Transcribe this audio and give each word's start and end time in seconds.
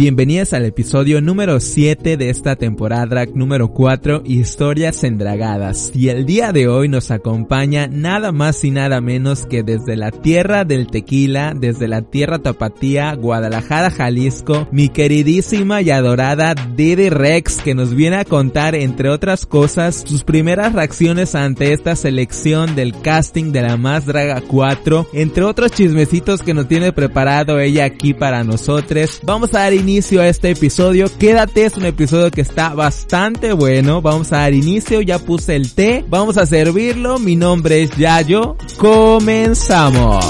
Bienvenidos 0.00 0.54
al 0.54 0.64
episodio 0.64 1.20
número 1.20 1.60
7 1.60 2.16
de 2.16 2.30
esta 2.30 2.56
temporada 2.56 3.26
número 3.34 3.68
4, 3.68 4.22
Historias 4.24 5.04
Endragadas. 5.04 5.92
Y 5.94 6.08
el 6.08 6.24
día 6.24 6.52
de 6.52 6.68
hoy 6.68 6.88
nos 6.88 7.10
acompaña 7.10 7.86
nada 7.86 8.32
más 8.32 8.64
y 8.64 8.70
nada 8.70 9.02
menos 9.02 9.44
que 9.44 9.62
desde 9.62 9.96
la 9.96 10.10
tierra 10.10 10.64
del 10.64 10.86
tequila, 10.86 11.52
desde 11.54 11.86
la 11.86 12.00
tierra 12.00 12.38
tapatía, 12.38 13.14
Guadalajara, 13.14 13.90
Jalisco, 13.90 14.68
mi 14.72 14.88
queridísima 14.88 15.82
y 15.82 15.90
adorada 15.90 16.54
Didi 16.54 17.10
Rex, 17.10 17.60
que 17.60 17.74
nos 17.74 17.94
viene 17.94 18.16
a 18.16 18.24
contar, 18.24 18.74
entre 18.74 19.10
otras 19.10 19.44
cosas, 19.44 20.04
sus 20.06 20.24
primeras 20.24 20.72
reacciones 20.72 21.34
ante 21.34 21.74
esta 21.74 21.94
selección 21.94 22.74
del 22.74 22.98
casting 23.02 23.52
de 23.52 23.60
la 23.60 23.76
Más 23.76 24.06
Draga 24.06 24.40
4, 24.40 25.08
entre 25.12 25.44
otros 25.44 25.72
chismecitos 25.72 26.40
que 26.40 26.54
nos 26.54 26.68
tiene 26.68 26.90
preparado 26.90 27.60
ella 27.60 27.84
aquí 27.84 28.14
para 28.14 28.44
nosotros. 28.44 29.20
Vamos 29.24 29.52
a 29.52 29.58
dar 29.58 29.74
inicio 29.74 29.89
a 29.98 30.28
este 30.28 30.50
episodio. 30.50 31.06
Quédate, 31.18 31.64
es 31.64 31.76
un 31.76 31.84
episodio 31.84 32.30
que 32.30 32.42
está 32.42 32.74
bastante 32.74 33.52
bueno. 33.52 34.00
Vamos 34.00 34.32
a 34.32 34.38
dar 34.38 34.54
inicio, 34.54 35.00
ya 35.00 35.18
puse 35.18 35.56
el 35.56 35.72
té. 35.74 36.04
Vamos 36.08 36.36
a 36.36 36.46
servirlo. 36.46 37.18
Mi 37.18 37.34
nombre 37.34 37.82
es 37.82 37.90
Yayo. 37.96 38.56
Comenzamos. 38.78 40.24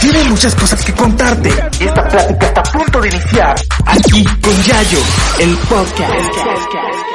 Tiene 0.00 0.22
muchas 0.30 0.54
cosas 0.54 0.84
que 0.84 0.92
contarte. 0.92 1.48
Esta 1.80 2.08
plática 2.08 2.46
está 2.46 2.60
a 2.60 2.72
punto 2.72 3.00
de 3.00 3.08
iniciar. 3.08 3.56
Aquí 3.84 4.24
con 4.24 4.62
Yayo, 4.62 5.00
el 5.40 5.56
podcast. 5.68 7.07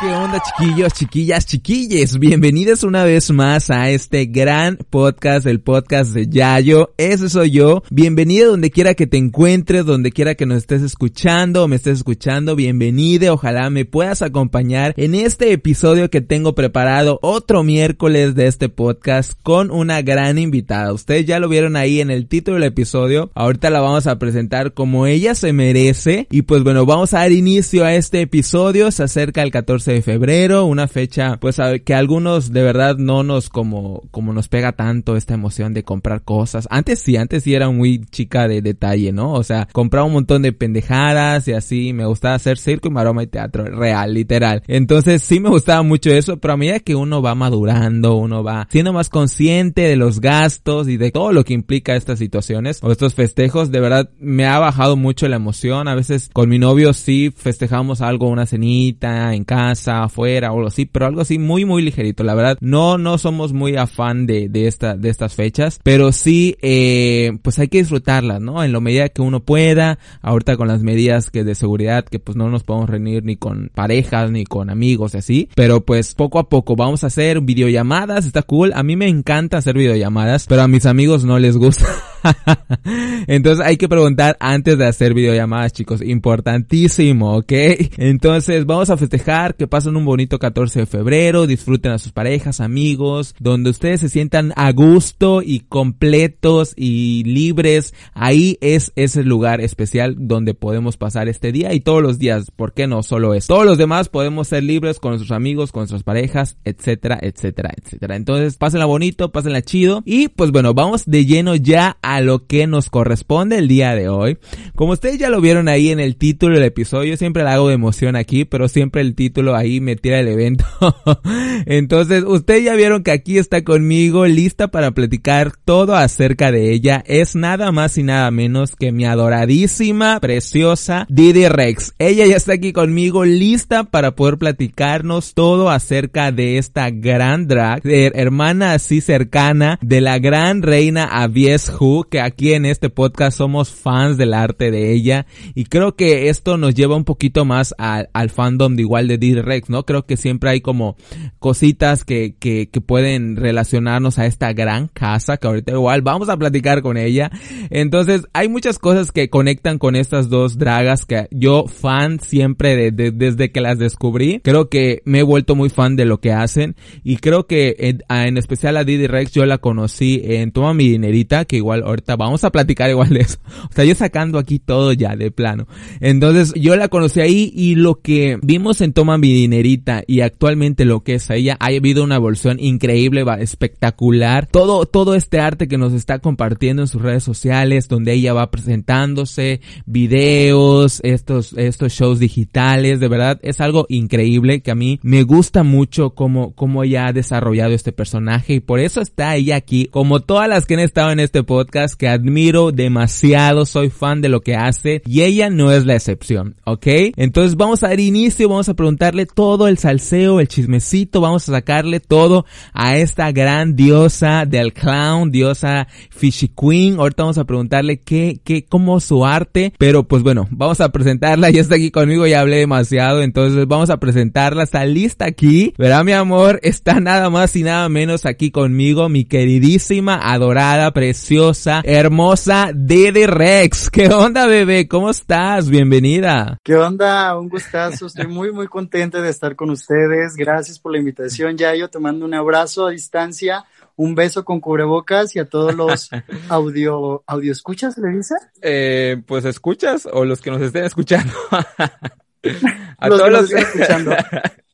¿Qué 0.00 0.12
onda 0.12 0.42
chiquillos, 0.42 0.92
chiquillas, 0.92 1.46
chiquilles? 1.46 2.18
Bienvenidos 2.18 2.82
una 2.82 3.02
vez 3.02 3.30
más 3.30 3.70
a 3.70 3.88
este 3.88 4.26
gran 4.26 4.76
podcast, 4.76 5.46
el 5.46 5.60
podcast 5.60 6.12
de 6.12 6.28
Yayo. 6.28 6.92
Ese 6.98 7.30
soy 7.30 7.52
yo. 7.52 7.82
Bienvenido 7.90 8.50
donde 8.50 8.70
quiera 8.70 8.92
que 8.92 9.06
te 9.06 9.16
encuentres, 9.16 9.86
donde 9.86 10.12
quiera 10.12 10.34
que 10.34 10.44
nos 10.44 10.58
estés 10.58 10.82
escuchando 10.82 11.64
o 11.64 11.68
me 11.68 11.76
estés 11.76 11.98
escuchando. 11.98 12.56
Bienvenido. 12.56 13.32
Ojalá 13.32 13.70
me 13.70 13.86
puedas 13.86 14.20
acompañar 14.20 14.92
en 14.98 15.14
este 15.14 15.52
episodio 15.52 16.10
que 16.10 16.20
tengo 16.20 16.54
preparado 16.54 17.18
otro 17.22 17.62
miércoles 17.62 18.34
de 18.34 18.48
este 18.48 18.68
podcast 18.68 19.32
con 19.42 19.70
una 19.70 20.02
gran 20.02 20.36
invitada. 20.36 20.92
Ustedes 20.92 21.24
ya 21.24 21.38
lo 21.38 21.48
vieron 21.48 21.76
ahí 21.76 22.02
en 22.02 22.10
el 22.10 22.28
título 22.28 22.56
del 22.56 22.64
episodio. 22.64 23.30
Ahorita 23.34 23.70
la 23.70 23.80
vamos 23.80 24.06
a 24.08 24.18
presentar 24.18 24.74
como 24.74 25.06
ella 25.06 25.34
se 25.34 25.54
merece. 25.54 26.26
Y 26.30 26.42
pues 26.42 26.62
bueno, 26.62 26.84
vamos 26.84 27.14
a 27.14 27.20
dar 27.20 27.32
inicio 27.32 27.86
a 27.86 27.94
este 27.94 28.20
episodio. 28.20 28.90
Se 28.90 29.04
acerca 29.04 29.42
el 29.42 29.53
14 29.54 29.92
de 29.92 30.02
febrero, 30.02 30.64
una 30.64 30.88
fecha 30.88 31.36
pues 31.36 31.60
que 31.84 31.94
algunos 31.94 32.52
de 32.52 32.64
verdad 32.64 32.96
no 32.96 33.22
nos 33.22 33.48
como 33.48 34.02
como 34.10 34.32
nos 34.32 34.48
pega 34.48 34.72
tanto 34.72 35.16
esta 35.16 35.34
emoción 35.34 35.74
de 35.74 35.84
comprar 35.84 36.22
cosas. 36.22 36.66
Antes 36.72 36.98
sí, 36.98 37.16
antes 37.16 37.44
sí 37.44 37.54
era 37.54 37.70
muy 37.70 38.04
chica 38.10 38.48
de 38.48 38.62
detalle, 38.62 39.12
¿no? 39.12 39.32
O 39.32 39.44
sea, 39.44 39.68
compraba 39.70 40.06
un 40.06 40.12
montón 40.14 40.42
de 40.42 40.52
pendejadas 40.52 41.46
y 41.46 41.52
así, 41.52 41.92
me 41.92 42.04
gustaba 42.04 42.34
hacer 42.34 42.58
circo 42.58 42.88
y 42.88 42.90
maroma 42.90 43.22
y 43.22 43.28
teatro 43.28 43.64
real, 43.66 44.12
literal. 44.12 44.64
Entonces 44.66 45.22
sí 45.22 45.38
me 45.38 45.50
gustaba 45.50 45.84
mucho 45.84 46.10
eso, 46.10 46.38
pero 46.38 46.54
a 46.54 46.56
medida 46.56 46.80
que 46.80 46.96
uno 46.96 47.22
va 47.22 47.36
madurando, 47.36 48.16
uno 48.16 48.42
va 48.42 48.66
siendo 48.72 48.92
más 48.92 49.08
consciente 49.08 49.82
de 49.82 49.94
los 49.94 50.20
gastos 50.20 50.88
y 50.88 50.96
de 50.96 51.12
todo 51.12 51.30
lo 51.30 51.44
que 51.44 51.54
implica 51.54 51.94
estas 51.94 52.18
situaciones 52.18 52.80
o 52.82 52.90
estos 52.90 53.14
festejos, 53.14 53.70
de 53.70 53.78
verdad 53.78 54.10
me 54.18 54.46
ha 54.46 54.58
bajado 54.58 54.96
mucho 54.96 55.28
la 55.28 55.36
emoción. 55.36 55.86
A 55.86 55.94
veces 55.94 56.28
con 56.32 56.48
mi 56.48 56.58
novio 56.58 56.92
sí 56.92 57.32
festejamos 57.36 58.00
algo, 58.00 58.26
una 58.26 58.46
cenita 58.46 59.32
en 59.32 59.43
casa, 59.44 60.04
afuera 60.04 60.52
o 60.52 60.56
algo 60.56 60.68
así, 60.68 60.86
pero 60.86 61.06
algo 61.06 61.20
así 61.20 61.38
muy 61.38 61.64
muy 61.64 61.82
ligerito. 61.82 62.24
La 62.24 62.34
verdad, 62.34 62.58
no 62.60 62.98
no 62.98 63.18
somos 63.18 63.52
muy 63.52 63.76
afán 63.76 64.26
de, 64.26 64.48
de 64.48 64.66
esta 64.66 64.96
de 64.96 65.08
estas 65.08 65.34
fechas, 65.34 65.80
pero 65.82 66.12
sí 66.12 66.56
eh, 66.62 67.38
pues 67.42 67.58
hay 67.58 67.68
que 67.68 67.78
disfrutarlas, 67.78 68.40
¿no? 68.40 68.62
En 68.64 68.72
lo 68.72 68.80
medida 68.80 69.08
que 69.08 69.22
uno 69.22 69.40
pueda. 69.40 69.98
Ahorita 70.22 70.56
con 70.56 70.68
las 70.68 70.82
medidas 70.82 71.30
que 71.30 71.44
de 71.44 71.54
seguridad 71.54 72.04
que 72.04 72.18
pues 72.18 72.36
no 72.36 72.48
nos 72.48 72.64
podemos 72.64 72.88
reunir 72.88 73.24
ni 73.24 73.36
con 73.36 73.70
parejas 73.74 74.30
ni 74.30 74.44
con 74.44 74.70
amigos 74.70 75.14
y 75.14 75.18
así, 75.18 75.48
pero 75.54 75.84
pues 75.84 76.14
poco 76.14 76.38
a 76.38 76.48
poco 76.48 76.76
vamos 76.76 77.04
a 77.04 77.08
hacer 77.08 77.40
videollamadas, 77.40 78.26
está 78.26 78.42
cool. 78.42 78.72
A 78.74 78.82
mí 78.82 78.96
me 78.96 79.08
encanta 79.08 79.58
hacer 79.58 79.76
videollamadas, 79.76 80.46
pero 80.46 80.62
a 80.62 80.68
mis 80.68 80.86
amigos 80.86 81.24
no 81.24 81.38
les 81.38 81.56
gusta. 81.56 81.86
Entonces 83.26 83.64
hay 83.64 83.76
que 83.76 83.88
preguntar 83.88 84.36
antes 84.40 84.78
de 84.78 84.86
hacer 84.86 85.14
videollamadas, 85.14 85.72
chicos. 85.72 86.02
Importantísimo, 86.02 87.36
¿ok? 87.36 87.52
Entonces 87.96 88.66
vamos 88.66 88.90
a 88.90 88.96
festejar, 88.96 89.54
que 89.54 89.66
pasen 89.66 89.96
un 89.96 90.04
bonito 90.04 90.38
14 90.38 90.80
de 90.80 90.86
febrero, 90.86 91.46
disfruten 91.46 91.92
a 91.92 91.98
sus 91.98 92.12
parejas, 92.12 92.60
amigos, 92.60 93.34
donde 93.38 93.70
ustedes 93.70 94.00
se 94.00 94.08
sientan 94.08 94.52
a 94.56 94.72
gusto 94.72 95.42
y 95.42 95.60
completos 95.60 96.72
y 96.76 97.24
libres. 97.24 97.94
Ahí 98.12 98.58
es 98.60 98.92
ese 98.96 99.24
lugar 99.24 99.60
especial 99.60 100.16
donde 100.18 100.54
podemos 100.54 100.96
pasar 100.96 101.28
este 101.28 101.52
día 101.52 101.72
y 101.74 101.80
todos 101.80 102.02
los 102.02 102.18
días. 102.18 102.50
¿Por 102.50 102.72
qué 102.72 102.86
no 102.86 103.02
solo 103.02 103.34
eso? 103.34 103.54
Todos 103.54 103.66
los 103.66 103.78
demás 103.78 104.08
podemos 104.08 104.48
ser 104.48 104.64
libres 104.64 104.98
con 104.98 105.12
nuestros 105.12 105.32
amigos, 105.32 105.72
con 105.72 105.82
nuestras 105.82 106.02
parejas, 106.02 106.56
etcétera, 106.64 107.18
etcétera, 107.20 107.72
etcétera. 107.76 108.16
Entonces 108.16 108.56
pásenla 108.56 108.86
bonito, 108.86 109.32
pásenla 109.32 109.62
chido 109.62 110.02
y 110.04 110.28
pues 110.28 110.50
bueno, 110.50 110.74
vamos 110.74 111.04
de 111.06 111.24
lleno 111.26 111.54
ya 111.54 111.96
a 112.02 112.13
lo 112.20 112.46
que 112.46 112.66
nos 112.66 112.90
corresponde 112.90 113.58
el 113.58 113.68
día 113.68 113.94
de 113.94 114.08
hoy. 114.08 114.38
Como 114.74 114.92
ustedes 114.92 115.18
ya 115.18 115.30
lo 115.30 115.40
vieron 115.40 115.68
ahí 115.68 115.90
en 115.90 116.00
el 116.00 116.16
título 116.16 116.54
del 116.54 116.64
episodio, 116.64 117.16
siempre 117.16 117.42
la 117.42 117.54
hago 117.54 117.70
emoción 117.70 118.16
aquí, 118.16 118.44
pero 118.44 118.68
siempre 118.68 119.02
el 119.02 119.14
título 119.14 119.54
ahí 119.54 119.80
me 119.80 119.96
tira 119.96 120.20
el 120.20 120.28
evento. 120.28 120.64
Entonces, 121.66 122.24
ustedes 122.26 122.64
ya 122.64 122.74
vieron 122.74 123.02
que 123.02 123.10
aquí 123.10 123.38
está 123.38 123.62
conmigo, 123.64 124.26
lista 124.26 124.68
para 124.68 124.92
platicar 124.92 125.52
todo 125.64 125.96
acerca 125.96 126.52
de 126.52 126.72
ella. 126.72 127.02
Es 127.06 127.34
nada 127.34 127.72
más 127.72 127.98
y 127.98 128.02
nada 128.02 128.30
menos 128.30 128.76
que 128.76 128.92
mi 128.92 129.04
adoradísima, 129.04 130.20
preciosa 130.20 131.06
Didi 131.08 131.48
Rex. 131.48 131.94
Ella 131.98 132.26
ya 132.26 132.36
está 132.36 132.54
aquí 132.54 132.72
conmigo, 132.72 133.24
lista 133.24 133.84
para 133.84 134.14
poder 134.14 134.38
platicarnos 134.38 135.34
todo 135.34 135.70
acerca 135.70 136.32
de 136.32 136.58
esta 136.58 136.90
gran 136.90 137.46
drag, 137.46 137.82
de 137.82 138.12
hermana 138.14 138.72
así 138.72 139.00
cercana 139.00 139.78
de 139.82 140.00
la 140.00 140.18
gran 140.18 140.62
reina 140.62 141.04
Avies 141.04 141.70
Que 142.08 142.20
aquí 142.20 142.52
en 142.52 142.66
este 142.66 142.90
podcast 142.90 143.38
somos 143.38 143.70
fans 143.70 144.16
del 144.16 144.34
arte 144.34 144.70
de 144.70 144.92
ella 144.92 145.26
y 145.54 145.64
creo 145.64 145.96
que 145.96 146.28
esto 146.28 146.56
nos 146.56 146.74
lleva 146.74 146.96
un 146.96 147.04
poquito 147.04 147.44
más 147.44 147.74
al, 147.78 148.08
al 148.12 148.30
fandom 148.30 148.76
de 148.76 148.82
igual 148.82 149.08
de 149.08 149.18
Didi 149.18 149.40
Rex, 149.40 149.70
¿no? 149.70 149.84
Creo 149.84 150.06
que 150.06 150.16
siempre 150.16 150.50
hay 150.50 150.60
como 150.60 150.96
cositas 151.38 152.04
que, 152.04 152.36
que, 152.38 152.68
que 152.70 152.80
pueden 152.80 153.36
relacionarnos 153.36 154.18
a 154.18 154.26
esta 154.26 154.52
gran 154.52 154.88
casa 154.88 155.36
que 155.36 155.46
ahorita 155.46 155.72
igual 155.72 156.02
vamos 156.02 156.28
a 156.28 156.36
platicar 156.36 156.82
con 156.82 156.96
ella. 156.96 157.30
Entonces 157.70 158.26
hay 158.32 158.48
muchas 158.48 158.78
cosas 158.78 159.12
que 159.12 159.30
conectan 159.30 159.78
con 159.78 159.96
estas 159.96 160.28
dos 160.28 160.58
dragas 160.58 161.04
que 161.04 161.28
yo 161.30 161.66
fan 161.66 162.20
siempre 162.20 162.76
de, 162.76 162.90
de, 162.90 163.10
desde 163.10 163.50
que 163.50 163.60
las 163.60 163.78
descubrí. 163.78 164.40
Creo 164.42 164.68
que 164.68 165.02
me 165.04 165.20
he 165.20 165.22
vuelto 165.22 165.54
muy 165.54 165.68
fan 165.70 165.96
de 165.96 166.04
lo 166.04 166.20
que 166.20 166.32
hacen 166.32 166.76
y 167.02 167.16
creo 167.16 167.46
que 167.46 167.76
en, 167.78 168.02
en 168.08 168.38
especial 168.38 168.76
a 168.76 168.84
Didi 168.84 169.06
Rex 169.06 169.32
yo 169.32 169.46
la 169.46 169.58
conocí 169.58 170.20
en 170.24 170.52
Toma 170.52 170.74
mi 170.74 170.88
dinerita 170.88 171.44
que 171.44 171.56
igual 171.56 171.82
vamos 172.18 172.44
a 172.44 172.50
platicar 172.50 172.90
igual 172.90 173.10
de 173.10 173.20
eso. 173.20 173.38
O 173.64 173.72
sea, 173.74 173.84
yo 173.84 173.94
sacando 173.94 174.38
aquí 174.38 174.58
todo 174.58 174.92
ya 174.92 175.16
de 175.16 175.30
plano. 175.30 175.66
Entonces 176.00 176.52
yo 176.54 176.76
la 176.76 176.88
conocí 176.88 177.20
ahí 177.20 177.52
y 177.54 177.74
lo 177.74 178.00
que 178.00 178.38
vimos 178.42 178.80
en 178.80 178.92
Toma 178.92 179.18
mi 179.18 179.32
dinerita 179.32 180.02
y 180.06 180.20
actualmente 180.20 180.84
lo 180.84 181.02
que 181.02 181.14
es 181.14 181.30
ella, 181.30 181.56
ha 181.60 181.66
habido 181.66 182.04
una 182.04 182.16
evolución 182.16 182.58
increíble, 182.60 183.24
espectacular. 183.40 184.46
Todo, 184.46 184.86
todo 184.86 185.14
este 185.14 185.40
arte 185.40 185.66
que 185.66 185.78
nos 185.78 185.92
está 185.92 186.18
compartiendo 186.18 186.82
en 186.82 186.88
sus 186.88 187.02
redes 187.02 187.24
sociales, 187.24 187.88
donde 187.88 188.12
ella 188.12 188.32
va 188.32 188.50
presentándose, 188.50 189.60
videos, 189.86 191.00
estos, 191.02 191.52
estos 191.54 191.92
shows 191.92 192.18
digitales, 192.18 193.00
de 193.00 193.08
verdad 193.08 193.40
es 193.42 193.60
algo 193.60 193.86
increíble 193.88 194.60
que 194.60 194.70
a 194.70 194.74
mí 194.74 195.00
me 195.02 195.22
gusta 195.22 195.62
mucho 195.62 196.10
cómo, 196.10 196.54
cómo 196.54 196.84
ella 196.84 197.06
ha 197.06 197.12
desarrollado 197.12 197.72
este 197.72 197.92
personaje 197.92 198.54
y 198.54 198.60
por 198.60 198.80
eso 198.80 199.00
está 199.00 199.36
ella 199.36 199.56
aquí, 199.56 199.86
como 199.86 200.20
todas 200.20 200.48
las 200.48 200.66
que 200.66 200.74
han 200.74 200.80
estado 200.80 201.10
en 201.10 201.20
este 201.20 201.42
podcast, 201.42 201.73
que 201.96 202.08
admiro 202.08 202.70
demasiado, 202.70 203.66
soy 203.66 203.90
fan 203.90 204.20
de 204.20 204.28
lo 204.28 204.42
que 204.42 204.54
hace 204.54 205.02
y 205.04 205.22
ella 205.22 205.50
no 205.50 205.72
es 205.72 205.84
la 205.84 205.94
excepción, 205.94 206.54
¿ok? 206.64 206.86
Entonces 207.16 207.56
vamos 207.56 207.82
a 207.82 207.88
dar 207.88 207.98
inicio, 207.98 208.48
vamos 208.48 208.68
a 208.68 208.74
preguntarle 208.74 209.26
todo 209.26 209.66
el 209.66 209.76
salseo, 209.78 210.38
el 210.38 210.46
chismecito, 210.46 211.20
vamos 211.20 211.48
a 211.48 211.52
sacarle 211.52 211.98
todo 211.98 212.46
a 212.72 212.96
esta 212.96 213.32
gran 213.32 213.74
diosa 213.74 214.46
del 214.46 214.72
clown, 214.72 215.32
diosa 215.32 215.88
Fishy 216.10 216.48
Queen. 216.48 216.98
Ahorita 216.98 217.24
vamos 217.24 217.38
a 217.38 217.44
preguntarle 217.44 218.00
qué, 218.00 218.38
qué, 218.44 218.64
cómo 218.64 219.00
su 219.00 219.26
arte, 219.26 219.72
pero 219.76 220.06
pues 220.06 220.22
bueno, 220.22 220.46
vamos 220.50 220.80
a 220.80 220.90
presentarla, 220.90 221.50
ya 221.50 221.60
está 221.60 221.74
aquí 221.74 221.90
conmigo, 221.90 222.26
ya 222.26 222.40
hablé 222.40 222.58
demasiado, 222.58 223.22
entonces 223.22 223.66
vamos 223.66 223.90
a 223.90 223.98
presentarla, 223.98 224.62
está 224.62 224.84
lista 224.84 225.24
aquí, 225.24 225.74
¿verdad 225.76 226.04
mi 226.04 226.12
amor? 226.12 226.60
Está 226.62 227.00
nada 227.00 227.30
más 227.30 227.56
y 227.56 227.64
nada 227.64 227.88
menos 227.88 228.26
aquí 228.26 228.52
conmigo, 228.52 229.08
mi 229.08 229.24
queridísima, 229.24 230.32
adorada, 230.32 230.92
preciosa, 230.92 231.63
preciosa, 231.64 231.82
hermosa 231.84 232.70
Dede 232.74 233.26
Rex. 233.26 233.90
¿Qué 233.92 234.08
onda, 234.08 234.46
bebé? 234.46 234.86
¿Cómo 234.86 235.10
estás? 235.10 235.68
Bienvenida. 235.68 236.58
¿Qué 236.62 236.74
onda? 236.76 237.38
Un 237.38 237.48
gustazo. 237.48 238.06
Estoy 238.06 238.26
muy, 238.26 238.52
muy 238.52 238.66
contenta 238.66 239.20
de 239.20 239.30
estar 239.30 239.56
con 239.56 239.70
ustedes. 239.70 240.36
Gracias 240.36 240.78
por 240.78 240.92
la 240.92 240.98
invitación, 240.98 241.56
Yayo. 241.56 241.88
Te 241.88 241.98
mando 241.98 242.24
un 242.26 242.34
abrazo 242.34 242.86
a 242.86 242.90
distancia 242.90 243.64
un 243.96 244.16
beso 244.16 244.44
con 244.44 244.60
cubrebocas 244.60 245.36
y 245.36 245.38
a 245.38 245.44
todos 245.44 245.72
los 245.72 246.10
audio, 246.48 247.22
audio 247.28 247.52
escuchas, 247.52 247.96
¿le 247.96 248.08
dice? 248.08 248.34
Eh, 248.60 249.22
pues 249.24 249.44
escuchas 249.44 250.08
o 250.12 250.24
los 250.24 250.40
que 250.40 250.50
nos 250.50 250.60
estén 250.60 250.84
escuchando. 250.84 251.32
a 252.98 253.08
todos 253.08 253.30
los 253.30 253.48
que 253.48 253.54
nos 253.54 253.64
escuchando. 253.64 254.16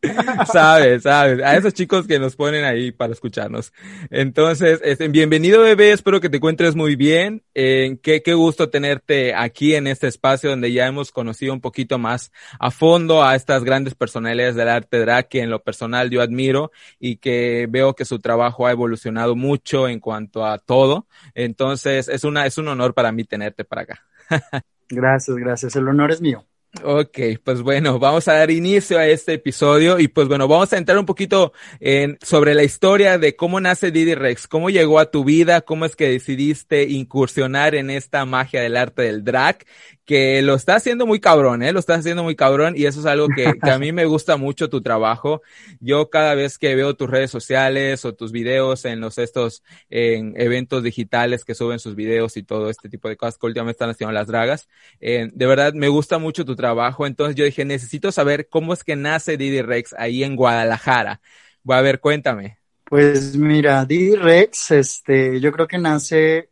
sabes, 0.53 1.03
sabes, 1.03 1.43
a 1.43 1.57
esos 1.57 1.75
chicos 1.75 2.07
que 2.07 2.19
nos 2.19 2.37
ponen 2.37 2.65
ahí 2.65 2.91
para 2.91 3.13
escucharnos. 3.13 3.73
Entonces, 4.11 4.81
este, 4.83 5.09
bienvenido 5.09 5.63
bebé, 5.63 5.93
espero 5.93 6.21
que 6.21 6.31
te 6.31 6.39
encuentres 6.39 6.75
muy 6.75 6.97
bien. 6.97 7.43
Eh, 7.55 7.99
qué, 8.03 8.23
qué 8.23 8.35
gusto 8.35 8.71
tenerte 8.71 9.35
aquí 9.35 9.75
en 9.75 9.87
este 9.87 10.07
espacio 10.07 10.51
donde 10.51 10.73
ya 10.73 10.87
hemos 10.87 11.13
conocido 11.13 11.53
un 11.53 11.61
poquito 11.61 11.99
más 11.99 12.33
a 12.59 12.71
fondo 12.71 13.23
a 13.23 13.35
estas 13.35 13.63
grandes 13.65 13.95
personalidades 13.95 14.55
del 14.55 14.69
arte 14.69 14.99
drag 14.99 15.29
que 15.29 15.43
en 15.43 15.51
lo 15.51 15.63
personal 15.63 16.11
yo 16.11 16.23
admiro 16.23 16.71
y 16.99 17.17
que 17.17 17.67
veo 17.69 17.95
que 17.95 18.05
su 18.05 18.19
trabajo 18.19 18.67
ha 18.67 18.73
evolucionado 18.73 19.37
mucho 19.37 19.89
en 19.89 20.01
cuanto 20.01 20.47
a 20.47 20.59
todo. 20.59 21.07
Entonces, 21.35 22.09
es 22.09 22.25
una, 22.25 22.47
es 22.47 22.57
un 22.59 22.69
honor 22.69 22.95
para 22.95 23.13
mí 23.13 23.25
tenerte 23.25 23.65
para 23.65 23.83
acá. 23.83 24.03
gracias, 24.89 25.37
gracias. 25.37 25.77
El 25.77 25.89
honor 25.89 26.11
es 26.11 26.21
mío. 26.21 26.47
Ok, 26.85 27.19
pues 27.43 27.63
bueno, 27.63 27.99
vamos 27.99 28.29
a 28.29 28.35
dar 28.35 28.51
inicio 28.53 28.97
a 28.97 29.07
este 29.09 29.35
episodio 29.35 29.99
y 29.99 30.07
pues 30.07 30.29
bueno, 30.29 30.47
vamos 30.47 30.73
a 30.73 30.79
entrar 30.79 30.99
un 30.99 31.05
poquito 31.05 31.53
en, 31.81 32.17
sobre 32.23 32.55
la 32.55 32.63
historia 32.63 33.19
de 33.19 33.35
cómo 33.35 33.61
nace 33.61 33.91
Didi 33.91 34.15
Rex, 34.15 34.47
cómo 34.47 34.71
llegó 34.71 35.01
a 35.01 35.11
tu 35.11 35.25
vida, 35.25 35.63
cómo 35.63 35.85
es 35.85 35.97
que 35.97 36.09
decidiste 36.09 36.85
incursionar 36.85 37.75
en 37.75 37.91
esta 37.91 38.25
magia 38.25 38.63
del 38.63 38.77
arte 38.77 39.03
del 39.03 39.25
drag 39.25 39.65
que 40.05 40.43
lo 40.43 40.55
está 40.55 40.75
haciendo 40.75 41.07
muy 41.07 41.21
cabrón, 41.21 41.63
¿eh? 41.63 41.73
Lo 41.73 41.79
está 41.79 41.95
haciendo 41.95 42.25
muy 42.25 42.35
cabrón 42.35 42.75
y 42.77 42.87
eso 42.87 43.01
es 43.01 43.07
algo 43.07 43.29
que, 43.29 43.53
a 43.63 43.79
mí 43.79 43.93
me 43.93 44.07
gusta 44.07 44.37
mucho 44.37 44.69
tu 44.69 44.83
trabajo. 44.83 45.43
Yo 45.79 46.11
cada 46.11 46.35
vez 46.35 46.59
que 46.59 46.75
veo 46.75 46.95
tus 46.95 47.09
redes 47.09 47.31
sociales 47.31 48.05
o 48.05 48.15
tus 48.15 48.33
videos 48.33 48.85
en 48.85 49.01
los 49.01 49.19
estos 49.19 49.63
en 49.89 50.35
eventos 50.37 50.83
digitales 50.83 51.45
que 51.45 51.55
suben 51.55 51.79
sus 51.79 51.95
videos 51.95 52.37
y 52.37 52.43
todo 52.43 52.71
este 52.71 52.89
tipo 52.89 53.09
de 53.09 53.17
cosas 53.17 53.39
que 53.39 53.47
últimamente 53.47 53.77
están 53.77 53.91
haciendo 53.91 54.13
las 54.13 54.27
dragas, 54.27 54.69
eh, 55.01 55.29
de 55.33 55.47
verdad 55.47 55.75
me 55.75 55.89
gusta 55.89 56.19
mucho 56.19 56.45
tu 56.45 56.57
trabajo. 56.57 57.07
Entonces 57.07 57.37
yo 57.37 57.45
dije, 57.45 57.65
necesito 57.65 58.13
saber 58.13 58.49
cómo 58.49 58.73
es 58.73 58.85
que 58.85 58.97
nace 58.97 59.37
Didi 59.37 59.63
Rex 59.63 59.95
ahí 59.97 60.25
en 60.25 60.37
Guadalajara. 60.37 61.21
Voy 61.63 61.77
a 61.77 61.83
ver, 61.83 62.01
cuéntame. 62.01 62.59
Pues 62.85 63.37
mira, 63.37 63.85
Didi 63.85 64.17
Rex, 64.17 64.73
este, 64.73 65.41
yo 65.41 65.53
creo 65.53 65.69
que 65.69 65.79
nace 65.79 66.50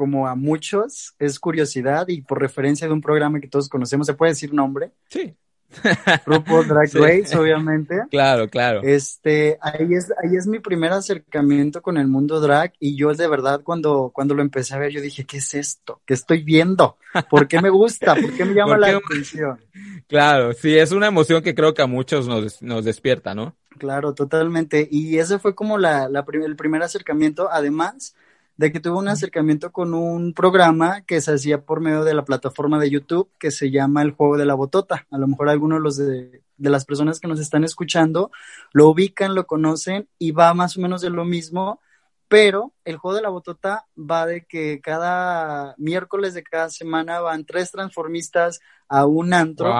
como 0.00 0.26
a 0.26 0.34
muchos, 0.34 1.14
es 1.18 1.38
curiosidad 1.38 2.08
y 2.08 2.22
por 2.22 2.40
referencia 2.40 2.86
de 2.86 2.94
un 2.94 3.02
programa 3.02 3.38
que 3.38 3.48
todos 3.48 3.68
conocemos, 3.68 4.06
¿se 4.06 4.14
puede 4.14 4.32
decir 4.32 4.54
nombre? 4.54 4.92
Sí. 5.10 5.36
Grupo 6.24 6.64
Drag 6.64 6.90
Race, 6.94 7.36
obviamente. 7.36 8.00
Claro, 8.10 8.48
claro. 8.48 8.80
Este, 8.82 9.58
ahí 9.60 9.92
es, 9.92 10.10
ahí 10.24 10.36
es 10.36 10.46
mi 10.46 10.58
primer 10.58 10.90
acercamiento 10.92 11.82
con 11.82 11.98
el 11.98 12.08
mundo 12.08 12.40
drag 12.40 12.72
y 12.80 12.96
yo 12.96 13.12
de 13.12 13.28
verdad 13.28 13.60
cuando, 13.62 14.10
cuando 14.14 14.34
lo 14.34 14.40
empecé 14.40 14.74
a 14.74 14.78
ver 14.78 14.90
yo 14.90 15.02
dije, 15.02 15.26
¿qué 15.26 15.36
es 15.36 15.52
esto? 15.52 16.00
¿Qué 16.06 16.14
estoy 16.14 16.44
viendo? 16.44 16.96
¿Por 17.28 17.46
qué 17.46 17.60
me 17.60 17.68
gusta? 17.68 18.14
¿Por 18.14 18.32
qué 18.32 18.46
me 18.46 18.54
llama 18.54 18.78
la 18.78 18.96
atención? 18.96 19.60
Claro, 20.08 20.54
sí, 20.54 20.78
es 20.78 20.92
una 20.92 21.08
emoción 21.08 21.42
que 21.42 21.54
creo 21.54 21.74
que 21.74 21.82
a 21.82 21.86
muchos 21.86 22.26
nos, 22.26 22.62
nos 22.62 22.86
despierta, 22.86 23.34
¿no? 23.34 23.54
Claro, 23.76 24.14
totalmente. 24.14 24.88
Y 24.90 25.18
ese 25.18 25.38
fue 25.38 25.54
como 25.54 25.76
la, 25.76 26.08
la 26.08 26.24
el 26.32 26.56
primer 26.56 26.82
acercamiento. 26.82 27.50
Además, 27.52 28.14
de 28.60 28.70
que 28.70 28.78
tuve 28.78 28.98
un 28.98 29.08
acercamiento 29.08 29.72
con 29.72 29.94
un 29.94 30.34
programa 30.34 31.00
que 31.06 31.22
se 31.22 31.32
hacía 31.32 31.62
por 31.62 31.80
medio 31.80 32.04
de 32.04 32.12
la 32.12 32.26
plataforma 32.26 32.78
de 32.78 32.90
YouTube 32.90 33.30
que 33.38 33.50
se 33.50 33.70
llama 33.70 34.02
El 34.02 34.10
Juego 34.10 34.36
de 34.36 34.44
la 34.44 34.52
Botota. 34.52 35.06
A 35.10 35.16
lo 35.16 35.26
mejor 35.26 35.48
algunos 35.48 35.96
de, 35.96 36.42
de 36.58 36.70
las 36.70 36.84
personas 36.84 37.20
que 37.20 37.26
nos 37.26 37.40
están 37.40 37.64
escuchando 37.64 38.30
lo 38.72 38.88
ubican, 38.88 39.34
lo 39.34 39.46
conocen 39.46 40.10
y 40.18 40.32
va 40.32 40.52
más 40.52 40.76
o 40.76 40.82
menos 40.82 41.00
de 41.00 41.08
lo 41.08 41.24
mismo, 41.24 41.80
pero 42.28 42.74
el 42.84 42.98
Juego 42.98 43.16
de 43.16 43.22
la 43.22 43.30
Botota 43.30 43.86
va 43.98 44.26
de 44.26 44.44
que 44.44 44.82
cada 44.82 45.74
miércoles 45.78 46.34
de 46.34 46.42
cada 46.42 46.68
semana 46.68 47.18
van 47.20 47.46
tres 47.46 47.70
transformistas 47.70 48.60
a 48.88 49.06
un 49.06 49.32
antro 49.32 49.72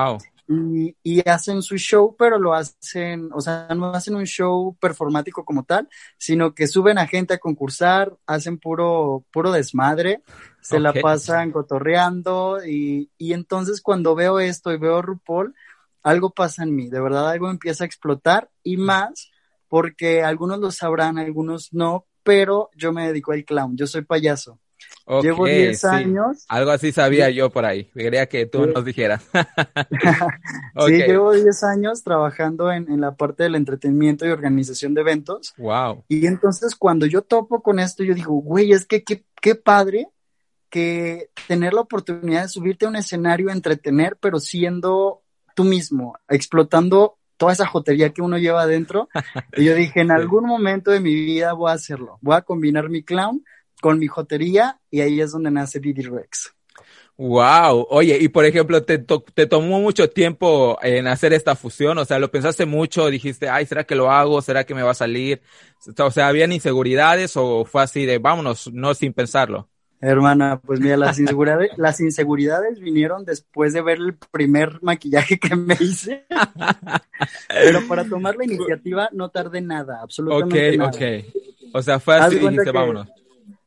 y, 1.04 1.28
hacen 1.28 1.62
su 1.62 1.76
show, 1.76 2.16
pero 2.18 2.38
lo 2.38 2.54
hacen, 2.54 3.30
o 3.32 3.40
sea, 3.40 3.68
no 3.76 3.92
hacen 3.92 4.16
un 4.16 4.24
show 4.24 4.76
performático 4.80 5.44
como 5.44 5.62
tal, 5.62 5.88
sino 6.18 6.54
que 6.54 6.66
suben 6.66 6.98
a 6.98 7.06
gente 7.06 7.34
a 7.34 7.38
concursar, 7.38 8.16
hacen 8.26 8.58
puro, 8.58 9.24
puro 9.30 9.52
desmadre, 9.52 10.22
se 10.60 10.80
la 10.80 10.92
pasan 10.92 11.52
cotorreando 11.52 12.58
y, 12.66 13.10
y 13.16 13.32
entonces 13.32 13.80
cuando 13.80 14.16
veo 14.16 14.40
esto 14.40 14.72
y 14.72 14.78
veo 14.78 15.00
RuPaul, 15.02 15.54
algo 16.02 16.30
pasa 16.30 16.64
en 16.64 16.74
mí, 16.74 16.88
de 16.88 17.00
verdad 17.00 17.30
algo 17.30 17.48
empieza 17.48 17.84
a 17.84 17.86
explotar 17.86 18.50
y 18.64 18.76
más 18.76 19.30
porque 19.68 20.24
algunos 20.24 20.58
lo 20.58 20.72
sabrán, 20.72 21.18
algunos 21.18 21.72
no, 21.72 22.06
pero 22.24 22.70
yo 22.74 22.92
me 22.92 23.06
dedico 23.06 23.32
al 23.32 23.44
clown, 23.44 23.76
yo 23.76 23.86
soy 23.86 24.02
payaso. 24.02 24.58
Llevo 25.22 25.46
10 25.46 25.84
años. 25.86 26.44
Algo 26.48 26.70
así 26.70 26.92
sabía 26.92 27.30
yo 27.30 27.50
por 27.50 27.64
ahí. 27.64 27.90
Quería 27.94 28.26
que 28.26 28.46
tú 28.46 28.66
nos 28.66 28.84
dijeras. 28.84 29.24
Sí, 30.86 30.92
llevo 30.92 31.32
10 31.32 31.64
años 31.64 32.02
trabajando 32.02 32.70
en, 32.72 32.90
en, 32.90 33.00
la 33.00 33.14
parte 33.16 33.42
del 33.42 33.54
entretenimiento 33.54 34.26
y 34.26 34.30
organización 34.30 34.94
de 34.94 35.00
eventos. 35.00 35.52
Wow. 35.58 36.04
Y 36.08 36.26
entonces 36.26 36.74
cuando 36.74 37.06
yo 37.06 37.22
topo 37.22 37.62
con 37.62 37.78
esto, 37.78 38.02
yo 38.04 38.14
digo, 38.14 38.34
güey, 38.34 38.72
es 38.72 38.86
que 38.86 39.02
qué, 39.02 39.24
qué 39.40 39.54
padre 39.54 40.08
que 40.70 41.30
tener 41.48 41.74
la 41.74 41.82
oportunidad 41.82 42.42
de 42.42 42.48
subirte 42.48 42.86
a 42.86 42.88
un 42.88 42.96
escenario, 42.96 43.50
entretener, 43.50 44.16
pero 44.20 44.38
siendo 44.38 45.22
tú 45.54 45.64
mismo, 45.64 46.16
explotando 46.28 47.18
toda 47.36 47.52
esa 47.52 47.66
jotería 47.66 48.10
que 48.10 48.22
uno 48.22 48.38
lleva 48.38 48.62
adentro. 48.62 49.08
y 49.56 49.64
yo 49.64 49.74
dije, 49.74 50.00
en 50.00 50.12
algún 50.12 50.46
momento 50.46 50.90
de 50.90 51.00
mi 51.00 51.14
vida 51.14 51.52
voy 51.52 51.70
a 51.70 51.74
hacerlo. 51.74 52.18
Voy 52.20 52.36
a 52.36 52.42
combinar 52.42 52.88
mi 52.88 53.02
clown 53.02 53.44
con 53.80 53.98
mi 53.98 54.06
jotería 54.06 54.80
y 54.90 55.00
ahí 55.00 55.20
es 55.20 55.32
donde 55.32 55.50
nace 55.50 55.80
Didi 55.80 56.02
Rex. 56.02 56.54
Wow, 57.16 57.86
oye, 57.90 58.16
y 58.18 58.28
por 58.28 58.46
ejemplo, 58.46 58.82
¿te, 58.82 58.96
¿te 58.98 59.46
tomó 59.46 59.78
mucho 59.78 60.08
tiempo 60.08 60.78
en 60.80 61.06
hacer 61.06 61.34
esta 61.34 61.54
fusión? 61.54 61.98
O 61.98 62.04
sea, 62.06 62.18
¿lo 62.18 62.30
pensaste 62.30 62.64
mucho? 62.64 63.10
Dijiste, 63.10 63.46
ay, 63.46 63.66
¿será 63.66 63.84
que 63.84 63.94
lo 63.94 64.10
hago? 64.10 64.40
¿Será 64.40 64.64
que 64.64 64.74
me 64.74 64.82
va 64.82 64.92
a 64.92 64.94
salir? 64.94 65.42
O 65.98 66.10
sea, 66.10 66.28
¿habían 66.28 66.50
inseguridades 66.50 67.36
o 67.36 67.66
fue 67.66 67.82
así 67.82 68.06
de, 68.06 68.16
vámonos, 68.16 68.72
no 68.72 68.94
sin 68.94 69.12
pensarlo? 69.12 69.68
Hermana, 70.00 70.62
pues 70.64 70.80
mira, 70.80 70.96
las 70.96 71.18
inseguridades, 71.18 71.72
las 71.76 72.00
inseguridades 72.00 72.80
vinieron 72.80 73.26
después 73.26 73.74
de 73.74 73.82
ver 73.82 73.98
el 73.98 74.16
primer 74.16 74.78
maquillaje 74.80 75.38
que 75.38 75.54
me 75.54 75.76
hice. 75.78 76.24
Pero 77.48 77.86
para 77.86 78.06
tomar 78.06 78.34
la 78.36 78.44
iniciativa 78.44 79.10
no 79.12 79.28
tardé 79.28 79.60
nada, 79.60 80.00
absolutamente 80.00 80.78
nada. 80.78 80.88
Ok, 80.88 80.96
ok. 80.96 81.74
O 81.74 81.82
sea, 81.82 82.00
fue 82.00 82.16
así 82.16 82.36
y 82.36 82.38
dijiste, 82.38 82.70
vámonos. 82.72 83.08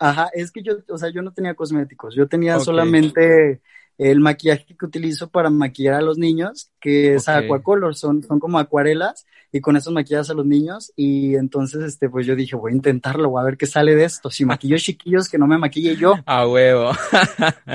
Ajá, 0.04 0.30
es 0.34 0.52
que 0.52 0.62
yo, 0.62 0.74
o 0.90 0.98
sea, 0.98 1.10
yo 1.10 1.22
no 1.22 1.32
tenía 1.32 1.56
cosméticos, 1.56 2.14
yo 2.14 2.28
tenía 2.28 2.60
solamente 2.60 3.62
el 3.98 4.20
maquillaje 4.20 4.76
que 4.78 4.86
utilizo 4.86 5.30
para 5.30 5.50
maquillar 5.50 5.94
a 5.94 6.02
los 6.02 6.18
niños, 6.18 6.72
que 6.82 7.14
es 7.14 7.30
aquacolor, 7.30 7.96
son, 7.96 8.22
son 8.22 8.38
como 8.42 8.60
acuarelas, 8.60 9.26
y 9.54 9.62
con 9.62 9.78
eso 9.78 9.92
maquillas 9.92 10.32
a 10.32 10.34
los 10.34 10.48
niños, 10.48 10.92
y 10.96 11.36
entonces, 11.36 11.84
este, 11.84 12.10
pues 12.10 12.26
yo 12.26 12.36
dije, 12.36 12.56
voy 12.56 12.72
a 12.72 12.76
intentarlo, 12.76 13.30
voy 13.30 13.42
a 13.42 13.46
ver 13.46 13.56
qué 13.56 13.68
sale 13.68 13.96
de 13.96 14.04
esto, 14.04 14.32
si 14.32 14.46
maquillo 14.46 14.78
chiquillos, 14.78 15.30
que 15.30 15.38
no 15.38 15.46
me 15.46 15.60
maquille 15.60 15.96
yo. 15.96 16.16
A 16.26 16.48
huevo. 16.48 16.92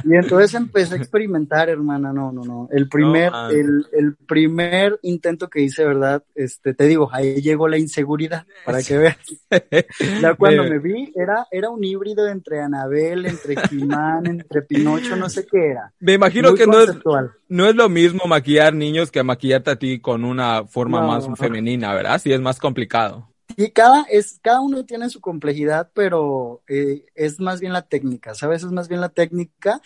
y 0.05 0.15
entonces 0.17 0.55
empecé 0.55 0.95
a 0.95 0.99
experimentar, 0.99 1.69
hermana, 1.69 2.13
no, 2.13 2.33
no, 2.33 2.43
no, 2.43 2.69
el 2.73 2.89
primer, 2.89 3.33
el, 3.53 3.87
el, 3.93 4.17
primer 4.17 4.99
intento 5.03 5.49
que 5.49 5.61
hice, 5.61 5.85
¿verdad? 5.85 6.25
Este, 6.35 6.75
te 6.75 6.85
digo, 6.87 7.09
ahí 7.13 7.41
llegó 7.41 7.69
la 7.69 7.79
inseguridad, 7.79 8.45
para 8.67 8.83
que 8.83 8.99
veas. 8.99 9.17
ya 10.21 10.35
cuando 10.35 10.65
me 10.65 10.81
vi, 10.81 11.13
era, 11.15 11.47
era 11.53 11.71
un 11.71 11.85
híbrido 11.85 12.29
entre 12.29 12.61
Anabel, 12.61 13.25
entre 13.25 13.55
Jimán, 13.69 14.27
entre 14.27 14.63
Pinocho, 14.63 15.15
no 15.15 15.29
sé 15.29 15.47
qué 15.47 15.69
era. 15.69 15.93
Me 16.01 16.15
imagino 16.15 16.55
que 16.55 16.67
no 16.67 16.81
es, 16.81 16.91
no 17.49 17.67
es 17.67 17.77
lo 17.77 17.89
mismo 17.89 18.27
maquillar 18.27 18.75
niños 18.75 19.13
que 19.13 19.23
maquillarte 19.23 19.71
a 19.71 19.77
ti 19.77 20.01
con 20.01 20.25
una 20.25 20.65
forma 20.67 21.07
más 21.07 21.29
femenina, 21.39 21.68
¿verdad? 21.77 22.21
Sí, 22.21 22.33
es 22.33 22.41
más 22.41 22.59
complicado. 22.59 23.29
Y 23.57 23.71
cada, 23.71 24.03
es, 24.05 24.39
cada 24.43 24.61
uno 24.61 24.85
tiene 24.85 25.11
su 25.11 25.21
complejidad, 25.21 25.91
pero 25.93 26.63
eh, 26.69 27.07
es 27.15 27.41
más 27.41 27.61
bien 27.61 27.73
la 27.73 27.83
técnica, 27.83 28.35
¿sabes? 28.35 28.63
Es 28.63 28.71
más 28.71 28.89
bien 28.89 29.01
la 29.01 29.09
técnica. 29.09 29.81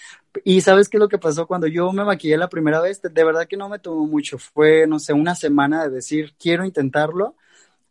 Y 0.45 0.61
¿sabes 0.61 0.89
qué 0.89 0.99
es 0.99 1.01
lo 1.01 1.09
que 1.09 1.19
pasó 1.19 1.47
cuando 1.47 1.67
yo 1.67 1.91
me 1.93 2.05
maquillé 2.05 2.37
la 2.37 2.49
primera 2.49 2.81
vez? 2.81 3.01
De 3.01 3.25
verdad 3.25 3.47
que 3.47 3.57
no 3.57 3.69
me 3.69 3.79
tomó 3.79 4.07
mucho. 4.07 4.39
Fue, 4.39 4.87
no 4.87 4.99
sé, 4.99 5.13
una 5.13 5.35
semana 5.35 5.85
de 5.85 5.91
decir, 5.91 6.35
quiero 6.39 6.65
intentarlo 6.65 7.37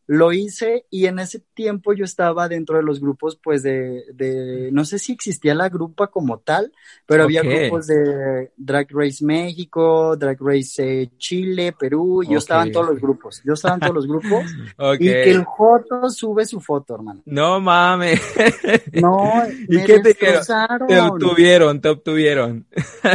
Lo 0.08 0.34
hice 0.34 0.86
y 0.89 1.05
en 1.05 1.20
ese 1.20 1.39
tiempo 1.53 1.93
yo 1.93 2.03
estaba 2.03 2.50
dentro 2.50 2.77
de 2.77 2.84
los 2.84 3.00
grupos, 3.00 3.38
pues 3.41 3.63
de, 3.63 4.03
de 4.13 4.70
no 4.72 4.84
sé 4.84 5.00
si 5.00 5.13
existía 5.13 5.55
la 5.55 5.70
grupa 5.70 6.08
como 6.08 6.39
tal, 6.39 6.74
pero 7.05 7.24
había 7.24 7.43
grupos 7.43 7.88
de 7.88 8.51
Drag 8.58 8.88
Race 8.91 9.24
México, 9.24 10.15
Drag 10.17 10.38
Race 10.41 11.01
eh, 11.03 11.10
Chile, 11.17 11.74
Perú, 11.77 12.24
y 12.24 12.29
yo 12.31 12.39
estaba 12.39 12.63
en 12.63 12.72
todos 12.72 12.88
los 12.88 13.00
grupos, 13.00 13.41
yo 13.46 13.53
estaba 13.53 13.75
en 13.75 13.79
todos 13.81 13.96
los 13.96 14.08
grupos, 14.08 14.51
Ok. 14.77 14.96
y 15.00 15.05
que 15.05 15.31
el 15.31 15.43
Joto 15.46 16.10
sube 16.10 16.46
su 16.46 16.60
foto, 16.60 16.96
hermano. 16.96 17.22
No 17.25 17.60
mames. 17.62 18.22
No, 18.93 19.43
¿Y 19.70 19.77
me 19.77 19.86
qué 19.86 20.00
te 20.00 20.10
destrozaron. 20.10 20.88
Te 20.88 21.00
obtuvieron, 21.00 21.79
te 21.79 21.89
obtuvieron. 21.89 22.65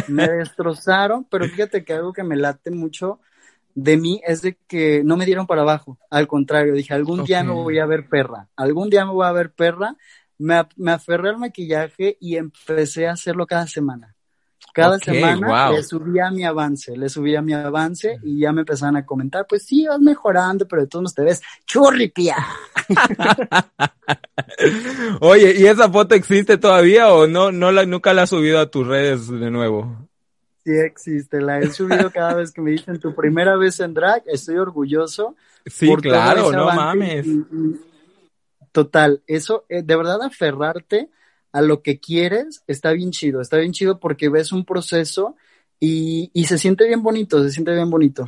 me 0.09 0.29
destrozaron, 0.39 1.25
pero 1.25 1.47
fíjate 1.47 1.85
que 1.85 1.93
algo 1.93 2.13
que 2.13 2.23
me 2.23 2.37
late 2.37 2.71
mucho 2.71 3.21
de 3.77 3.99
mí 3.99 4.23
es 4.27 4.41
de 4.41 4.57
que 4.67 5.05
no 5.05 5.19
me 5.19 5.27
dieron 5.27 5.47
para 5.47 5.61
abajo. 5.61 5.99
Al 6.11 6.27
contrario, 6.27 6.73
dije, 6.73 6.95
algún 6.95 7.25
día 7.25 7.45
me 7.45 7.53
voy 7.53 7.79
a 7.79 7.85
ver 7.85 8.09
perra, 8.09 8.49
algún 8.57 8.89
día 8.89 9.05
me 9.05 9.13
voy 9.13 9.27
a 9.27 9.33
ver 9.33 9.53
perra. 9.53 9.95
Me, 10.39 10.63
me 10.77 10.93
aferré 10.93 11.31
al 11.31 11.39
maquillaje 11.39 12.17
y 12.21 12.37
empecé 12.37 13.07
a 13.07 13.13
hacerlo 13.13 13.47
cada 13.47 13.67
semana. 13.67 14.15
Cada 14.73 14.99
semana 14.99 15.69
wow. 15.69 15.77
le 15.77 15.83
subía 15.83 16.31
mi 16.31 16.45
avance, 16.45 16.97
le 16.97 17.09
subía 17.09 17.41
mi 17.41 17.55
avance 17.55 18.19
y 18.23 18.41
ya 18.41 18.53
me 18.53 18.61
empezaron 18.61 18.97
a 18.97 19.07
comentar, 19.07 19.47
pues 19.49 19.65
sí, 19.65 19.87
vas 19.87 20.01
mejorando, 20.01 20.69
pero 20.69 20.83
de 20.83 20.89
todos 20.89 21.03
modos 21.03 21.15
te 21.15 21.23
ves 21.23 21.43
churripia. 21.67 22.37
Oye, 25.21 25.55
¿y 25.59 25.67
esa 25.67 25.91
foto 25.91 26.15
existe 26.15 26.59
todavía 26.59 27.13
o 27.13 27.27
no, 27.27 27.53
no 27.53 27.73
la, 27.73 27.87
nunca 27.87 28.13
la 28.13 28.23
has 28.23 28.31
subido 28.31 28.61
a 28.61 28.71
tus 28.71 28.87
redes 28.87 29.29
de 29.29 29.51
nuevo? 29.51 30.09
Sí 30.67 30.73
existe, 30.73 31.41
la 31.41 31.61
he 31.61 31.71
subido 31.71 32.11
cada 32.11 32.35
vez 32.35 32.51
que 32.51 32.61
me 32.61 32.73
dicen 32.73 32.99
tu 32.99 33.15
primera 33.15 33.57
vez 33.57 33.79
en 33.79 33.95
drag, 33.95 34.25
estoy 34.27 34.57
orgulloso 34.57 35.37
Sí, 35.65 35.87
por 35.87 36.03
claro, 36.03 36.51
no 36.51 36.67
mames. 36.67 37.25
y- 37.25 37.31
y- 37.39 37.81
total, 38.73 39.23
eso, 39.29 39.65
eh, 39.69 39.83
de 39.85 39.95
verdad 39.95 40.21
aferrarte 40.23 41.09
a 41.53 41.63
lo 41.63 41.83
que 41.83 42.01
quieres 42.01 42.65
está 42.67 42.91
bien 42.91 43.13
chido, 43.13 43.41
está 43.41 43.59
bien 43.59 43.71
chido 43.71 44.01
porque 44.01 44.29
ves 44.29 44.51
un 44.51 44.65
proceso 44.65 45.37
y, 45.79 46.33
y 46.35 46.47
se 46.47 46.59
siente 46.59 46.85
bien 46.89 47.01
bonito, 47.01 47.41
se 47.45 47.51
siente 47.53 47.73
bien 47.73 47.89
bonito. 47.89 48.27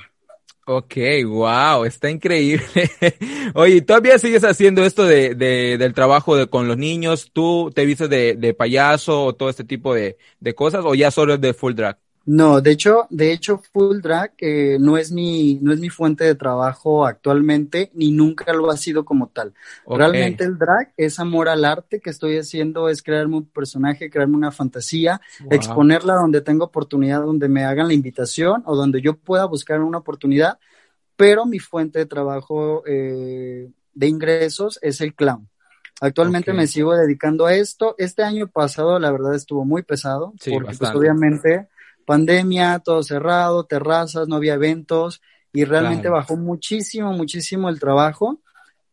Ok, 0.65 0.95
wow, 1.27 1.85
está 1.87 2.09
increíble. 2.09 2.63
Oye, 3.57 3.83
¿todavía 3.83 4.17
sigues 4.21 4.45
haciendo 4.45 4.85
esto 4.85 5.05
de, 5.07 5.35
de, 5.35 5.77
del 5.77 5.93
trabajo 5.93 6.37
de, 6.37 6.47
con 6.47 6.69
los 6.69 6.77
niños? 6.77 7.31
¿Tú 7.33 7.73
te 7.75 7.85
vistes 7.85 8.09
de, 8.09 8.37
de 8.37 8.55
payaso 8.55 9.25
o 9.25 9.35
todo 9.35 9.49
este 9.49 9.65
tipo 9.65 9.93
de, 9.93 10.19
de 10.39 10.55
cosas 10.55 10.85
o 10.85 10.95
ya 10.95 11.11
solo 11.11 11.35
es 11.35 11.41
de 11.41 11.53
full 11.53 11.75
drag? 11.75 11.99
No, 12.31 12.61
de 12.61 12.73
hecho, 12.73 13.07
de 13.09 13.33
hecho, 13.33 13.63
Full 13.73 14.03
Drag 14.03 14.33
eh, 14.37 14.77
no 14.79 14.99
es 14.99 15.11
mi, 15.11 15.59
no 15.63 15.73
es 15.73 15.81
mi 15.81 15.89
fuente 15.89 16.25
de 16.25 16.35
trabajo 16.35 17.07
actualmente, 17.07 17.91
ni 17.95 18.11
nunca 18.11 18.53
lo 18.53 18.71
ha 18.71 18.77
sido 18.77 19.03
como 19.07 19.29
tal. 19.29 19.55
Realmente 19.87 20.45
el 20.45 20.59
drag 20.59 20.93
es 20.99 21.19
amor 21.19 21.49
al 21.49 21.65
arte 21.65 22.01
que 22.01 22.11
estoy 22.11 22.37
haciendo, 22.37 22.91
es 22.91 23.03
crearme 23.03 23.37
un 23.39 23.47
personaje, 23.47 24.11
crearme 24.11 24.37
una 24.37 24.53
fantasía, 24.53 25.23
Wow. 25.41 25.53
exponerla 25.55 26.17
donde 26.17 26.43
tenga 26.43 26.67
oportunidad, 26.67 27.23
donde 27.23 27.49
me 27.49 27.65
hagan 27.65 27.89
la 27.89 27.95
invitación 27.95 28.63
o 28.67 28.77
donde 28.77 29.01
yo 29.01 29.17
pueda 29.17 29.47
buscar 29.47 29.81
una 29.81 29.97
oportunidad, 29.97 30.59
pero 31.17 31.47
mi 31.47 31.61
fuente 31.61 32.01
de 32.01 32.05
trabajo 32.05 32.83
eh, 32.87 33.71
de 33.95 34.07
ingresos 34.07 34.79
es 34.83 35.01
el 35.01 35.15
clown. 35.15 35.49
Actualmente 36.03 36.53
me 36.53 36.67
sigo 36.67 36.95
dedicando 36.95 37.47
a 37.47 37.55
esto. 37.55 37.95
Este 37.97 38.23
año 38.23 38.49
pasado, 38.49 38.99
la 38.99 39.11
verdad, 39.11 39.35
estuvo 39.35 39.65
muy 39.65 39.83
pesado, 39.83 40.35
Sí, 40.39 40.51
porque 40.51 40.77
pues 40.77 40.95
obviamente 40.95 41.69
pandemia, 42.09 42.79
todo 42.81 43.03
cerrado, 43.03 43.65
terrazas, 43.65 44.27
no 44.29 44.37
había 44.37 44.55
eventos 44.55 45.21
y 45.53 45.65
realmente 45.65 46.05
Claro. 46.09 46.17
bajó 46.17 46.37
muchísimo, 46.39 47.13
muchísimo 47.13 47.69
el 47.69 47.79
trabajo. 47.79 48.41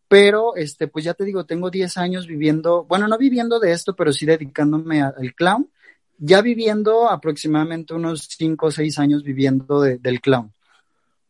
Pero, 0.09 0.55
este, 0.57 0.87
pues 0.87 1.05
ya 1.05 1.13
te 1.13 1.23
digo, 1.23 1.45
tengo 1.45 1.71
10 1.71 1.97
años 1.97 2.27
viviendo, 2.27 2.83
bueno, 2.83 3.07
no 3.07 3.17
viviendo 3.17 3.59
de 3.59 3.71
esto, 3.71 3.95
pero 3.95 4.11
sí 4.11 4.25
dedicándome 4.25 5.01
a- 5.01 5.13
al 5.17 5.33
clown. 5.33 5.69
Ya 6.17 6.41
viviendo 6.41 7.09
aproximadamente 7.09 7.93
unos 7.93 8.27
5 8.37 8.67
o 8.67 8.71
6 8.71 8.99
años 8.99 9.23
viviendo 9.23 9.81
de- 9.81 9.97
del 9.97 10.19
clown. 10.19 10.51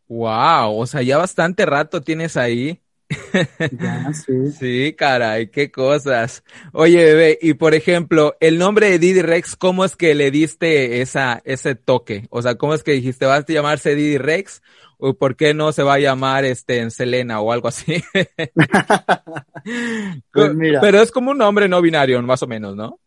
Wow, 0.07 0.77
o 0.77 0.85
sea, 0.87 1.01
ya 1.03 1.17
bastante 1.17 1.65
rato 1.65 2.01
tienes 2.01 2.35
ahí. 2.37 2.79
Ya, 3.09 4.13
sí. 4.13 4.33
Sí, 4.59 4.93
caray, 4.97 5.49
qué 5.49 5.71
cosas. 5.71 6.43
Oye, 6.73 7.03
bebé, 7.03 7.39
y 7.41 7.53
por 7.53 7.73
ejemplo, 7.73 8.35
el 8.39 8.57
nombre 8.57 8.89
de 8.89 8.99
Didi 8.99 9.21
Rex, 9.21 9.55
¿cómo 9.55 9.85
es 9.85 9.95
que 9.95 10.15
le 10.15 10.31
diste 10.31 11.01
esa, 11.01 11.41
ese 11.45 11.75
toque? 11.75 12.27
O 12.29 12.41
sea, 12.41 12.55
¿cómo 12.55 12.73
es 12.73 12.83
que 12.83 12.93
dijiste, 12.93 13.25
vas 13.25 13.45
a 13.47 13.53
llamarse 13.53 13.95
Didi 13.95 14.17
Rex? 14.17 14.61
¿O 14.97 15.13
por 15.13 15.35
qué 15.35 15.53
no 15.53 15.71
se 15.71 15.83
va 15.83 15.95
a 15.95 15.99
llamar 15.99 16.45
este 16.45 16.79
en 16.79 16.89
Selena 16.89 17.41
o 17.41 17.51
algo 17.51 17.67
así? 17.67 18.03
Pues 20.31 20.53
mira. 20.53 20.79
Pero 20.79 21.01
es 21.01 21.11
como 21.11 21.31
un 21.31 21.39
nombre 21.39 21.67
no 21.67 21.81
binario, 21.81 22.21
más 22.21 22.43
o 22.43 22.47
menos, 22.47 22.75
¿no? 22.75 22.99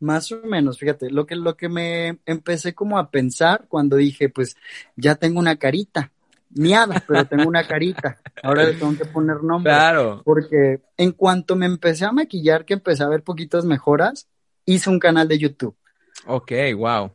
Más 0.00 0.32
o 0.32 0.40
menos, 0.42 0.78
fíjate, 0.78 1.10
lo 1.10 1.26
que, 1.26 1.36
lo 1.36 1.58
que 1.58 1.68
me 1.68 2.20
empecé 2.24 2.74
como 2.74 2.98
a 2.98 3.10
pensar 3.10 3.66
cuando 3.68 3.96
dije, 3.96 4.30
pues 4.30 4.56
ya 4.96 5.16
tengo 5.16 5.38
una 5.38 5.56
carita, 5.56 6.10
miada, 6.50 7.02
pero 7.06 7.24
tengo 7.26 7.48
una 7.48 7.66
carita, 7.66 8.18
ahora 8.42 8.64
le 8.64 8.74
tengo 8.74 8.96
que 8.96 9.04
poner 9.04 9.42
nombre. 9.42 9.72
Claro. 9.72 10.22
Porque 10.24 10.82
en 10.96 11.12
cuanto 11.12 11.56
me 11.56 11.66
empecé 11.66 12.04
a 12.04 12.12
maquillar, 12.12 12.64
que 12.64 12.74
empecé 12.74 13.02
a 13.02 13.08
ver 13.08 13.22
poquitas 13.22 13.64
mejoras, 13.64 14.28
hice 14.64 14.90
un 14.90 14.98
canal 14.98 15.28
de 15.28 15.38
YouTube. 15.38 15.76
Ok, 16.26 16.52
wow. 16.76 17.12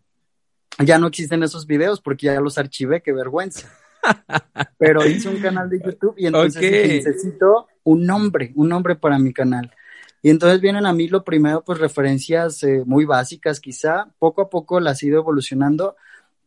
Ya 0.80 0.98
no 0.98 1.08
existen 1.08 1.44
esos 1.44 1.66
videos 1.66 2.02
porque 2.02 2.28
ya 2.28 2.40
los 2.42 2.58
archivé, 2.58 3.02
qué 3.02 3.14
vergüenza. 3.14 3.72
Pero 4.78 5.06
hice 5.06 5.30
un 5.30 5.40
canal 5.40 5.70
de 5.70 5.80
YouTube 5.84 6.16
y 6.18 6.28
entonces 6.28 6.62
necesito 6.62 7.68
un 7.84 8.06
nombre, 8.06 8.52
un 8.56 8.70
nombre 8.70 8.96
para 8.96 9.18
mi 9.20 9.34
canal. 9.34 9.72
Y 10.22 10.32
entonces 10.32 10.60
vienen 10.60 10.86
a 10.86 10.94
mí 10.94 11.08
lo 11.08 11.24
primero, 11.24 11.64
pues 11.64 11.80
referencias 11.80 12.64
eh, 12.64 12.84
muy 12.86 13.06
básicas 13.06 13.60
quizá, 13.60 14.08
poco 14.18 14.42
a 14.42 14.50
poco 14.50 14.80
las 14.80 15.02
he 15.04 15.08
ido 15.08 15.20
evolucionando, 15.20 15.96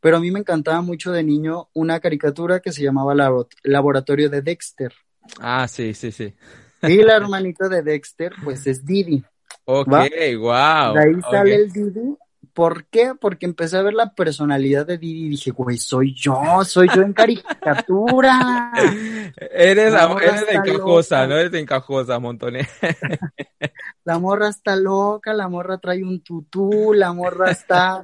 pero 0.01 0.17
a 0.17 0.21
mí 0.21 0.31
me 0.31 0.41
encantaba 0.41 0.81
mucho 0.81 1.13
de 1.13 1.23
niño 1.23 1.69
una 1.75 2.01
caricatura 2.01 2.61
que 2.61 2.73
se 2.73 2.83
llamaba 2.83 3.15
Labo- 3.15 3.49
Laboratorio 3.63 4.31
de 4.31 4.43
Dexter. 4.43 4.93
Ah, 5.41 5.67
sí, 5.69 5.95
sí, 5.95 6.11
sí. 6.13 6.35
Y 6.83 7.03
la 7.03 7.17
hermanita 7.17 7.69
de 7.69 7.83
Dexter, 7.83 8.33
pues 8.45 8.67
es 8.67 8.85
Didi. 8.85 9.25
Ok, 9.65 9.89
¿Va? 9.93 10.01
wow. 10.39 10.95
De 10.95 11.01
ahí 11.05 11.21
sale 11.31 11.55
el 11.55 11.71
Didi. 11.73 12.17
¿Por 12.55 12.87
qué? 12.87 13.13
Porque 13.21 13.47
empecé 13.47 13.77
a 13.77 13.83
ver 13.83 13.95
la 13.95 14.15
personalidad 14.15 14.85
de 14.87 14.99
Didi 14.99 15.27
y 15.27 15.29
dije, 15.29 15.51
güey, 15.53 15.77
soy 15.79 16.13
yo, 16.15 16.35
soy 16.65 16.89
yo 16.95 17.03
en 17.03 17.13
caricatura. 17.13 18.73
Eres, 19.53 19.93
La 19.93 20.09
morra 20.09 20.27
eres 20.27 20.47
de 20.47 20.53
encajosa, 20.55 21.23
loca. 21.23 21.27
no 21.35 21.39
eres 21.39 21.53
de 21.53 21.61
encajosa, 21.61 22.19
montones. 22.19 22.69
La 24.05 24.19
morra 24.19 24.49
está 24.49 24.75
loca, 24.75 25.35
la 25.35 25.49
morra 25.49 25.79
trae 25.79 26.03
un 26.03 26.23
tutú, 26.23 26.93
la 26.95 27.13
morra 27.13 27.51
está 27.51 28.03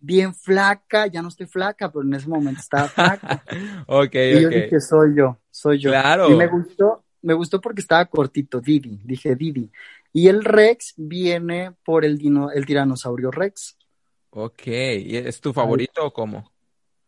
bien 0.00 0.34
flaca, 0.34 1.06
ya 1.06 1.22
no 1.22 1.28
estoy 1.28 1.46
flaca, 1.46 1.90
pero 1.90 2.04
en 2.04 2.14
ese 2.14 2.28
momento 2.28 2.60
estaba 2.60 2.88
flaca. 2.88 3.44
Ok, 3.86 4.14
Y 4.14 4.40
yo 4.42 4.48
ok. 4.48 4.54
dije, 4.54 4.80
soy 4.80 5.14
yo, 5.16 5.38
soy 5.50 5.78
yo. 5.78 5.90
Claro. 5.90 6.30
Y 6.30 6.36
me 6.36 6.46
gustó, 6.46 7.04
me 7.22 7.34
gustó 7.34 7.60
porque 7.60 7.80
estaba 7.80 8.04
cortito, 8.06 8.60
Didi, 8.60 9.00
dije 9.04 9.34
Didi. 9.34 9.70
Y 10.12 10.28
el 10.28 10.44
Rex 10.44 10.94
viene 10.96 11.72
por 11.84 12.04
el, 12.04 12.18
dino, 12.18 12.50
el 12.50 12.66
tiranosaurio 12.66 13.30
Rex. 13.30 13.76
Ok, 14.30 14.66
¿y 14.66 15.16
es 15.16 15.40
tu 15.40 15.52
favorito 15.52 16.06
o 16.06 16.12
cómo? 16.12 16.50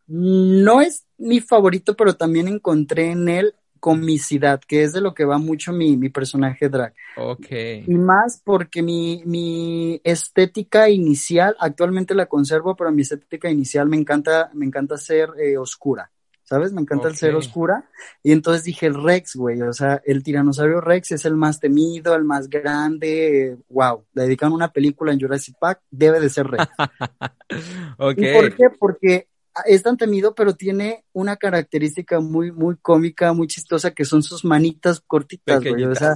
No 0.07 0.81
es 0.81 1.07
mi 1.19 1.41
favorito, 1.41 1.95
pero 1.95 2.17
también 2.17 2.49
encontré 2.49 3.11
en 3.11 3.29
él 3.29 3.55
comicidad, 3.81 4.61
que 4.61 4.85
es 4.85 4.93
de 4.93 5.01
lo 5.01 5.15
que 5.15 5.25
va 5.25 5.39
mucho 5.39 5.73
mi, 5.73 5.97
mi 5.97 6.11
personaje 6.11 6.69
drag. 6.69 6.95
Ok, 7.17 7.47
Y 7.87 7.95
más 7.95 8.41
porque 8.45 8.83
mi, 8.83 9.23
mi 9.25 10.01
estética 10.05 10.89
inicial, 10.89 11.57
actualmente 11.59 12.15
la 12.15 12.27
conservo, 12.27 12.77
pero 12.77 12.93
mi 12.93 13.03
estética 13.03 13.51
inicial 13.51 13.89
me 13.89 13.97
encanta, 13.97 14.51
me 14.55 14.67
encanta 14.67 14.97
ser 14.97 15.31
eh, 15.39 15.57
oscura. 15.57 16.11
¿Sabes? 16.45 16.73
Me 16.73 16.81
encanta 16.81 17.07
el 17.07 17.15
ser 17.15 17.37
oscura. 17.37 17.89
Y 18.25 18.33
entonces 18.33 18.65
dije 18.65 18.87
el 18.87 19.01
Rex, 19.01 19.37
güey. 19.37 19.63
O 19.63 19.73
sea, 19.73 20.03
el 20.05 20.25
tiranosaurio 20.25 20.81
Rex 20.81 21.13
es 21.13 21.25
el 21.25 21.37
más 21.37 21.61
temido, 21.61 22.17
el 22.17 22.25
más 22.25 22.49
grande. 22.51 23.57
wow. 23.69 24.05
Le 24.15 24.25
dedican 24.25 24.53
una 24.53 24.73
película 24.73 25.13
en 25.13 25.21
Jurassic 25.21 25.57
Park, 25.61 25.83
debe 25.93 26.19
de 26.19 26.29
ser 26.29 26.49
Rex. 26.49 26.67
ok. 27.99 28.19
¿Y 28.19 28.33
por 28.33 28.57
qué? 28.57 28.65
Porque 28.77 29.29
es 29.65 29.83
tan 29.83 29.97
temido, 29.97 30.35
pero 30.35 30.55
tiene 30.55 31.05
una 31.13 31.37
característica 31.37 32.21
muy, 32.21 32.53
muy 32.53 32.77
cómica, 32.77 33.33
muy 33.33 33.47
chistosa, 33.47 33.93
que 33.93 34.05
son 34.05 34.23
sus 34.23 34.45
manitas 34.45 35.01
cortitas, 35.01 35.63
güey. 35.63 35.85
O 35.85 35.95
sea, 35.95 36.15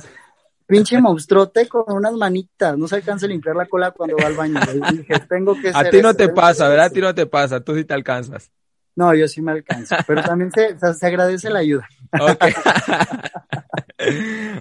pinche 0.67 1.01
monstruote 1.01 1.69
con 1.69 1.85
unas 1.89 2.15
manitas. 2.15 2.79
No 2.79 2.89
se 2.89 2.97
alcanza 2.97 3.27
a 3.27 3.29
limpiar 3.29 3.57
la 3.57 3.67
cola 3.67 3.91
cuando 3.91 4.17
va 4.17 4.27
al 4.27 4.35
baño. 4.35 4.61
güey. 4.65 4.99
Dije, 4.99 5.21
tengo 5.29 5.55
que 5.61 5.71
A 5.75 5.91
ti 5.91 6.01
no 6.01 6.15
te 6.15 6.29
pasa, 6.29 6.69
¿verdad? 6.69 6.87
A 6.87 6.91
ti 6.91 7.01
no 7.01 7.15
te 7.15 7.27
pasa, 7.27 7.61
tú 7.61 7.75
sí 7.75 7.85
te 7.85 7.95
alcanzas. 7.95 8.51
No, 8.97 9.13
yo 9.15 9.27
sí 9.27 9.43
me 9.43 9.53
alcanzo. 9.53 9.97
Pero 10.07 10.23
también 10.23 10.53
se, 10.53 10.77
se, 10.95 11.07
agradece 11.07 11.51
la 11.51 11.59
ayuda. 11.61 11.89
Ok. 12.13 12.45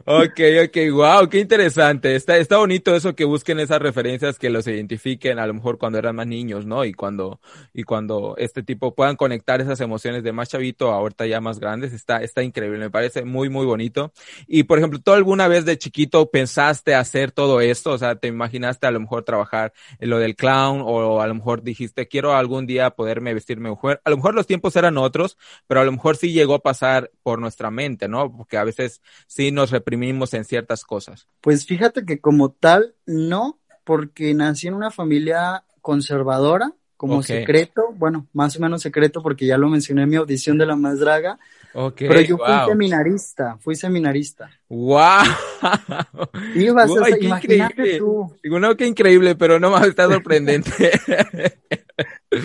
ok, 0.05 0.39
ok, 0.65 0.77
wow, 0.91 1.29
qué 1.29 1.39
interesante. 1.39 2.15
Está, 2.15 2.37
está 2.37 2.57
bonito 2.57 2.95
eso 2.95 3.15
que 3.15 3.25
busquen 3.25 3.59
esas 3.59 3.81
referencias 3.81 4.39
que 4.39 4.49
los 4.49 4.67
identifiquen 4.67 5.39
a 5.39 5.47
lo 5.47 5.53
mejor 5.53 5.77
cuando 5.77 5.97
eran 5.97 6.15
más 6.15 6.27
niños, 6.27 6.65
¿no? 6.65 6.85
Y 6.85 6.93
cuando, 6.93 7.39
y 7.73 7.83
cuando 7.83 8.35
este 8.37 8.63
tipo 8.63 8.95
puedan 8.95 9.15
conectar 9.15 9.61
esas 9.61 9.79
emociones 9.81 10.23
de 10.23 10.31
más 10.31 10.49
chavito 10.49 10.91
a 10.91 10.95
ahorita 10.95 11.25
ya 11.25 11.41
más 11.41 11.59
grandes, 11.59 11.93
está, 11.93 12.17
está 12.17 12.43
increíble, 12.43 12.77
me 12.77 12.89
parece 12.89 13.25
muy, 13.25 13.49
muy 13.49 13.65
bonito. 13.65 14.11
Y 14.47 14.63
por 14.63 14.77
ejemplo, 14.77 14.99
¿tú 14.99 15.11
alguna 15.11 15.47
vez 15.47 15.65
de 15.65 15.77
chiquito 15.77 16.29
pensaste 16.29 16.95
hacer 16.95 17.31
todo 17.31 17.61
esto? 17.61 17.91
O 17.91 17.97
sea, 17.97 18.15
¿te 18.15 18.27
imaginaste 18.27 18.87
a 18.87 18.91
lo 18.91 18.99
mejor 18.99 19.23
trabajar 19.23 19.73
en 19.99 20.09
lo 20.09 20.19
del 20.19 20.35
clown 20.35 20.81
o 20.83 21.21
a 21.21 21.27
lo 21.27 21.35
mejor 21.35 21.63
dijiste, 21.63 22.07
quiero 22.07 22.33
algún 22.33 22.65
día 22.65 22.91
poderme 22.91 23.33
vestirme 23.33 23.69
mujer? 23.69 24.01
A 24.03 24.09
lo 24.09 24.17
mejor 24.17 24.35
los 24.35 24.47
tiempos 24.47 24.75
eran 24.75 24.97
otros, 24.97 25.37
pero 25.67 25.81
a 25.81 25.83
lo 25.83 25.91
mejor 25.91 26.17
sí 26.17 26.31
llegó 26.31 26.55
a 26.55 26.63
pasar 26.63 27.11
por 27.23 27.39
nuestra 27.39 27.71
mente, 27.71 28.07
¿no? 28.07 28.35
Porque 28.35 28.57
a 28.57 28.63
veces 28.63 29.01
sí 29.33 29.51
nos 29.51 29.71
reprimimos 29.71 30.33
en 30.35 30.45
ciertas 30.45 30.83
cosas. 30.83 31.27
Pues 31.41 31.65
fíjate 31.65 32.05
que 32.05 32.19
como 32.19 32.51
tal, 32.51 32.93
no, 33.07 33.59
porque 33.83 34.33
nací 34.33 34.67
en 34.67 34.75
una 34.75 34.91
familia 34.91 35.63
conservadora, 35.81 36.73
como 36.95 37.21
secreto, 37.21 37.93
bueno, 37.95 38.27
más 38.31 38.55
o 38.55 38.61
menos 38.61 38.81
secreto 38.81 39.21
porque 39.21 39.45
ya 39.45 39.57
lo 39.57 39.67
mencioné 39.67 40.03
en 40.03 40.09
mi 40.09 40.15
audición 40.15 40.57
de 40.57 40.65
la 40.65 40.77
más 40.77 40.99
draga, 40.99 41.37
pero 41.73 42.21
yo 42.21 42.37
fui 42.37 42.69
seminarista, 42.69 43.57
fui 43.57 43.75
seminarista. 43.75 44.49
¡Wow! 44.69 45.23
Ibas 46.55 46.91
a, 46.91 47.09
imagínate 47.19 47.97
tú. 47.97 48.33
Digo, 48.41 48.59
no, 48.59 48.77
qué 48.77 48.85
increíble, 48.85 49.35
pero 49.35 49.59
no 49.59 49.71
más 49.71 49.87
está 49.87 50.07
sorprendente. 50.07 50.91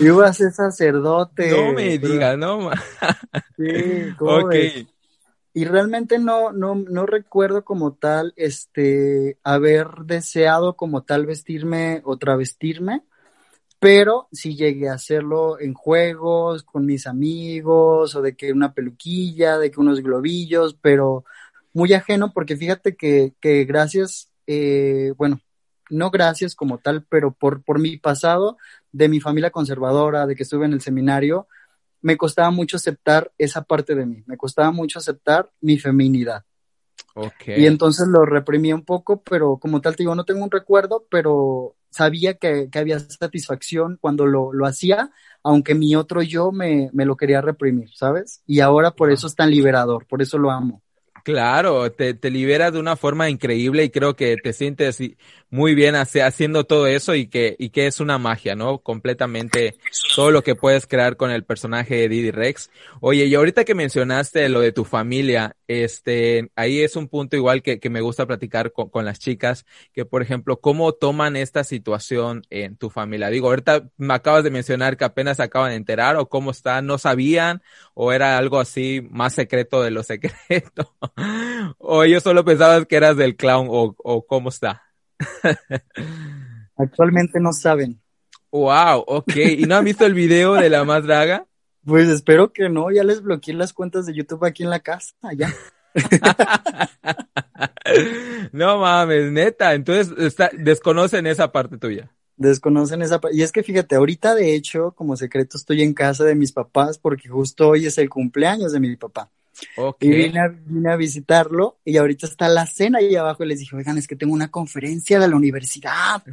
Iba 0.01 0.27
a 0.27 0.33
ser 0.33 0.51
sacerdote. 0.51 1.51
No 1.51 1.71
me 1.71 1.97
digas, 1.97 2.37
no. 2.37 2.71
sí, 3.55 4.13
¿cómo 4.17 4.49
Y 5.53 5.65
realmente 5.65 6.19
no, 6.19 6.51
no, 6.51 6.75
no 6.75 7.05
recuerdo 7.05 7.65
como 7.65 7.93
tal, 7.93 8.33
este, 8.35 9.37
haber 9.43 9.87
deseado 10.05 10.75
como 10.75 11.03
tal 11.03 11.25
vestirme 11.25 12.01
o 12.05 12.17
travestirme 12.17 13.03
pero 13.79 14.27
sí 14.31 14.55
llegué 14.55 14.89
a 14.89 14.93
hacerlo 14.93 15.59
en 15.59 15.73
juegos, 15.73 16.63
con 16.63 16.85
mis 16.85 17.07
amigos, 17.07 18.13
o 18.15 18.21
de 18.21 18.35
que 18.35 18.51
una 18.51 18.73
peluquilla, 18.73 19.57
de 19.57 19.71
que 19.71 19.79
unos 19.79 20.01
globillos, 20.01 20.77
pero 20.81 21.23
muy 21.73 21.93
ajeno, 21.93 22.33
porque 22.33 22.57
fíjate 22.57 22.95
que, 22.97 23.33
que 23.39 23.63
gracias, 23.63 24.29
eh, 24.47 25.13
bueno, 25.17 25.39
no 25.89 26.11
gracias 26.11 26.55
como 26.55 26.79
tal, 26.79 27.05
pero 27.09 27.31
por, 27.31 27.63
por 27.63 27.79
mi 27.79 27.97
pasado 27.97 28.57
de 28.91 29.07
mi 29.07 29.21
familia 29.21 29.51
conservadora, 29.51 30.27
de 30.27 30.35
que 30.35 30.43
estuve 30.43 30.65
en 30.65 30.73
el 30.73 30.81
seminario, 30.81 31.47
me 32.01 32.17
costaba 32.17 32.51
mucho 32.51 32.77
aceptar 32.77 33.31
esa 33.37 33.63
parte 33.63 33.95
de 33.95 34.05
mí, 34.05 34.23
me 34.25 34.37
costaba 34.37 34.71
mucho 34.71 34.99
aceptar 34.99 35.51
mi 35.61 35.77
feminidad. 35.77 36.43
Okay. 37.15 37.63
Y 37.63 37.65
entonces 37.65 38.07
lo 38.07 38.25
reprimí 38.25 38.71
un 38.71 38.85
poco, 38.85 39.21
pero 39.21 39.57
como 39.57 39.81
tal 39.81 39.95
te 39.95 40.03
digo, 40.03 40.15
no 40.15 40.25
tengo 40.25 40.43
un 40.43 40.51
recuerdo, 40.51 41.05
pero 41.09 41.75
sabía 41.89 42.35
que, 42.35 42.69
que 42.71 42.79
había 42.79 42.99
satisfacción 42.99 43.97
cuando 43.99 44.25
lo, 44.25 44.53
lo, 44.53 44.65
hacía, 44.65 45.11
aunque 45.43 45.75
mi 45.75 45.95
otro 45.95 46.21
yo 46.21 46.51
me, 46.51 46.89
me, 46.93 47.05
lo 47.05 47.17
quería 47.17 47.41
reprimir, 47.41 47.89
¿sabes? 47.95 48.41
Y 48.45 48.59
ahora 48.59 48.91
por 48.91 49.11
eso 49.11 49.27
es 49.27 49.35
tan 49.35 49.49
liberador, 49.49 50.05
por 50.07 50.21
eso 50.21 50.37
lo 50.37 50.51
amo. 50.51 50.83
Claro, 51.23 51.91
te, 51.91 52.13
te 52.13 52.29
libera 52.29 52.71
de 52.71 52.79
una 52.79 52.95
forma 52.95 53.29
increíble 53.29 53.83
y 53.83 53.89
creo 53.89 54.15
que 54.15 54.37
te 54.37 54.53
sientes 54.53 54.99
muy 55.51 55.73
bien 55.73 55.95
haciendo 55.95 56.63
todo 56.63 56.85
eso 56.87 57.15
y 57.15 57.27
que, 57.27 57.55
y 57.57 57.69
que 57.69 57.87
es 57.87 57.99
una 57.99 58.17
magia, 58.17 58.55
¿no? 58.55 58.79
Completamente 58.79 59.77
todo 60.15 60.31
lo 60.31 60.43
que 60.43 60.55
puedes 60.55 60.85
crear 60.85 61.17
con 61.17 61.31
el 61.31 61.43
personaje 61.43 61.95
de 61.95 62.09
Didi 62.09 62.31
Rex. 62.31 62.69
Oye, 63.01 63.25
y 63.25 63.35
ahorita 63.35 63.65
que 63.65 63.73
mencionaste 63.73 64.47
lo 64.49 64.59
de 64.59 64.71
tu 64.71 64.85
familia, 64.85 65.55
este, 65.67 66.51
ahí 66.55 66.81
es 66.81 66.95
un 66.95 67.07
punto 67.07 67.35
igual 67.35 67.63
que, 67.63 67.79
que 67.79 67.89
me 67.89 68.01
gusta 68.01 68.27
platicar 68.27 68.71
con, 68.71 68.89
con, 68.89 69.05
las 69.05 69.19
chicas, 69.19 69.65
que 69.93 70.05
por 70.05 70.21
ejemplo, 70.21 70.59
¿cómo 70.59 70.93
toman 70.93 71.35
esta 71.35 71.63
situación 71.63 72.43
en 72.49 72.75
tu 72.75 72.89
familia? 72.89 73.29
Digo, 73.29 73.47
ahorita 73.47 73.89
me 73.97 74.13
acabas 74.13 74.43
de 74.43 74.51
mencionar 74.51 74.97
que 74.97 75.05
apenas 75.05 75.37
se 75.37 75.43
acaban 75.43 75.71
de 75.71 75.77
enterar 75.77 76.15
o 76.17 76.29
cómo 76.29 76.51
está, 76.51 76.81
no 76.81 76.97
sabían 76.97 77.63
o 77.95 78.11
era 78.11 78.37
algo 78.37 78.59
así 78.59 79.01
más 79.09 79.33
secreto 79.33 79.81
de 79.81 79.91
lo 79.91 80.03
secreto. 80.03 80.95
o 81.77 82.03
ellos 82.03 82.23
solo 82.23 82.45
pensabas 82.45 82.85
que 82.85 82.95
eras 82.95 83.17
del 83.17 83.35
clown 83.35 83.67
o, 83.69 83.95
o 83.97 84.25
cómo 84.25 84.49
está. 84.49 84.83
Actualmente 86.77 87.39
no 87.39 87.53
saben. 87.53 88.01
Wow, 88.51 89.03
ok. 89.05 89.35
¿Y 89.35 89.63
no 89.63 89.75
han 89.75 89.85
visto 89.85 90.05
el 90.05 90.13
video 90.13 90.53
de 90.53 90.69
la 90.69 90.83
más 90.83 91.03
draga? 91.03 91.45
Pues 91.85 92.09
espero 92.09 92.51
que 92.51 92.69
no, 92.69 92.91
ya 92.91 93.03
les 93.03 93.21
bloqueé 93.21 93.53
las 93.53 93.73
cuentas 93.73 94.05
de 94.05 94.13
YouTube 94.13 94.45
aquí 94.45 94.63
en 94.63 94.69
la 94.69 94.79
casa, 94.79 95.13
ya. 95.35 95.53
no 98.51 98.79
mames, 98.79 99.31
neta. 99.31 99.73
Entonces 99.73 100.13
está, 100.17 100.49
desconocen 100.53 101.27
esa 101.27 101.51
parte 101.51 101.77
tuya. 101.77 102.11
Desconocen 102.39 103.01
esa 103.01 103.19
parte. 103.19 103.37
Y 103.37 103.43
es 103.43 103.51
que 103.51 103.63
fíjate, 103.63 103.95
ahorita 103.95 104.33
de 104.33 104.55
hecho, 104.55 104.93
como 104.95 105.15
secreto, 105.15 105.57
estoy 105.57 105.81
en 105.81 105.93
casa 105.93 106.23
de 106.23 106.35
mis 106.35 106.51
papás 106.51 106.97
porque 106.97 107.27
justo 107.27 107.69
hoy 107.69 107.85
es 107.85 107.97
el 107.97 108.09
cumpleaños 108.09 108.71
de 108.71 108.79
mi 108.79 108.95
papá. 108.95 109.29
Y 109.99 110.09
vine 110.09 110.39
a, 110.89 110.95
visitarlo 110.95 111.79
y 111.83 111.97
ahorita 111.97 112.27
está 112.27 112.47
la 112.47 112.65
cena 112.65 112.99
ahí 112.99 113.13
abajo 113.15 113.43
y 113.43 113.47
les 113.47 113.59
dije, 113.59 113.75
oigan, 113.75 113.97
es 113.97 114.07
que 114.07 114.15
tengo 114.15 114.33
una 114.33 114.49
conferencia 114.49 115.19
de 115.19 115.27
la 115.27 115.35
universidad. 115.35 116.23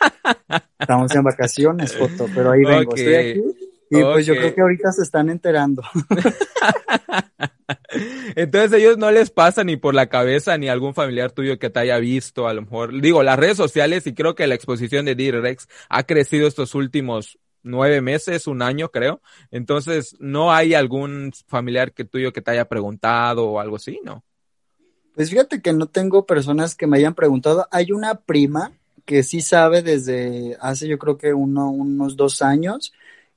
Estamos 0.78 1.14
en 1.14 1.22
vacaciones, 1.22 1.96
foto, 1.96 2.28
pero 2.34 2.52
ahí 2.52 2.62
vengo, 2.62 2.94
estoy 2.94 3.14
aquí. 3.14 3.42
Y 3.90 4.02
pues 4.02 4.26
yo 4.26 4.34
creo 4.34 4.54
que 4.54 4.60
ahorita 4.60 4.92
se 4.92 5.02
están 5.02 5.30
enterando. 5.30 5.82
Entonces 8.34 8.80
ellos 8.80 8.98
no 8.98 9.10
les 9.10 9.30
pasa 9.30 9.64
ni 9.64 9.76
por 9.76 9.94
la 9.94 10.08
cabeza 10.08 10.56
ni 10.58 10.68
algún 10.68 10.94
familiar 10.94 11.32
tuyo 11.32 11.58
que 11.58 11.70
te 11.70 11.80
haya 11.80 11.98
visto, 11.98 12.48
a 12.48 12.54
lo 12.54 12.62
mejor. 12.62 13.00
Digo, 13.00 13.22
las 13.22 13.38
redes 13.38 13.56
sociales 13.56 14.06
y 14.06 14.14
creo 14.14 14.34
que 14.34 14.46
la 14.46 14.54
exposición 14.54 15.04
de 15.04 15.14
D-Rex 15.14 15.68
ha 15.88 16.02
crecido 16.02 16.46
estos 16.46 16.74
últimos 16.74 17.38
nueve 17.62 18.00
meses, 18.00 18.46
un 18.46 18.62
año, 18.62 18.90
creo. 18.90 19.20
Entonces, 19.50 20.16
¿no 20.20 20.52
hay 20.52 20.74
algún 20.74 21.32
familiar 21.46 21.92
que 21.92 22.04
tuyo 22.04 22.32
que 22.32 22.42
te 22.42 22.52
haya 22.52 22.68
preguntado 22.68 23.46
o 23.46 23.60
algo 23.60 23.76
así, 23.76 24.00
no? 24.04 24.24
Pues 25.14 25.30
fíjate 25.30 25.62
que 25.62 25.72
no 25.72 25.86
tengo 25.86 26.26
personas 26.26 26.74
que 26.74 26.86
me 26.86 26.98
hayan 26.98 27.14
preguntado. 27.14 27.66
Hay 27.70 27.92
una 27.92 28.20
prima 28.20 28.72
que 29.04 29.22
sí 29.22 29.40
sabe 29.40 29.82
desde 29.82 30.56
hace 30.60 30.88
yo 30.88 30.98
creo 30.98 31.16
que 31.16 31.32
uno, 31.32 31.70
unos 31.70 32.16
dos 32.16 32.42
años 32.42 32.92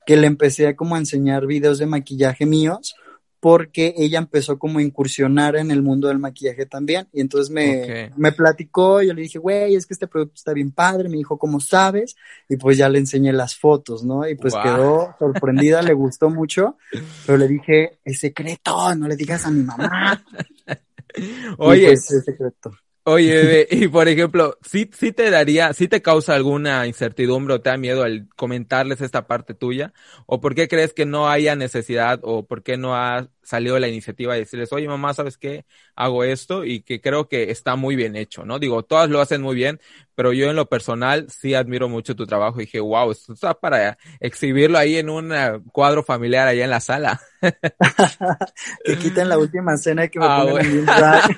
que 0.06 0.16
le 0.16 0.26
empecé 0.26 0.66
a 0.66 0.76
como 0.76 0.94
a 0.94 0.98
enseñar 0.98 1.46
videos 1.46 1.78
de 1.78 1.86
maquillaje 1.86 2.46
míos 2.46 2.94
porque 3.40 3.94
ella 3.96 4.18
empezó 4.18 4.58
como 4.58 4.78
a 4.78 4.82
incursionar 4.82 5.56
en 5.56 5.70
el 5.70 5.82
mundo 5.82 6.08
del 6.08 6.18
maquillaje 6.18 6.66
también. 6.66 7.08
Y 7.10 7.22
entonces 7.22 7.50
me, 7.50 8.12
me 8.16 8.32
platicó, 8.32 9.00
yo 9.00 9.14
le 9.14 9.22
dije, 9.22 9.38
güey, 9.38 9.74
es 9.74 9.86
que 9.86 9.94
este 9.94 10.06
producto 10.06 10.34
está 10.36 10.52
bien 10.52 10.70
padre, 10.70 11.08
me 11.08 11.16
dijo, 11.16 11.38
¿cómo 11.38 11.58
sabes? 11.58 12.16
Y 12.50 12.56
pues 12.56 12.76
ya 12.76 12.90
le 12.90 12.98
enseñé 12.98 13.32
las 13.32 13.56
fotos, 13.56 14.04
¿no? 14.04 14.28
Y 14.28 14.34
pues 14.34 14.54
quedó 14.62 15.16
sorprendida, 15.18 15.80
le 15.80 15.94
gustó 15.94 16.28
mucho, 16.28 16.76
pero 17.24 17.38
le 17.38 17.48
dije, 17.48 17.98
es 18.04 18.20
secreto, 18.20 18.94
no 18.94 19.08
le 19.08 19.16
digas 19.16 19.46
a 19.46 19.50
mi 19.50 19.62
mamá. 19.62 20.22
Oye, 21.58 21.86
pues, 21.86 22.10
es 22.10 22.24
secreto. 22.24 22.72
Oye, 23.12 23.66
y 23.70 23.88
por 23.88 24.06
ejemplo, 24.08 24.56
¿sí, 24.62 24.88
sí 24.96 25.10
te 25.10 25.30
daría, 25.30 25.72
sí 25.72 25.88
te 25.88 26.00
causa 26.00 26.34
alguna 26.36 26.86
incertidumbre 26.86 27.54
o 27.54 27.60
te 27.60 27.70
da 27.70 27.76
miedo 27.76 28.04
al 28.04 28.28
comentarles 28.36 29.00
esta 29.00 29.26
parte 29.26 29.52
tuya? 29.52 29.92
¿O 30.26 30.40
por 30.40 30.54
qué 30.54 30.68
crees 30.68 30.94
que 30.94 31.06
no 31.06 31.28
haya 31.28 31.56
necesidad 31.56 32.20
o 32.22 32.46
por 32.46 32.62
qué 32.62 32.76
no 32.76 32.94
ha 32.94 33.28
salido 33.50 33.78
la 33.78 33.88
iniciativa 33.88 34.32
de 34.32 34.40
decirles, 34.40 34.72
oye 34.72 34.88
mamá, 34.88 35.12
¿sabes 35.12 35.36
qué? 35.36 35.66
Hago 35.94 36.24
esto 36.24 36.64
y 36.64 36.82
que 36.82 37.00
creo 37.00 37.28
que 37.28 37.50
está 37.50 37.76
muy 37.76 37.96
bien 37.96 38.16
hecho, 38.16 38.44
¿no? 38.44 38.58
Digo, 38.58 38.82
todas 38.84 39.10
lo 39.10 39.20
hacen 39.20 39.42
muy 39.42 39.54
bien, 39.54 39.80
pero 40.14 40.32
yo 40.32 40.48
en 40.48 40.56
lo 40.56 40.68
personal 40.68 41.26
sí 41.28 41.54
admiro 41.54 41.88
mucho 41.88 42.14
tu 42.14 42.26
trabajo 42.26 42.60
y 42.60 42.64
dije, 42.64 42.80
wow, 42.80 43.10
esto 43.10 43.32
está 43.32 43.54
para 43.54 43.98
exhibirlo 44.20 44.78
ahí 44.78 44.96
en 44.96 45.10
un 45.10 45.32
eh, 45.32 45.60
cuadro 45.72 46.02
familiar 46.02 46.48
allá 46.48 46.64
en 46.64 46.70
la 46.70 46.80
sala. 46.80 47.20
que 48.84 48.98
quiten 48.98 49.28
la 49.28 49.38
última 49.38 49.76
cena 49.76 50.04
y 50.04 50.08
que 50.08 50.18
me 50.18 50.26
ah, 50.28 50.46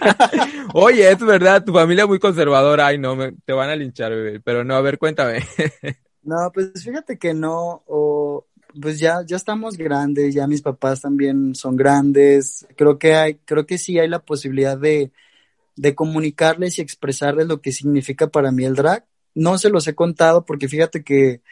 Oye, 0.74 1.10
es 1.10 1.18
verdad, 1.18 1.64
tu 1.64 1.72
familia 1.72 2.02
es 2.02 2.08
muy 2.08 2.18
conservadora, 2.18 2.88
ay 2.88 2.98
no, 2.98 3.16
me, 3.16 3.32
te 3.44 3.52
van 3.52 3.70
a 3.70 3.76
linchar, 3.76 4.10
bebé, 4.12 4.40
pero 4.40 4.64
no, 4.64 4.74
a 4.74 4.80
ver, 4.80 4.98
cuéntame. 4.98 5.40
no, 6.22 6.50
pues 6.52 6.72
fíjate 6.84 7.18
que 7.18 7.34
no, 7.34 7.82
o 7.86 8.46
pues 8.80 8.98
ya, 8.98 9.22
ya 9.26 9.36
estamos 9.36 9.76
grandes, 9.76 10.34
ya 10.34 10.46
mis 10.46 10.62
papás 10.62 11.00
también 11.00 11.54
son 11.54 11.76
grandes. 11.76 12.66
Creo 12.76 12.98
que 12.98 13.14
hay, 13.14 13.34
creo 13.44 13.66
que 13.66 13.78
sí 13.78 13.98
hay 13.98 14.08
la 14.08 14.20
posibilidad 14.20 14.78
de, 14.78 15.12
de 15.76 15.94
comunicarles 15.94 16.78
y 16.78 16.82
expresarles 16.82 17.46
lo 17.46 17.60
que 17.60 17.72
significa 17.72 18.28
para 18.28 18.52
mí 18.52 18.64
el 18.64 18.74
drag. 18.74 19.06
No 19.34 19.58
se 19.58 19.70
los 19.70 19.86
he 19.88 19.94
contado 19.94 20.44
porque 20.44 20.68
fíjate 20.68 21.02
que, 21.02 21.42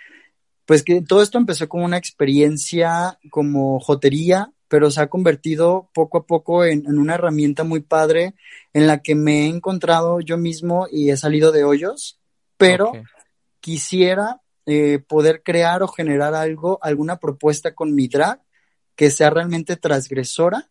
pues 0.66 0.82
que 0.82 1.02
todo 1.02 1.22
esto 1.22 1.38
empezó 1.38 1.68
como 1.68 1.84
una 1.84 1.96
experiencia 1.96 3.18
como 3.30 3.80
jotería, 3.80 4.52
pero 4.68 4.90
se 4.90 5.00
ha 5.00 5.08
convertido 5.08 5.90
poco 5.92 6.18
a 6.18 6.26
poco 6.26 6.64
en, 6.64 6.86
en 6.86 6.98
una 6.98 7.14
herramienta 7.14 7.64
muy 7.64 7.80
padre 7.80 8.34
en 8.72 8.86
la 8.86 9.02
que 9.02 9.14
me 9.14 9.42
he 9.42 9.46
encontrado 9.46 10.20
yo 10.20 10.38
mismo 10.38 10.86
y 10.90 11.10
he 11.10 11.16
salido 11.16 11.50
de 11.50 11.64
hoyos, 11.64 12.20
pero 12.56 12.92
quisiera 13.60 14.40
eh, 14.66 14.98
poder 15.06 15.42
crear 15.42 15.82
o 15.82 15.88
generar 15.88 16.34
algo, 16.34 16.78
alguna 16.82 17.18
propuesta 17.18 17.74
con 17.74 17.94
mi 17.94 18.08
drag 18.08 18.40
que 18.94 19.10
sea 19.10 19.30
realmente 19.30 19.76
transgresora 19.76 20.68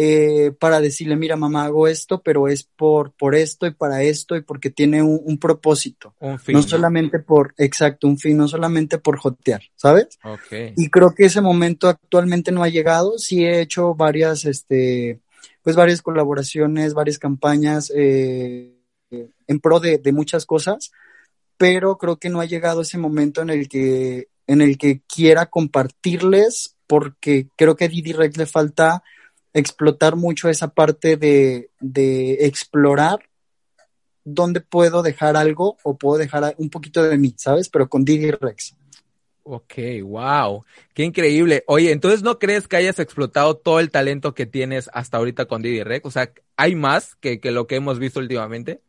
eh, 0.00 0.52
para 0.60 0.80
decirle, 0.80 1.16
mira, 1.16 1.34
mamá, 1.34 1.64
hago 1.64 1.88
esto, 1.88 2.22
pero 2.22 2.46
es 2.46 2.62
por, 2.62 3.10
por 3.14 3.34
esto 3.34 3.66
y 3.66 3.72
para 3.72 4.04
esto 4.04 4.36
y 4.36 4.42
porque 4.42 4.70
tiene 4.70 5.02
un, 5.02 5.38
propósito. 5.38 6.14
Un 6.20 6.38
fin. 6.38 6.54
No 6.54 6.62
solamente 6.62 7.18
por, 7.18 7.52
exacto, 7.58 8.06
un 8.06 8.16
fin, 8.16 8.36
no 8.36 8.46
solamente 8.46 8.98
por 8.98 9.18
jotear, 9.18 9.60
¿sabes? 9.74 10.20
Okay. 10.22 10.72
Y 10.76 10.88
creo 10.88 11.16
que 11.16 11.24
ese 11.24 11.40
momento 11.40 11.88
actualmente 11.88 12.52
no 12.52 12.62
ha 12.62 12.68
llegado. 12.68 13.18
Sí 13.18 13.44
he 13.44 13.60
hecho 13.60 13.96
varias, 13.96 14.44
este, 14.44 15.20
pues 15.64 15.74
varias 15.74 16.00
colaboraciones, 16.00 16.94
varias 16.94 17.18
campañas 17.18 17.92
eh, 17.92 18.78
en 19.10 19.58
pro 19.58 19.80
de, 19.80 19.98
de 19.98 20.12
muchas 20.12 20.46
cosas, 20.46 20.92
pero 21.58 21.98
creo 21.98 22.16
que 22.16 22.30
no 22.30 22.40
ha 22.40 22.46
llegado 22.46 22.80
ese 22.80 22.96
momento 22.96 23.42
en 23.42 23.50
el 23.50 23.68
que, 23.68 24.28
en 24.46 24.62
el 24.62 24.78
que 24.78 25.02
quiera 25.06 25.46
compartirles 25.46 26.76
porque 26.86 27.48
creo 27.54 27.76
que 27.76 27.84
a 27.84 27.88
Didi 27.88 28.12
Rex 28.12 28.38
le 28.38 28.46
falta 28.46 29.02
explotar 29.52 30.16
mucho 30.16 30.48
esa 30.48 30.68
parte 30.68 31.16
de, 31.16 31.68
explorar 32.40 33.18
dónde 34.24 34.60
puedo 34.60 35.02
dejar 35.02 35.36
algo 35.36 35.76
o 35.82 35.96
puedo 35.96 36.18
dejar 36.18 36.54
un 36.58 36.70
poquito 36.70 37.02
de 37.02 37.18
mí, 37.18 37.34
¿sabes? 37.36 37.68
Pero 37.68 37.88
con 37.88 38.04
Didi 38.04 38.30
Rex. 38.30 38.74
Ok, 39.42 39.74
wow, 40.02 40.64
qué 40.92 41.04
increíble. 41.04 41.64
Oye, 41.66 41.90
entonces 41.90 42.22
no 42.22 42.38
crees 42.38 42.68
que 42.68 42.76
hayas 42.76 42.98
explotado 42.98 43.56
todo 43.56 43.80
el 43.80 43.90
talento 43.90 44.34
que 44.34 44.44
tienes 44.44 44.90
hasta 44.92 45.16
ahorita 45.16 45.46
con 45.46 45.62
Didi 45.62 45.82
Rex? 45.82 46.04
O 46.06 46.10
sea, 46.10 46.30
¿hay 46.56 46.74
más 46.74 47.16
que, 47.16 47.40
que 47.40 47.50
lo 47.50 47.66
que 47.66 47.76
hemos 47.76 47.98
visto 47.98 48.20
últimamente? 48.20 48.82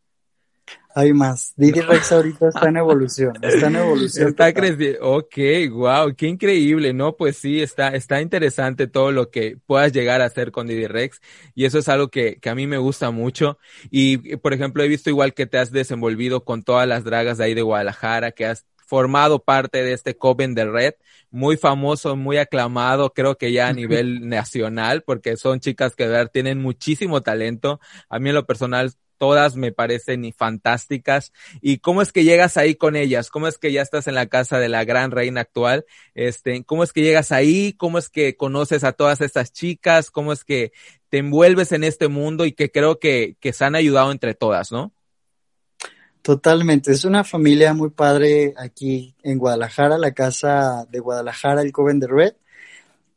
Hay 0.95 1.13
más. 1.13 1.53
Didi 1.55 1.81
Rex 1.81 2.11
ahorita 2.11 2.49
está 2.49 2.67
en 2.67 2.77
evolución, 2.77 3.33
está 3.41 3.67
en 3.67 3.75
evolución. 3.75 4.27
Está 4.29 4.53
creciendo. 4.53 4.99
Ok, 5.01 5.37
wow, 5.71 6.15
qué 6.15 6.27
increíble, 6.27 6.93
¿no? 6.93 7.15
Pues 7.15 7.37
sí, 7.37 7.61
está, 7.61 7.89
está 7.89 8.21
interesante 8.21 8.87
todo 8.87 9.11
lo 9.11 9.29
que 9.29 9.57
puedas 9.67 9.91
llegar 9.91 10.21
a 10.21 10.25
hacer 10.25 10.51
con 10.51 10.67
Didi 10.67 10.87
Rex 10.87 11.21
y 11.53 11.65
eso 11.65 11.77
es 11.77 11.87
algo 11.89 12.07
que, 12.07 12.39
que 12.39 12.49
a 12.49 12.55
mí 12.55 12.65
me 12.65 12.79
gusta 12.79 13.11
mucho. 13.11 13.59
Y, 13.91 14.37
por 14.37 14.53
ejemplo, 14.53 14.83
he 14.83 14.87
visto 14.87 15.09
igual 15.09 15.33
que 15.33 15.45
te 15.45 15.59
has 15.59 15.71
desenvolvido 15.71 16.43
con 16.43 16.63
todas 16.63 16.87
las 16.87 17.03
dragas 17.03 17.37
de 17.37 17.45
ahí 17.45 17.53
de 17.53 17.61
Guadalajara, 17.61 18.31
que 18.31 18.45
has 18.47 18.65
formado 18.89 19.43
parte 19.43 19.83
de 19.83 19.93
este 19.93 20.17
Coven 20.17 20.55
de 20.55 20.65
Red, 20.65 20.93
muy 21.29 21.57
famoso, 21.57 22.15
muy 22.15 22.37
aclamado, 22.37 23.13
creo 23.13 23.37
que 23.37 23.51
ya 23.51 23.67
a 23.67 23.73
nivel 23.73 24.27
nacional, 24.27 25.03
porque 25.03 25.37
son 25.37 25.59
chicas 25.59 25.95
que 25.95 26.07
ver, 26.07 26.29
tienen 26.29 26.59
muchísimo 26.59 27.21
talento. 27.21 27.79
A 28.09 28.17
mí 28.17 28.29
en 28.29 28.35
lo 28.35 28.47
personal 28.47 28.91
todas 29.19 29.55
me 29.55 29.71
parecen 29.71 30.33
fantásticas. 30.35 31.31
¿Y 31.61 31.77
cómo 31.77 32.01
es 32.01 32.11
que 32.11 32.23
llegas 32.23 32.57
ahí 32.57 32.73
con 32.73 32.95
ellas? 32.95 33.29
¿Cómo 33.29 33.47
es 33.47 33.59
que 33.59 33.71
ya 33.71 33.83
estás 33.83 34.07
en 34.07 34.15
la 34.15 34.25
casa 34.25 34.57
de 34.57 34.69
la 34.69 34.85
gran 34.85 35.11
reina 35.11 35.41
actual? 35.41 35.85
Este, 36.15 36.63
¿cómo 36.63 36.83
es 36.83 36.93
que 36.93 37.03
llegas 37.03 37.31
ahí? 37.31 37.73
¿Cómo 37.73 37.99
es 37.99 38.09
que 38.09 38.35
conoces 38.35 38.83
a 38.83 38.93
todas 38.93 39.21
estas 39.21 39.51
chicas? 39.51 40.09
¿Cómo 40.09 40.33
es 40.33 40.43
que 40.43 40.71
te 41.09 41.19
envuelves 41.19 41.71
en 41.71 41.83
este 41.83 42.07
mundo 42.07 42.45
y 42.45 42.53
que 42.53 42.71
creo 42.71 42.97
que, 42.97 43.35
que 43.39 43.53
se 43.53 43.65
han 43.65 43.75
ayudado 43.75 44.11
entre 44.11 44.33
todas, 44.33 44.71
¿no? 44.71 44.93
Totalmente, 46.21 46.91
es 46.91 47.05
una 47.05 47.23
familia 47.23 47.73
muy 47.73 47.91
padre 47.91 48.53
aquí 48.57 49.15
en 49.23 49.37
Guadalajara, 49.37 49.97
la 49.97 50.13
casa 50.13 50.85
de 50.89 50.99
Guadalajara, 50.99 51.61
el 51.61 51.71
Coven 51.71 51.99
de 51.99 52.07
Red. 52.07 52.33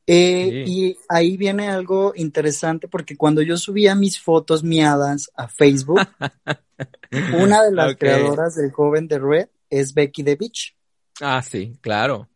Eh, 0.06 0.64
y 0.66 0.96
ahí 1.08 1.36
viene 1.36 1.68
algo 1.68 2.12
interesante 2.16 2.88
porque 2.88 3.16
cuando 3.16 3.40
yo 3.40 3.56
subía 3.56 3.94
mis 3.94 4.20
fotos 4.20 4.64
miadas 4.64 5.30
a 5.36 5.48
Facebook, 5.48 6.00
una 7.38 7.62
de 7.62 7.72
las 7.72 7.96
creadoras 7.96 8.56
del 8.56 8.72
joven 8.72 9.06
de 9.06 9.18
Red 9.18 9.48
es 9.70 9.94
Becky 9.94 10.24
the 10.24 10.36
Beach. 10.36 10.76
Ah, 11.20 11.42
sí, 11.42 11.76
claro. 11.80 12.28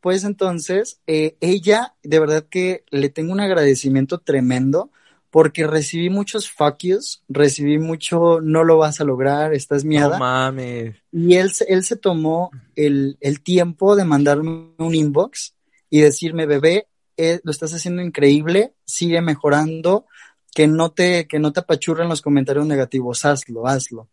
Pues 0.00 0.22
entonces, 0.22 1.00
eh, 1.08 1.36
ella, 1.40 1.94
de 2.04 2.20
verdad 2.20 2.46
que 2.48 2.84
le 2.90 3.08
tengo 3.08 3.32
un 3.32 3.40
agradecimiento 3.40 4.18
tremendo 4.18 4.92
porque 5.30 5.66
recibí 5.66 6.08
muchos 6.08 6.48
fuck 6.48 6.78
yous, 6.78 7.24
recibí 7.28 7.78
mucho 7.78 8.40
no 8.40 8.62
lo 8.62 8.78
vas 8.78 9.00
a 9.00 9.04
lograr, 9.04 9.52
estás 9.52 9.84
miada. 9.84 10.18
No 10.18 10.24
mames. 10.24 10.96
Y 11.10 11.34
él, 11.34 11.50
él 11.66 11.84
se 11.84 11.96
tomó 11.96 12.52
el, 12.76 13.18
el 13.20 13.42
tiempo 13.42 13.96
de 13.96 14.04
mandarme 14.04 14.68
un 14.78 14.94
inbox 14.94 15.55
y 15.90 16.00
decirme, 16.00 16.46
bebé, 16.46 16.88
eh, 17.16 17.40
lo 17.44 17.50
estás 17.50 17.72
haciendo 17.72 18.02
increíble, 18.02 18.74
sigue 18.84 19.20
mejorando, 19.20 20.06
que 20.54 20.66
no 20.66 20.90
te, 20.92 21.26
que 21.26 21.38
no 21.38 21.52
te 21.52 21.60
apachurren 21.60 22.08
los 22.08 22.22
comentarios 22.22 22.66
negativos, 22.66 23.24
hazlo, 23.24 23.66
hazlo. 23.66 24.08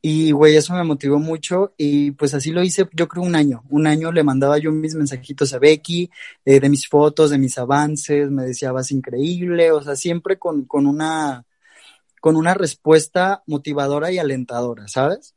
Y, 0.00 0.30
güey, 0.30 0.56
eso 0.56 0.74
me 0.74 0.84
motivó 0.84 1.18
mucho 1.18 1.74
y 1.76 2.12
pues 2.12 2.32
así 2.32 2.52
lo 2.52 2.62
hice, 2.62 2.88
yo 2.92 3.08
creo 3.08 3.24
un 3.24 3.34
año. 3.34 3.64
Un 3.68 3.86
año 3.86 4.12
le 4.12 4.22
mandaba 4.22 4.58
yo 4.58 4.70
mis 4.70 4.94
mensajitos 4.94 5.52
a 5.52 5.58
Becky, 5.58 6.10
eh, 6.44 6.60
de 6.60 6.68
mis 6.68 6.88
fotos, 6.88 7.30
de 7.30 7.38
mis 7.38 7.58
avances, 7.58 8.30
me 8.30 8.44
decía, 8.44 8.70
vas 8.70 8.92
increíble, 8.92 9.72
o 9.72 9.82
sea, 9.82 9.96
siempre 9.96 10.38
con, 10.38 10.66
con 10.66 10.86
una, 10.86 11.44
con 12.20 12.36
una 12.36 12.54
respuesta 12.54 13.42
motivadora 13.46 14.12
y 14.12 14.18
alentadora, 14.18 14.86
¿sabes? 14.86 15.34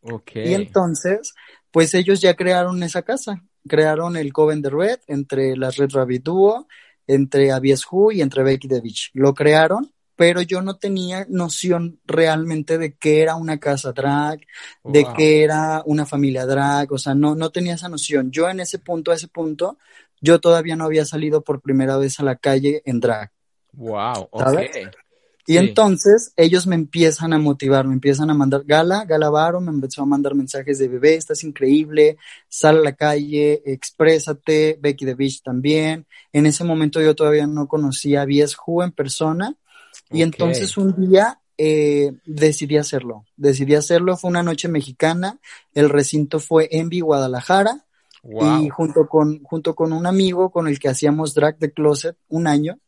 Ok. 0.00 0.36
Y 0.36 0.54
entonces, 0.54 1.34
pues 1.70 1.92
ellos 1.94 2.20
ya 2.20 2.34
crearon 2.34 2.82
esa 2.82 3.02
casa 3.02 3.44
crearon 3.66 4.16
el 4.16 4.32
Coven 4.32 4.62
de 4.62 4.70
Red 4.70 5.00
entre 5.06 5.56
las 5.56 5.76
Red 5.76 5.90
Rabbit 5.92 6.22
Duo, 6.22 6.68
entre 7.06 7.52
Abies 7.52 7.84
Who 7.90 8.12
y 8.12 8.22
entre 8.22 8.42
Becky 8.42 8.68
the 8.68 8.80
Beach. 8.80 9.10
Lo 9.14 9.34
crearon, 9.34 9.92
pero 10.14 10.42
yo 10.42 10.62
no 10.62 10.76
tenía 10.76 11.26
noción 11.28 12.00
realmente 12.04 12.76
de 12.76 12.94
qué 12.94 13.22
era 13.22 13.36
una 13.36 13.58
casa 13.58 13.92
drag, 13.92 14.40
de 14.84 15.06
qué 15.16 15.42
era 15.42 15.82
una 15.86 16.06
familia 16.06 16.44
drag, 16.44 16.92
o 16.92 16.98
sea, 16.98 17.14
no, 17.14 17.34
no 17.34 17.50
tenía 17.50 17.74
esa 17.74 17.88
noción. 17.88 18.30
Yo 18.30 18.48
en 18.48 18.60
ese 18.60 18.78
punto, 18.78 19.10
a 19.10 19.14
ese 19.14 19.28
punto, 19.28 19.78
yo 20.20 20.40
todavía 20.40 20.76
no 20.76 20.84
había 20.84 21.04
salido 21.04 21.42
por 21.42 21.60
primera 21.60 21.96
vez 21.96 22.20
a 22.20 22.24
la 22.24 22.36
calle 22.36 22.82
en 22.84 23.00
drag. 23.00 23.30
Wow, 23.72 24.28
okay. 24.30 24.88
Y 25.48 25.56
entonces 25.56 26.34
ellos 26.36 26.66
me 26.66 26.74
empiezan 26.74 27.32
a 27.32 27.38
motivar, 27.38 27.86
me 27.86 27.94
empiezan 27.94 28.28
a 28.28 28.34
mandar, 28.34 28.64
Gala, 28.66 29.06
Gala 29.06 29.30
Varo 29.30 29.62
me 29.62 29.70
empezó 29.70 30.02
a 30.02 30.04
mandar 30.04 30.34
mensajes 30.34 30.78
de 30.78 30.88
bebé, 30.88 31.14
estás 31.14 31.42
increíble, 31.42 32.18
sal 32.50 32.76
a 32.76 32.82
la 32.82 32.92
calle, 32.92 33.62
exprésate, 33.64 34.78
Becky 34.78 35.06
the 35.06 35.14
Beach 35.14 35.40
también. 35.42 36.04
En 36.34 36.44
ese 36.44 36.64
momento 36.64 37.00
yo 37.00 37.16
todavía 37.16 37.46
no 37.46 37.66
conocía 37.66 38.24
a 38.24 38.26
Who 38.26 38.84
en 38.84 38.92
persona. 38.92 39.56
Y 40.10 40.20
entonces 40.20 40.76
un 40.76 40.94
día 41.08 41.40
eh, 41.56 42.12
decidí 42.26 42.76
hacerlo. 42.76 43.24
Decidí 43.38 43.74
hacerlo, 43.74 44.18
fue 44.18 44.28
una 44.28 44.42
noche 44.42 44.68
mexicana, 44.68 45.38
el 45.72 45.88
recinto 45.88 46.40
fue 46.40 46.68
Envy 46.72 47.00
Guadalajara. 47.00 47.86
Y 48.22 48.68
junto 48.68 49.08
con, 49.08 49.42
junto 49.44 49.74
con 49.74 49.94
un 49.94 50.06
amigo 50.06 50.50
con 50.50 50.68
el 50.68 50.78
que 50.78 50.90
hacíamos 50.90 51.32
Drag 51.32 51.56
the 51.56 51.72
Closet 51.72 52.18
un 52.28 52.46
año, 52.46 52.78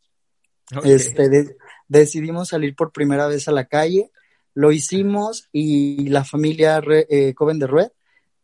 este, 0.83 1.29
de, 1.29 1.55
decidimos 1.99 2.49
salir 2.49 2.75
por 2.75 2.91
primera 2.91 3.27
vez 3.27 3.47
a 3.47 3.51
la 3.51 3.65
calle, 3.65 4.11
lo 4.53 4.71
hicimos 4.71 5.49
y 5.51 6.07
la 6.07 6.23
familia 6.23 6.81
eh, 6.87 7.33
Coven 7.33 7.59
de 7.59 7.67
Red 7.67 7.89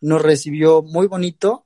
nos 0.01 0.21
recibió 0.21 0.81
muy 0.81 1.07
bonito, 1.07 1.65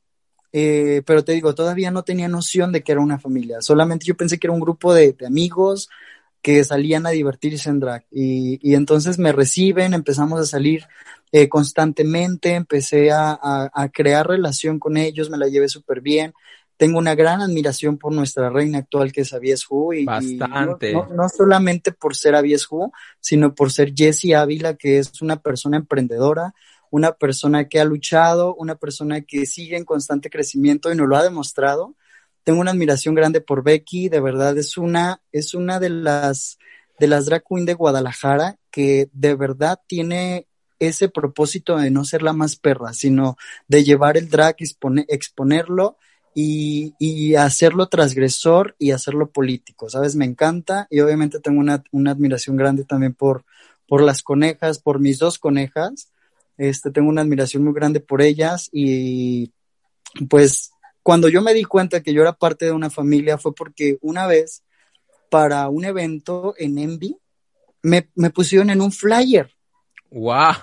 eh, 0.53 1.01
pero 1.05 1.23
te 1.23 1.31
digo, 1.33 1.55
todavía 1.55 1.89
no 1.89 2.03
tenía 2.03 2.27
noción 2.27 2.71
de 2.71 2.83
que 2.83 2.91
era 2.91 3.01
una 3.01 3.19
familia, 3.19 3.61
solamente 3.61 4.05
yo 4.05 4.15
pensé 4.15 4.37
que 4.37 4.47
era 4.47 4.53
un 4.53 4.59
grupo 4.59 4.93
de, 4.93 5.15
amigos 5.25 5.89
que 6.41 6.63
salían 6.63 7.05
a 7.05 7.11
divertirse 7.11 7.69
en 7.69 7.79
drag. 7.79 8.05
Y, 8.11 8.59
y 8.67 8.73
entonces 8.73 9.19
me 9.19 9.31
reciben, 9.31 9.93
empezamos 9.93 10.39
a 10.39 10.45
salir 10.45 10.87
eh, 11.31 11.49
constantemente, 11.49 12.55
empecé 12.55 13.11
a, 13.11 13.39
a, 13.41 13.89
crear 13.89 14.27
relación 14.27 14.79
con 14.79 14.97
ellos, 14.97 15.29
me 15.29 15.37
la 15.37 15.47
llevé 15.47 15.67
súper 15.69 16.01
bien, 16.01 16.33
tengo 16.81 16.97
una 16.97 17.13
gran 17.13 17.41
admiración 17.41 17.99
por 17.99 18.11
nuestra 18.11 18.49
reina 18.49 18.79
actual 18.79 19.11
que 19.11 19.21
es 19.21 19.31
Abies 19.33 19.67
Hu 19.69 19.93
y, 19.93 20.03
Bastante. 20.03 20.91
no, 20.93 21.29
solamente 21.29 21.91
por 21.91 22.15
ser 22.15 22.33
Abies 22.33 22.65
Hu, 22.71 22.91
sino 23.19 23.53
por 23.53 23.71
ser 23.71 23.93
Jessie 23.95 24.33
Ávila, 24.33 24.73
que 24.73 24.97
es 24.97 25.21
una 25.21 25.43
persona 25.43 25.77
emprendedora, 25.77 26.55
una 26.89 27.11
persona 27.11 27.69
que 27.69 27.79
ha 27.79 27.85
luchado, 27.85 28.55
una 28.55 28.77
persona 28.77 29.21
que 29.21 29.45
sigue 29.45 29.77
en 29.77 29.85
constante 29.85 30.31
crecimiento 30.31 30.91
y 30.91 30.95
nos 30.95 31.07
lo 31.07 31.17
ha 31.17 31.23
demostrado. 31.23 31.93
Tengo 32.43 32.61
una 32.61 32.71
admiración 32.71 33.13
grande 33.13 33.41
por 33.41 33.61
Becky, 33.61 34.09
de 34.09 34.19
verdad 34.19 34.57
es 34.57 34.75
una, 34.75 35.21
es 35.31 35.53
una 35.53 35.79
de 35.79 35.91
las, 35.91 36.57
de 36.97 37.05
las 37.05 37.27
drag 37.27 37.43
queen 37.47 37.65
de 37.65 37.75
Guadalajara 37.75 38.57
que 38.71 39.07
de 39.13 39.35
verdad 39.35 39.79
tiene 39.85 40.47
ese 40.79 41.09
propósito 41.09 41.77
de 41.77 41.91
no 41.91 42.05
ser 42.05 42.23
la 42.23 42.33
más 42.33 42.55
perra, 42.55 42.93
sino 42.93 43.37
de 43.67 43.83
llevar 43.83 44.17
el 44.17 44.31
drag, 44.31 44.55
exponerlo 45.09 45.99
y, 46.33 47.35
hacerlo 47.35 47.87
transgresor 47.87 48.75
y 48.79 48.91
hacerlo 48.91 49.29
político, 49.29 49.89
¿sabes? 49.89 50.15
Me 50.15 50.25
encanta 50.25 50.87
y 50.89 50.99
obviamente 50.99 51.39
tengo 51.39 51.59
una, 51.59 51.83
admiración 52.11 52.55
grande 52.55 52.83
también 52.83 53.13
por, 53.13 53.43
por 53.87 54.01
las 54.01 54.23
conejas, 54.23 54.79
por 54.79 54.99
mis 54.99 55.19
dos 55.19 55.39
conejas. 55.39 56.11
Este, 56.57 56.91
tengo 56.91 57.09
una 57.09 57.21
admiración 57.21 57.63
muy 57.63 57.73
grande 57.73 57.99
por 57.99 58.21
ellas 58.21 58.69
y 58.71 59.51
pues 60.29 60.71
cuando 61.03 61.29
yo 61.29 61.41
me 61.41 61.53
di 61.53 61.63
cuenta 61.63 62.03
que 62.03 62.13
yo 62.13 62.21
era 62.21 62.33
parte 62.33 62.65
de 62.65 62.71
una 62.71 62.89
familia 62.89 63.37
fue 63.37 63.55
porque 63.55 63.97
una 64.01 64.27
vez 64.27 64.63
para 65.29 65.67
un 65.69 65.85
evento 65.85 66.53
en 66.57 66.77
Envy 66.77 67.17
me 67.81 68.29
pusieron 68.33 68.69
en 68.69 68.81
un 68.81 68.91
flyer 68.91 69.49
Wow. 70.11 70.53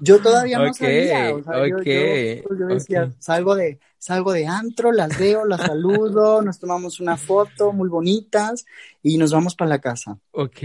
Yo 0.00 0.20
todavía 0.20 0.58
no 0.58 0.74
sabía. 0.74 1.34
O 1.34 1.42
sea, 1.42 1.66
yo, 1.66 1.78
yo, 1.78 2.66
decía, 2.66 3.10
salgo 3.18 3.54
de, 3.54 3.80
salgo 3.98 4.32
de 4.32 4.46
antro, 4.46 4.92
las 4.92 5.18
veo, 5.18 5.46
las 5.46 5.62
saludo, 5.62 6.42
nos 6.42 6.58
tomamos 6.58 7.00
una 7.00 7.16
foto 7.16 7.72
muy 7.72 7.88
bonitas 7.88 8.66
y 9.02 9.16
nos 9.16 9.32
vamos 9.32 9.54
para 9.54 9.70
la 9.70 9.78
casa. 9.78 10.18
Ok. 10.32 10.58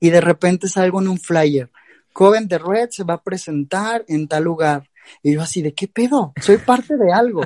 Y 0.00 0.10
de 0.10 0.20
repente 0.20 0.66
salgo 0.66 1.00
en 1.02 1.08
un 1.08 1.18
flyer. 1.18 1.70
Joven 2.14 2.48
de 2.48 2.58
Red 2.58 2.88
se 2.90 3.04
va 3.04 3.14
a 3.14 3.22
presentar 3.22 4.04
en 4.08 4.28
tal 4.28 4.44
lugar. 4.44 4.88
Y 5.22 5.34
yo 5.34 5.42
así, 5.42 5.60
¿de 5.60 5.74
qué 5.74 5.88
pedo? 5.88 6.32
Soy 6.40 6.56
parte 6.56 6.96
de 6.96 7.12
algo, 7.12 7.42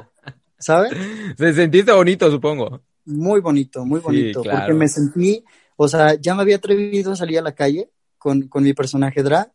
¿sabes? 0.59 0.93
Se 1.37 1.53
sentiste 1.53 1.93
bonito, 1.93 2.31
supongo. 2.31 2.81
Muy 3.07 3.41
bonito, 3.41 3.85
muy 3.85 4.01
bonito, 4.01 4.43
porque 4.43 4.73
me 4.73 4.89
sentí, 4.89 5.45
o 5.77 5.89
sea, 5.89 6.15
ya 6.15 6.35
me 6.35 6.43
había 6.43 6.57
atrevido 6.57 7.13
a 7.13 7.17
salir 7.17 7.39
a 7.39 7.43
la 7.43 7.55
calle 7.55 7.91
con, 8.19 8.49
con 8.49 8.65
mi 8.65 8.73
personaje 8.73 9.23
drag 9.23 9.53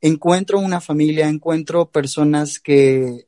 encuentro 0.00 0.58
una 0.58 0.80
familia, 0.80 1.28
encuentro 1.28 1.90
personas 1.90 2.58
que, 2.58 3.26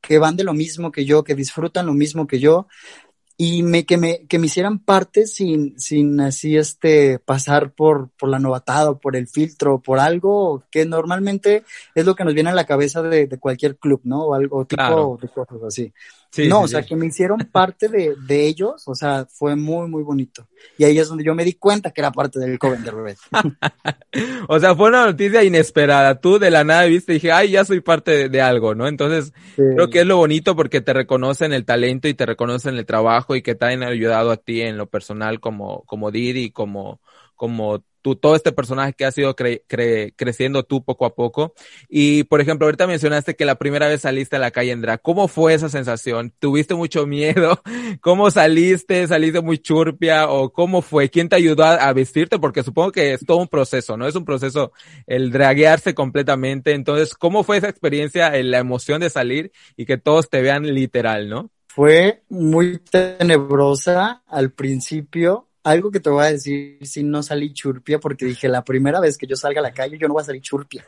que 0.00 0.18
van 0.18 0.36
de 0.36 0.44
lo 0.44 0.54
mismo 0.54 0.92
que 0.92 1.04
yo, 1.04 1.24
que 1.24 1.34
disfrutan 1.34 1.86
lo 1.86 1.94
mismo 1.94 2.26
que 2.26 2.38
yo, 2.38 2.66
y 3.36 3.62
me, 3.62 3.86
que, 3.86 3.96
me, 3.96 4.26
que 4.26 4.38
me 4.38 4.46
hicieran 4.46 4.80
parte 4.80 5.26
sin, 5.26 5.80
sin 5.80 6.20
así 6.20 6.58
este, 6.58 7.18
pasar 7.18 7.72
por, 7.72 8.10
por 8.10 8.28
la 8.28 8.38
novatada 8.38 8.90
o 8.90 8.98
por 8.98 9.16
el 9.16 9.28
filtro, 9.28 9.80
por 9.80 9.98
algo 9.98 10.62
que 10.70 10.84
normalmente 10.84 11.64
es 11.94 12.04
lo 12.04 12.14
que 12.14 12.24
nos 12.24 12.34
viene 12.34 12.50
a 12.50 12.54
la 12.54 12.66
cabeza 12.66 13.00
de, 13.00 13.26
de 13.26 13.38
cualquier 13.38 13.78
club, 13.78 14.02
¿no? 14.04 14.24
O 14.24 14.34
algo 14.34 14.66
tipo 14.66 15.18
de 15.20 15.28
cosas 15.28 15.62
así 15.66 15.90
no, 16.48 16.62
o 16.62 16.68
sea, 16.68 16.82
que 16.82 16.94
me 16.94 17.06
hicieron 17.06 17.38
parte 17.50 17.88
de, 17.88 18.14
de, 18.26 18.46
ellos, 18.46 18.86
o 18.86 18.94
sea, 18.94 19.26
fue 19.28 19.56
muy, 19.56 19.88
muy 19.88 20.02
bonito. 20.02 20.46
Y 20.78 20.84
ahí 20.84 20.98
es 20.98 21.08
donde 21.08 21.24
yo 21.24 21.34
me 21.34 21.44
di 21.44 21.54
cuenta 21.54 21.90
que 21.90 22.00
era 22.00 22.12
parte 22.12 22.38
del 22.38 22.58
Coven 22.58 22.84
de 22.84 22.90
Red. 22.90 23.16
o 24.48 24.60
sea, 24.60 24.76
fue 24.76 24.88
una 24.88 25.06
noticia 25.06 25.42
inesperada. 25.42 26.20
Tú 26.20 26.38
de 26.38 26.50
la 26.50 26.62
nada 26.62 26.84
viste 26.84 27.12
y 27.12 27.14
dije, 27.16 27.32
ay, 27.32 27.50
ya 27.50 27.64
soy 27.64 27.80
parte 27.80 28.28
de, 28.28 28.40
algo, 28.40 28.74
¿no? 28.74 28.86
Entonces, 28.86 29.32
creo 29.56 29.90
que 29.90 30.00
es 30.00 30.06
lo 30.06 30.18
bonito 30.18 30.54
porque 30.54 30.80
te 30.80 30.92
reconocen 30.92 31.52
el 31.52 31.64
talento 31.64 32.06
y 32.06 32.14
te 32.14 32.26
reconocen 32.26 32.76
el 32.76 32.86
trabajo 32.86 33.34
y 33.34 33.42
que 33.42 33.54
te 33.54 33.66
han 33.66 33.82
ayudado 33.82 34.30
a 34.30 34.36
ti 34.36 34.62
en 34.62 34.76
lo 34.76 34.88
personal 34.88 35.40
como, 35.40 35.82
como 35.82 36.10
Didi, 36.10 36.50
como, 36.50 37.00
como 37.34 37.82
tú, 38.02 38.16
todo 38.16 38.36
este 38.36 38.52
personaje 38.52 38.92
que 38.92 39.04
has 39.04 39.16
ido 39.16 39.34
creciendo 39.34 40.62
tú 40.64 40.84
poco 40.84 41.06
a 41.06 41.14
poco. 41.14 41.54
Y, 41.88 42.24
por 42.24 42.40
ejemplo, 42.40 42.66
ahorita 42.66 42.86
mencionaste 42.86 43.36
que 43.36 43.44
la 43.44 43.56
primera 43.56 43.88
vez 43.88 44.02
saliste 44.02 44.36
a 44.36 44.38
la 44.38 44.50
calle 44.50 44.72
en 44.72 44.82
drag. 44.82 45.02
¿Cómo 45.02 45.28
fue 45.28 45.54
esa 45.54 45.68
sensación? 45.68 46.32
¿Tuviste 46.38 46.74
mucho 46.74 47.06
miedo? 47.06 47.60
¿Cómo 48.00 48.30
saliste? 48.30 49.06
¿Saliste 49.06 49.40
muy 49.40 49.58
churpia? 49.58 50.28
¿O 50.28 50.52
cómo 50.52 50.82
fue? 50.82 51.10
¿Quién 51.10 51.28
te 51.28 51.36
ayudó 51.36 51.64
a, 51.64 51.92
vestirte? 51.92 52.38
Porque 52.38 52.62
supongo 52.62 52.92
que 52.92 53.14
es 53.14 53.24
todo 53.26 53.38
un 53.38 53.48
proceso, 53.48 53.96
¿no? 53.96 54.06
Es 54.06 54.14
un 54.14 54.24
proceso 54.24 54.72
el 55.06 55.30
draguearse 55.30 55.94
completamente. 55.94 56.72
Entonces, 56.72 57.14
¿cómo 57.14 57.44
fue 57.44 57.58
esa 57.58 57.68
experiencia, 57.68 58.30
la 58.42 58.58
emoción 58.58 59.00
de 59.00 59.10
salir 59.10 59.52
y 59.76 59.86
que 59.86 59.98
todos 59.98 60.28
te 60.30 60.40
vean 60.40 60.74
literal, 60.74 61.28
¿no? 61.28 61.50
Fue 61.72 62.24
muy 62.28 62.78
tenebrosa 62.78 64.22
al 64.26 64.50
principio, 64.52 65.49
algo 65.62 65.90
que 65.90 66.00
te 66.00 66.08
voy 66.08 66.24
a 66.24 66.32
decir, 66.32 66.78
si 66.82 67.02
no 67.02 67.22
salí 67.22 67.52
churpia, 67.52 67.98
porque 67.98 68.24
dije, 68.24 68.48
la 68.48 68.64
primera 68.64 69.00
vez 69.00 69.18
que 69.18 69.26
yo 69.26 69.36
salga 69.36 69.60
a 69.60 69.62
la 69.62 69.72
calle, 69.72 69.98
yo 69.98 70.08
no 70.08 70.14
voy 70.14 70.22
a 70.22 70.26
salir 70.26 70.40
churpia, 70.40 70.84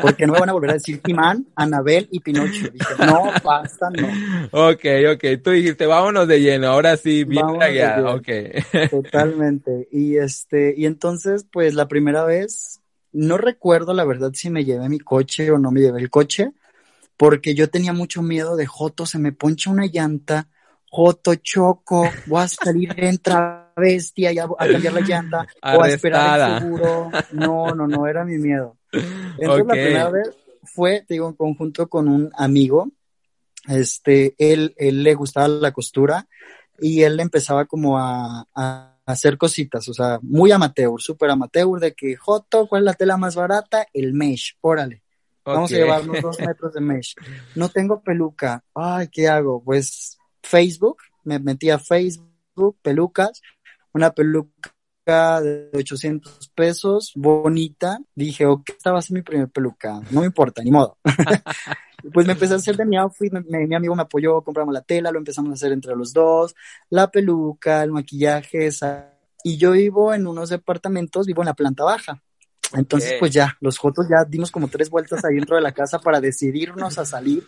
porque 0.00 0.26
no 0.26 0.32
me 0.32 0.40
van 0.40 0.48
a 0.48 0.52
volver 0.52 0.70
a 0.70 0.74
decir 0.74 1.00
Timán, 1.00 1.46
Anabel 1.54 2.08
y 2.10 2.20
Pinocho. 2.20 2.68
Dije, 2.72 2.94
no, 3.06 3.30
basta, 3.44 3.88
no. 3.90 4.08
Ok, 4.50 4.84
ok, 5.14 5.42
tú 5.42 5.50
dijiste, 5.50 5.86
vámonos 5.86 6.26
de 6.26 6.40
lleno, 6.40 6.68
ahora 6.68 6.96
sí, 6.96 7.24
bien 7.24 7.46
ya, 7.74 8.02
ok. 8.04 8.90
Totalmente, 8.90 9.88
y 9.92 10.16
este, 10.16 10.74
y 10.76 10.86
entonces, 10.86 11.46
pues 11.50 11.74
la 11.74 11.86
primera 11.86 12.24
vez, 12.24 12.80
no 13.12 13.38
recuerdo 13.38 13.94
la 13.94 14.04
verdad 14.04 14.32
si 14.34 14.50
me 14.50 14.64
llevé 14.64 14.88
mi 14.88 14.98
coche 14.98 15.50
o 15.50 15.58
no 15.58 15.70
me 15.70 15.80
llevé 15.80 16.00
el 16.00 16.10
coche, 16.10 16.52
porque 17.16 17.54
yo 17.54 17.70
tenía 17.70 17.92
mucho 17.92 18.22
miedo 18.22 18.56
de 18.56 18.66
Joto, 18.66 19.06
se 19.06 19.18
me 19.18 19.32
poncha 19.32 19.70
una 19.70 19.86
llanta, 19.86 20.48
Joto, 20.90 21.34
choco, 21.36 22.10
voy 22.26 22.42
a 22.42 22.48
salir 22.48 22.92
en 22.96 23.18
bestia 23.76 24.32
y 24.32 24.38
a, 24.38 24.48
cambiar 24.48 24.94
la 24.94 25.00
llanta 25.00 25.46
o 25.62 25.82
a 25.82 25.88
esperar 25.88 26.50
el 26.50 26.60
seguro. 26.60 27.10
No, 27.32 27.74
no, 27.74 27.86
no, 27.86 28.06
era 28.06 28.24
mi 28.24 28.38
miedo. 28.38 28.76
Entonces 28.92 29.66
la 29.66 29.72
primera 29.72 30.10
vez 30.10 30.30
fue, 30.64 31.04
te 31.06 31.14
digo, 31.14 31.28
en 31.28 31.34
conjunto 31.34 31.88
con 31.88 32.08
un 32.08 32.30
amigo. 32.36 32.90
Este, 33.68 34.34
él, 34.38 34.74
él 34.76 35.02
le 35.02 35.14
gustaba 35.14 35.48
la 35.48 35.72
costura 35.72 36.26
y 36.78 37.02
él 37.02 37.18
empezaba 37.20 37.64
como 37.66 37.98
a, 37.98 38.46
hacer 39.06 39.38
cositas, 39.38 39.88
o 39.88 39.94
sea, 39.94 40.18
muy 40.20 40.50
amateur, 40.50 41.00
súper 41.00 41.30
amateur, 41.30 41.78
de 41.78 41.94
que, 41.94 42.16
Joto, 42.16 42.66
¿cuál 42.66 42.82
es 42.82 42.86
la 42.86 42.94
tela 42.94 43.16
más 43.16 43.36
barata? 43.36 43.86
El 43.92 44.12
mesh, 44.14 44.56
órale. 44.60 45.04
Vamos 45.44 45.72
a 45.72 45.76
llevarnos 45.76 46.20
dos 46.20 46.40
metros 46.44 46.74
de 46.74 46.80
mesh. 46.80 47.14
No 47.54 47.68
tengo 47.68 48.02
peluca. 48.02 48.64
Ay, 48.74 49.06
¿qué 49.12 49.28
hago? 49.28 49.62
Pues 49.62 50.18
Facebook, 50.42 50.96
me 51.22 51.38
metí 51.38 51.70
a 51.70 51.78
Facebook, 51.78 52.78
pelucas, 52.82 53.42
una 53.96 54.10
peluca 54.10 55.40
de 55.40 55.70
800 55.72 56.50
pesos, 56.54 57.12
bonita. 57.14 57.98
Dije, 58.14 58.46
ok, 58.46 58.70
esta 58.76 58.92
va 58.92 58.98
a 58.98 59.02
ser 59.02 59.14
mi 59.14 59.22
primer 59.22 59.48
peluca, 59.48 60.00
no 60.10 60.20
me 60.20 60.26
importa, 60.26 60.62
ni 60.62 60.70
modo. 60.70 60.98
pues 62.12 62.26
me 62.26 62.34
empecé 62.34 62.54
a 62.54 62.56
hacer 62.56 62.76
de 62.76 62.84
mi 62.84 62.96
outfit, 62.98 63.32
mi 63.32 63.74
amigo 63.74 63.94
me 63.94 64.02
apoyó, 64.02 64.42
compramos 64.42 64.74
la 64.74 64.82
tela, 64.82 65.10
lo 65.10 65.18
empezamos 65.18 65.50
a 65.50 65.54
hacer 65.54 65.72
entre 65.72 65.96
los 65.96 66.12
dos, 66.12 66.54
la 66.90 67.10
peluca, 67.10 67.82
el 67.82 67.92
maquillaje, 67.92 68.66
esa. 68.66 69.14
y 69.42 69.56
yo 69.56 69.72
vivo 69.72 70.12
en 70.12 70.26
unos 70.26 70.50
departamentos, 70.50 71.26
vivo 71.26 71.42
en 71.42 71.46
la 71.46 71.54
planta 71.54 71.84
baja. 71.84 72.22
Entonces, 72.74 73.14
pues 73.18 73.32
ya, 73.32 73.56
los 73.60 73.78
fotos 73.78 74.06
ya 74.10 74.24
dimos 74.28 74.50
como 74.50 74.68
tres 74.68 74.90
vueltas 74.90 75.24
ahí 75.24 75.36
dentro 75.36 75.56
de 75.56 75.62
la 75.62 75.72
casa 75.72 76.00
para 76.00 76.20
decidirnos 76.20 76.98
a 76.98 77.04
salir. 77.04 77.46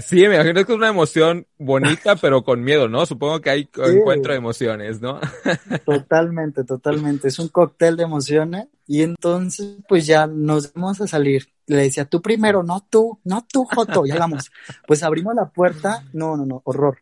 Sí, 0.00 0.28
me 0.28 0.36
imagino 0.36 0.64
que 0.64 0.72
es 0.72 0.78
una 0.78 0.88
emoción 0.88 1.46
bonita, 1.58 2.16
pero 2.16 2.42
con 2.44 2.62
miedo, 2.62 2.88
¿no? 2.88 3.06
Supongo 3.06 3.40
que 3.40 3.50
hay 3.50 3.68
encuentro 3.76 4.32
de 4.32 4.38
emociones, 4.38 5.00
¿no? 5.00 5.20
Totalmente, 5.84 6.64
totalmente. 6.64 7.28
Es 7.28 7.38
un 7.38 7.48
cóctel 7.48 7.96
de 7.96 8.04
emociones. 8.04 8.66
Y 8.86 9.02
entonces, 9.02 9.76
pues 9.88 10.06
ya 10.06 10.26
nos 10.26 10.72
vamos 10.72 11.00
a 11.00 11.06
salir. 11.06 11.48
Le 11.66 11.82
decía, 11.82 12.06
tú 12.06 12.22
primero, 12.22 12.62
no 12.62 12.86
tú, 12.88 13.20
no 13.24 13.46
tú, 13.50 13.66
Joto, 13.66 14.06
ya 14.06 14.16
vamos. 14.16 14.50
Pues 14.86 15.02
abrimos 15.02 15.34
la 15.34 15.50
puerta. 15.50 16.04
No, 16.12 16.36
no, 16.36 16.46
no, 16.46 16.62
horror. 16.64 16.98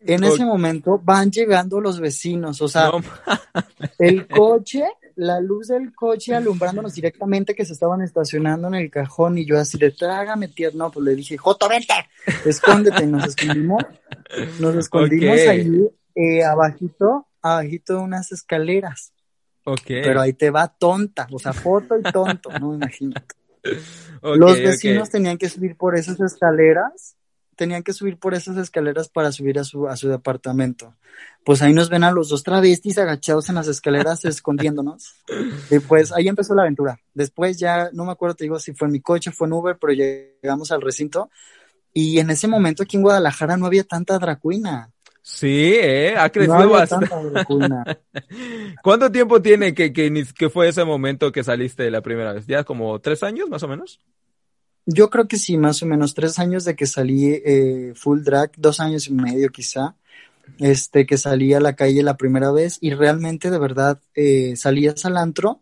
En 0.00 0.24
ese 0.24 0.44
momento 0.44 1.00
van 1.02 1.30
llegando 1.30 1.80
los 1.80 1.98
vecinos, 1.98 2.62
o 2.62 2.68
sea, 2.68 2.90
el 3.98 4.28
coche 4.28 4.84
la 5.18 5.40
luz 5.40 5.66
del 5.66 5.92
coche 5.92 6.32
alumbrándonos 6.32 6.94
directamente 6.94 7.56
que 7.56 7.64
se 7.64 7.72
estaban 7.72 8.02
estacionando 8.02 8.68
en 8.68 8.76
el 8.76 8.88
cajón 8.88 9.36
y 9.36 9.44
yo 9.44 9.58
así 9.58 9.76
de 9.76 9.90
trágame 9.90 10.46
tierno, 10.46 10.92
pues 10.92 11.04
le 11.04 11.16
dije, 11.16 11.36
Joto, 11.36 11.68
vente, 11.68 11.92
escóndete, 12.46 13.04
nos 13.04 13.26
escondimos, 13.26 13.82
nos 14.60 14.76
escondimos 14.76 15.36
ahí, 15.48 15.90
eh, 16.14 16.44
abajito, 16.44 17.26
abajito 17.42 17.94
de 17.94 17.98
unas 17.98 18.30
escaleras. 18.30 19.12
Ok. 19.64 19.86
Pero 19.88 20.20
ahí 20.20 20.34
te 20.34 20.50
va 20.50 20.68
tonta, 20.68 21.26
o 21.32 21.38
sea, 21.40 21.52
foto 21.52 21.98
y 21.98 22.02
tonto, 22.12 22.50
no 22.60 22.70
me 22.70 22.76
imagino. 22.76 23.14
Los 24.22 24.58
vecinos 24.60 25.10
tenían 25.10 25.36
que 25.36 25.48
subir 25.48 25.76
por 25.76 25.96
esas 25.96 26.20
escaleras 26.20 27.17
tenían 27.58 27.82
que 27.82 27.92
subir 27.92 28.16
por 28.18 28.34
esas 28.34 28.56
escaleras 28.56 29.08
para 29.08 29.32
subir 29.32 29.58
a 29.58 29.64
su, 29.64 29.88
a 29.88 29.96
su 29.96 30.08
departamento. 30.08 30.94
Pues 31.44 31.60
ahí 31.60 31.74
nos 31.74 31.90
ven 31.90 32.04
a 32.04 32.12
los 32.12 32.28
dos 32.28 32.44
travestis 32.44 32.98
agachados 32.98 33.48
en 33.48 33.56
las 33.56 33.66
escaleras 33.66 34.24
escondiéndonos. 34.24 35.16
Y 35.68 35.80
pues 35.80 36.12
ahí 36.12 36.28
empezó 36.28 36.54
la 36.54 36.62
aventura. 36.62 37.00
Después 37.12 37.58
ya, 37.58 37.90
no 37.92 38.04
me 38.04 38.12
acuerdo, 38.12 38.36
te 38.36 38.44
digo 38.44 38.60
si 38.60 38.72
fue 38.72 38.86
en 38.86 38.92
mi 38.92 39.00
coche, 39.00 39.32
fue 39.32 39.48
en 39.48 39.54
Uber, 39.54 39.76
pero 39.78 39.92
llegamos 39.92 40.70
al 40.70 40.80
recinto. 40.80 41.30
Y 41.92 42.20
en 42.20 42.30
ese 42.30 42.46
momento 42.46 42.84
aquí 42.84 42.96
en 42.96 43.02
Guadalajara 43.02 43.56
no 43.56 43.66
había 43.66 43.82
tanta 43.82 44.18
dracuina. 44.18 44.90
Sí, 45.20 45.74
eh, 45.74 46.14
ha 46.16 46.30
crecido 46.30 46.70
bastante. 46.70 47.10
¿Cuánto 48.82 49.10
tiempo 49.10 49.42
tiene 49.42 49.74
que, 49.74 49.92
que, 49.92 50.24
que 50.34 50.48
fue 50.48 50.68
ese 50.68 50.84
momento 50.84 51.32
que 51.32 51.42
saliste 51.42 51.90
la 51.90 52.00
primera 52.02 52.32
vez? 52.32 52.46
¿Ya 52.46 52.62
como 52.62 52.98
tres 53.00 53.22
años 53.24 53.48
más 53.50 53.62
o 53.64 53.68
menos? 53.68 54.00
Yo 54.90 55.10
creo 55.10 55.28
que 55.28 55.36
sí, 55.36 55.58
más 55.58 55.82
o 55.82 55.86
menos 55.86 56.14
tres 56.14 56.38
años 56.38 56.64
de 56.64 56.74
que 56.74 56.86
salí 56.86 57.26
eh, 57.44 57.92
full 57.94 58.22
drag, 58.22 58.52
dos 58.56 58.80
años 58.80 59.06
y 59.06 59.12
medio 59.12 59.50
quizá, 59.50 59.96
este, 60.58 61.04
que 61.04 61.18
salí 61.18 61.52
a 61.52 61.60
la 61.60 61.76
calle 61.76 62.02
la 62.02 62.16
primera 62.16 62.50
vez 62.52 62.78
y 62.80 62.94
realmente 62.94 63.50
de 63.50 63.58
verdad 63.58 64.00
eh, 64.14 64.56
salí 64.56 64.88
al 64.88 65.16
antro 65.18 65.60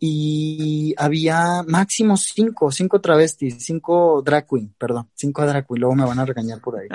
y 0.00 0.94
había 0.96 1.62
máximo 1.66 2.16
cinco, 2.16 2.72
cinco 2.72 3.02
travestis, 3.02 3.62
cinco 3.62 4.22
drag 4.22 4.46
queen, 4.48 4.74
perdón, 4.78 5.10
cinco 5.12 5.46
drag 5.46 5.66
queen, 5.66 5.80
luego 5.80 5.94
me 5.96 6.06
van 6.06 6.20
a 6.20 6.24
regañar 6.24 6.62
por 6.62 6.78
ahí. 6.78 6.88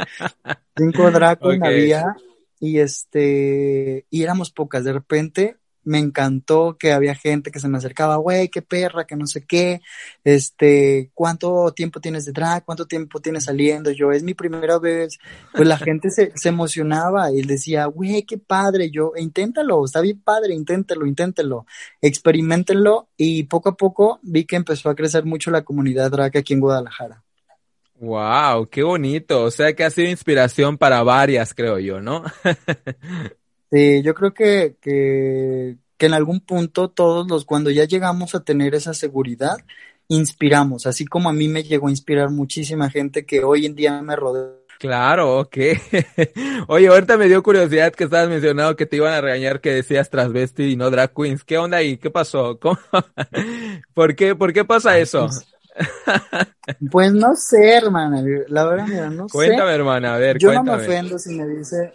Cinco 0.76 1.12
drag 1.12 1.38
queen 1.38 1.64
había 1.64 2.16
y 2.60 2.80
este, 2.80 4.08
y 4.10 4.24
éramos 4.24 4.50
pocas, 4.50 4.84
de 4.84 4.94
repente 4.94 5.59
me 5.84 6.00
encantó 6.00 6.78
que 6.78 6.92
había 6.92 7.15
gente 7.15 7.52
que 7.52 7.60
se 7.60 7.68
me 7.68 7.78
acercaba, 7.78 8.18
güey, 8.18 8.50
qué 8.50 8.62
perra, 8.62 9.06
que 9.06 9.15
no 9.15 9.26
sé 9.28 9.46
qué, 9.46 9.82
este, 10.24 11.12
¿cuánto 11.13 11.72
tiempo 11.72 12.00
tienes 12.00 12.26
de 12.26 12.32
drag? 12.32 12.65
¿Cuánto 12.65 12.86
tiempo 12.86 13.20
tienes 13.20 13.46
saliendo? 13.46 13.92
Yo, 13.92 14.12
es 14.12 14.24
mi 14.24 14.34
primera 14.34 14.80
vez. 14.80 15.18
Pues 15.54 15.68
la 15.68 15.78
gente 15.78 16.10
se, 16.10 16.32
se 16.36 16.50
emocionaba 16.50 17.32
y 17.32 17.42
decía, 17.42 17.86
güey, 17.86 18.24
qué 18.24 18.38
padre, 18.38 18.92
yo, 18.92 19.13
inténtalo, 19.18 19.86
está 19.86 20.02
bien 20.02 20.22
padre, 20.22 20.54
inténtalo, 20.54 21.06
inténtalo, 21.06 21.65
experimentenlo 22.02 23.10
y 23.18 23.44
poco 23.44 23.70
a 23.70 23.78
poco 23.78 24.20
vi 24.22 24.46
que 24.46 24.56
empezó 24.56 24.89
a 24.89 24.96
crecer 24.96 25.26
mucho 25.26 25.52
la 25.52 25.63
comunidad 25.63 26.12
drag 26.12 26.38
aquí 26.38 26.54
en 26.54 26.60
Guadalajara. 26.60 27.24
Wow, 28.00 28.70
qué 28.70 28.82
bonito. 28.82 29.44
O 29.44 29.52
sea 29.52 29.74
que 29.74 29.84
ha 29.84 29.89
sido 29.89 30.10
inspiración 30.10 30.78
para 30.78 31.04
varias, 31.04 31.54
creo 31.54 31.80
yo, 31.80 32.00
¿no? 32.00 32.24
Sí, 33.72 34.02
yo 34.02 34.16
creo 34.16 34.34
que, 34.34 34.78
que, 34.82 35.78
que 35.98 36.06
en 36.08 36.14
algún 36.14 36.40
punto 36.42 36.90
todos 36.90 37.28
los, 37.28 37.46
cuando 37.46 37.70
ya 37.70 37.86
llegamos 37.86 38.34
a 38.34 38.44
tener 38.44 38.74
esa 38.74 38.96
seguridad, 38.96 39.58
inspiramos, 40.08 40.88
así 40.88 41.06
como 41.06 41.30
a 41.30 41.34
mí 41.34 41.48
me 41.48 41.64
llegó 41.64 41.88
a 41.88 41.92
inspirar 41.92 42.32
muchísima 42.32 42.90
gente 42.90 43.26
que 43.28 43.44
hoy 43.44 43.68
en 43.68 43.76
día 43.76 44.02
me 44.02 44.16
rodea. 44.16 44.56
Claro, 44.80 45.40
ok. 45.40 45.58
Oye, 46.70 46.88
ahorita 46.88 47.18
me 47.18 47.28
dio 47.28 47.44
curiosidad 47.44 47.92
que 47.94 48.06
estabas 48.06 48.30
mencionando 48.30 48.78
que 48.78 48.86
te 48.86 48.96
iban 48.96 49.14
a 49.14 49.20
regañar 49.20 49.60
que 49.60 49.74
decías 49.74 50.10
transvesti 50.10 50.72
y 50.72 50.76
no 50.78 50.90
drag 50.90 51.14
queens. 51.14 51.44
¿Qué 51.44 51.58
onda 51.58 51.78
ahí? 51.78 51.98
¿Qué 51.98 52.10
pasó? 52.10 52.58
¿Cómo? 52.60 52.80
¿Por 53.94 54.16
qué, 54.16 54.36
por 54.36 54.54
qué 54.54 54.64
pasa 54.64 54.98
eso? 54.98 55.30
Pues 56.92 57.14
no 57.14 57.36
sé, 57.36 57.74
hermana. 57.74 58.24
La 58.48 58.66
verdad, 58.66 58.88
mira, 58.88 59.10
no 59.10 59.28
sé. 59.30 59.34
Cuéntame, 59.34 59.72
hermana, 59.74 60.16
a 60.16 60.18
ver, 60.18 60.38
Yo 60.38 60.48
cuéntame. 60.48 60.72
no 60.72 60.78
me 60.78 60.84
ofendo 60.84 61.18
si 61.20 61.36
me 61.36 61.48
dice, 61.48 61.92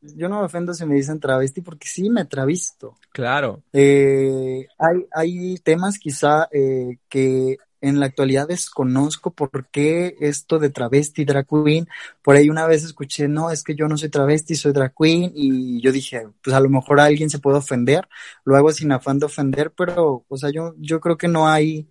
yo 0.00 0.28
no 0.28 0.40
me 0.40 0.46
ofendo 0.46 0.74
si 0.74 0.84
me 0.86 0.94
dicen 0.94 1.20
travesti 1.20 1.60
porque 1.60 1.88
sí 1.88 2.10
me 2.10 2.24
travisto. 2.24 2.96
Claro. 3.12 3.62
Eh, 3.72 4.66
hay, 4.78 5.06
hay 5.12 5.58
temas 5.58 5.98
quizá 5.98 6.48
eh, 6.52 6.98
que 7.08 7.58
en 7.80 8.00
la 8.00 8.06
actualidad 8.06 8.48
desconozco 8.48 9.32
por 9.32 9.68
qué 9.68 10.16
esto 10.20 10.58
de 10.58 10.70
travesti, 10.70 11.24
drag 11.24 11.46
queen. 11.46 11.88
Por 12.22 12.36
ahí 12.36 12.48
una 12.48 12.66
vez 12.66 12.84
escuché, 12.84 13.28
no, 13.28 13.50
es 13.50 13.62
que 13.62 13.74
yo 13.74 13.86
no 13.86 13.96
soy 13.96 14.08
travesti, 14.08 14.54
soy 14.54 14.72
drag 14.72 14.94
queen. 14.94 15.32
Y 15.34 15.80
yo 15.80 15.92
dije, 15.92 16.26
pues 16.42 16.54
a 16.56 16.60
lo 16.60 16.68
mejor 16.68 17.00
alguien 17.00 17.30
se 17.30 17.38
puede 17.38 17.58
ofender. 17.58 18.08
Lo 18.44 18.56
hago 18.56 18.72
sin 18.72 18.92
afán 18.92 19.18
de 19.18 19.26
ofender, 19.26 19.72
pero, 19.76 20.24
o 20.26 20.36
sea, 20.36 20.50
yo, 20.50 20.74
yo 20.78 21.00
creo 21.00 21.16
que 21.16 21.28
no 21.28 21.48
hay, 21.48 21.88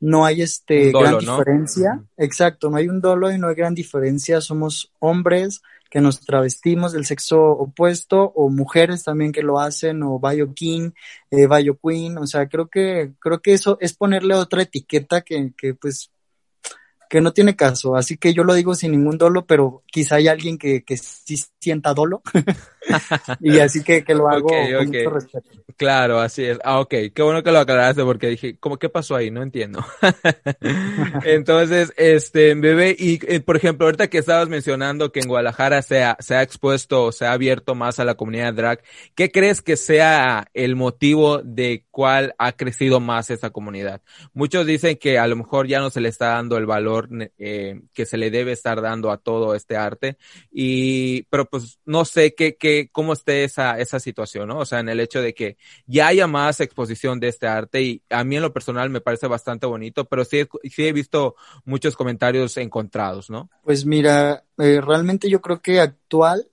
no 0.00 0.24
hay 0.24 0.42
este 0.42 0.90
dolo, 0.90 1.18
gran 1.18 1.24
¿no? 1.24 1.38
diferencia. 1.38 2.02
Exacto, 2.16 2.70
no 2.70 2.76
hay 2.76 2.88
un 2.88 3.00
dolo 3.00 3.30
y 3.30 3.38
no 3.38 3.48
hay 3.48 3.54
gran 3.54 3.74
diferencia. 3.74 4.40
Somos 4.40 4.92
hombres 4.98 5.62
que 5.90 6.00
nos 6.00 6.20
travestimos 6.20 6.92
del 6.92 7.06
sexo 7.06 7.40
opuesto 7.40 8.32
o 8.34 8.50
mujeres 8.50 9.04
también 9.04 9.32
que 9.32 9.42
lo 9.42 9.58
hacen 9.58 10.02
o 10.02 10.18
Bayo 10.18 10.52
King, 10.54 10.90
eh, 11.30 11.46
Bayo 11.46 11.78
Queen, 11.82 12.18
o 12.18 12.26
sea, 12.26 12.48
creo 12.48 12.68
que 12.68 13.12
creo 13.18 13.40
que 13.40 13.54
eso 13.54 13.78
es 13.80 13.94
ponerle 13.94 14.34
otra 14.34 14.62
etiqueta 14.62 15.22
que, 15.22 15.52
que 15.56 15.74
pues 15.74 16.10
que 17.08 17.22
no 17.22 17.32
tiene 17.32 17.56
caso, 17.56 17.96
así 17.96 18.18
que 18.18 18.34
yo 18.34 18.44
lo 18.44 18.52
digo 18.52 18.74
sin 18.74 18.92
ningún 18.92 19.16
dolo, 19.16 19.46
pero 19.46 19.82
quizá 19.86 20.16
hay 20.16 20.28
alguien 20.28 20.58
que, 20.58 20.84
que 20.84 20.98
sí 20.98 21.42
sienta 21.58 21.94
dolo 21.94 22.20
y 23.40 23.58
así 23.58 23.82
que, 23.82 24.04
que 24.04 24.14
lo 24.14 24.28
hago 24.28 24.48
con 24.48 24.74
ok. 24.74 24.86
mucho 24.86 25.10
respeto. 25.10 25.50
Claro, 25.76 26.18
así 26.18 26.44
es. 26.44 26.58
Ah, 26.64 26.80
ok, 26.80 26.94
qué 27.14 27.22
bueno 27.22 27.42
que 27.42 27.52
lo 27.52 27.60
aclaraste 27.60 28.02
porque 28.02 28.26
dije, 28.28 28.56
¿cómo 28.58 28.78
qué 28.78 28.88
pasó 28.88 29.14
ahí? 29.14 29.30
No 29.30 29.42
entiendo. 29.42 29.84
Entonces, 31.24 31.92
este, 31.96 32.54
bebé, 32.54 32.96
y 32.98 33.20
eh, 33.32 33.40
por 33.40 33.56
ejemplo, 33.56 33.86
ahorita 33.86 34.08
que 34.08 34.18
estabas 34.18 34.48
mencionando 34.48 35.12
que 35.12 35.20
en 35.20 35.28
Guadalajara 35.28 35.82
se 35.82 36.02
ha, 36.02 36.16
se 36.18 36.34
ha 36.34 36.42
expuesto 36.42 37.04
o 37.04 37.12
se 37.12 37.26
ha 37.26 37.32
abierto 37.32 37.74
más 37.74 38.00
a 38.00 38.04
la 38.04 38.16
comunidad 38.16 38.54
drag, 38.54 38.82
¿qué 39.14 39.30
crees 39.30 39.62
que 39.62 39.76
sea 39.76 40.48
el 40.52 40.74
motivo 40.74 41.38
de 41.44 41.84
cuál 41.90 42.34
ha 42.38 42.52
crecido 42.52 42.98
más 42.98 43.30
esta 43.30 43.50
comunidad? 43.50 44.02
Muchos 44.32 44.66
dicen 44.66 44.96
que 44.96 45.18
a 45.18 45.26
lo 45.26 45.36
mejor 45.36 45.66
ya 45.66 45.80
no 45.80 45.90
se 45.90 46.00
le 46.00 46.08
está 46.08 46.30
dando 46.30 46.56
el 46.56 46.66
valor 46.66 47.08
eh, 47.38 47.80
que 47.94 48.06
se 48.06 48.16
le 48.16 48.30
debe 48.30 48.52
estar 48.52 48.80
dando 48.80 49.10
a 49.10 49.18
todo 49.18 49.54
este 49.54 49.76
arte, 49.76 50.16
y, 50.50 51.22
pero 51.24 51.44
pues 51.44 51.78
no 51.84 52.04
sé 52.04 52.34
qué, 52.34 52.56
qué, 52.56 52.77
cómo 52.86 53.12
esté 53.12 53.44
esa, 53.44 53.78
esa 53.78 53.98
situación, 54.00 54.48
¿no? 54.48 54.58
O 54.58 54.64
sea, 54.64 54.80
en 54.80 54.88
el 54.88 55.00
hecho 55.00 55.20
de 55.20 55.34
que 55.34 55.56
ya 55.86 56.06
haya 56.06 56.26
más 56.26 56.60
exposición 56.60 57.20
de 57.20 57.28
este 57.28 57.46
arte 57.46 57.82
y 57.82 58.02
a 58.10 58.24
mí 58.24 58.36
en 58.36 58.42
lo 58.42 58.52
personal 58.52 58.90
me 58.90 59.00
parece 59.00 59.26
bastante 59.26 59.66
bonito, 59.66 60.04
pero 60.06 60.24
sí, 60.24 60.46
sí 60.70 60.86
he 60.86 60.92
visto 60.92 61.36
muchos 61.64 61.96
comentarios 61.96 62.56
encontrados, 62.56 63.30
¿no? 63.30 63.50
Pues 63.64 63.84
mira, 63.84 64.44
eh, 64.58 64.80
realmente 64.80 65.28
yo 65.28 65.40
creo 65.40 65.60
que 65.60 65.80
actual 65.80 66.48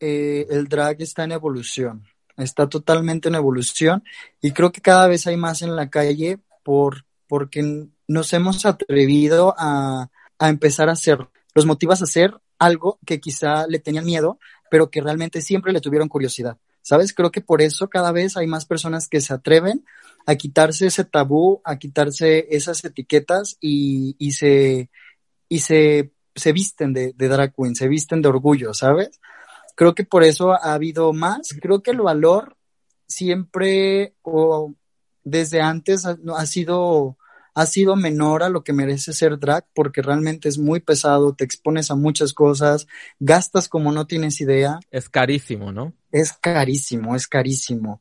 eh, 0.00 0.46
el 0.50 0.68
drag 0.68 1.00
está 1.02 1.24
en 1.24 1.32
evolución, 1.32 2.04
está 2.36 2.68
totalmente 2.68 3.28
en 3.28 3.34
evolución 3.34 4.04
y 4.40 4.52
creo 4.52 4.72
que 4.72 4.80
cada 4.80 5.08
vez 5.08 5.26
hay 5.26 5.36
más 5.36 5.62
en 5.62 5.76
la 5.76 5.90
calle 5.90 6.38
por, 6.62 7.04
porque 7.26 7.88
nos 8.06 8.32
hemos 8.32 8.66
atrevido 8.66 9.54
a, 9.56 10.10
a 10.38 10.48
empezar 10.48 10.88
a 10.88 10.92
hacer, 10.92 11.28
los 11.54 11.66
motivas 11.66 12.00
a 12.00 12.04
hacer 12.04 12.34
algo 12.58 13.00
que 13.04 13.20
quizá 13.20 13.66
le 13.66 13.80
tenían 13.80 14.04
miedo, 14.04 14.38
pero 14.72 14.90
que 14.90 15.02
realmente 15.02 15.42
siempre 15.42 15.70
le 15.70 15.82
tuvieron 15.82 16.08
curiosidad. 16.08 16.56
¿Sabes? 16.80 17.12
Creo 17.12 17.30
que 17.30 17.42
por 17.42 17.60
eso 17.60 17.90
cada 17.90 18.10
vez 18.10 18.38
hay 18.38 18.46
más 18.46 18.64
personas 18.64 19.06
que 19.06 19.20
se 19.20 19.34
atreven 19.34 19.84
a 20.24 20.34
quitarse 20.36 20.86
ese 20.86 21.04
tabú, 21.04 21.60
a 21.62 21.76
quitarse 21.76 22.46
esas 22.48 22.82
etiquetas 22.82 23.58
y, 23.60 24.16
y 24.18 24.32
se, 24.32 24.88
y 25.50 25.58
se, 25.58 26.12
se 26.34 26.52
visten 26.52 26.94
de, 26.94 27.12
de 27.14 27.28
drag 27.28 27.52
se 27.74 27.86
visten 27.86 28.22
de 28.22 28.30
orgullo, 28.30 28.72
¿sabes? 28.72 29.20
Creo 29.76 29.94
que 29.94 30.04
por 30.04 30.24
eso 30.24 30.52
ha 30.52 30.72
habido 30.72 31.12
más. 31.12 31.54
Creo 31.60 31.82
que 31.82 31.90
el 31.90 32.00
valor 32.00 32.56
siempre 33.06 34.14
o 34.22 34.72
desde 35.22 35.60
antes 35.60 36.06
ha, 36.06 36.16
ha 36.34 36.46
sido 36.46 37.18
ha 37.54 37.66
sido 37.66 37.96
menor 37.96 38.42
a 38.42 38.48
lo 38.48 38.64
que 38.64 38.72
merece 38.72 39.12
ser 39.12 39.38
drag 39.38 39.66
porque 39.74 40.02
realmente 40.02 40.48
es 40.48 40.58
muy 40.58 40.80
pesado, 40.80 41.34
te 41.34 41.44
expones 41.44 41.90
a 41.90 41.94
muchas 41.94 42.32
cosas, 42.32 42.86
gastas 43.20 43.68
como 43.68 43.92
no 43.92 44.06
tienes 44.06 44.40
idea. 44.40 44.80
Es 44.90 45.08
carísimo, 45.08 45.72
¿no? 45.72 45.92
Es 46.10 46.32
carísimo, 46.32 47.14
es 47.14 47.26
carísimo. 47.26 48.00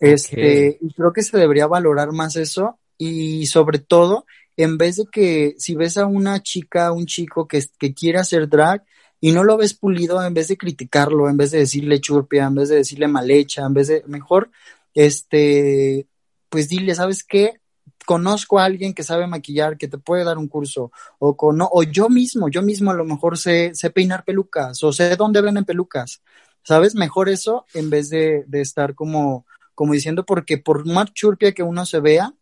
Este, 0.00 0.78
creo 0.96 1.12
que 1.12 1.22
se 1.22 1.38
debería 1.38 1.66
valorar 1.66 2.12
más 2.12 2.36
eso 2.36 2.78
y 2.98 3.46
sobre 3.46 3.78
todo, 3.78 4.26
en 4.56 4.76
vez 4.76 4.96
de 4.96 5.04
que 5.10 5.54
si 5.58 5.74
ves 5.74 5.96
a 5.96 6.06
una 6.06 6.42
chica, 6.42 6.92
un 6.92 7.06
chico 7.06 7.48
que, 7.48 7.64
que 7.78 7.94
quiere 7.94 8.18
hacer 8.18 8.48
drag 8.48 8.84
y 9.20 9.32
no 9.32 9.42
lo 9.42 9.56
ves 9.56 9.74
pulido, 9.74 10.22
en 10.22 10.34
vez 10.34 10.48
de 10.48 10.58
criticarlo, 10.58 11.28
en 11.28 11.36
vez 11.36 11.50
de 11.50 11.58
decirle 11.58 12.00
churpia, 12.00 12.44
en 12.44 12.56
vez 12.56 12.68
de 12.68 12.76
decirle 12.76 13.08
mal 13.08 13.30
hecha, 13.30 13.64
en 13.64 13.74
vez 13.74 13.88
de, 13.88 14.04
mejor, 14.06 14.50
este, 14.92 16.06
pues 16.48 16.68
dile, 16.68 16.94
¿sabes 16.94 17.24
qué? 17.24 17.60
Conozco 18.06 18.58
a 18.58 18.64
alguien 18.64 18.94
que 18.94 19.02
sabe 19.02 19.26
maquillar, 19.26 19.76
que 19.76 19.88
te 19.88 19.98
puede 19.98 20.24
dar 20.24 20.38
un 20.38 20.48
curso, 20.48 20.92
o, 21.18 21.36
con, 21.36 21.58
o 21.60 21.82
yo 21.82 22.08
mismo, 22.08 22.48
yo 22.48 22.62
mismo 22.62 22.90
a 22.90 22.94
lo 22.94 23.04
mejor 23.04 23.38
sé, 23.38 23.74
sé 23.74 23.90
peinar 23.90 24.24
pelucas, 24.24 24.82
o 24.82 24.92
sé 24.92 25.16
dónde 25.16 25.40
venden 25.40 25.64
pelucas, 25.64 26.22
¿sabes? 26.62 26.94
Mejor 26.94 27.28
eso 27.28 27.66
en 27.74 27.90
vez 27.90 28.10
de, 28.10 28.44
de 28.46 28.60
estar 28.60 28.94
como, 28.94 29.46
como 29.74 29.92
diciendo, 29.92 30.24
porque 30.24 30.58
por 30.58 30.86
más 30.86 31.12
churpia 31.12 31.52
que 31.52 31.62
uno 31.62 31.86
se 31.86 32.00
vea, 32.00 32.32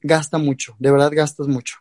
gasta 0.00 0.38
mucho, 0.38 0.76
de 0.78 0.90
verdad 0.90 1.12
gastas 1.12 1.46
mucho. 1.46 1.76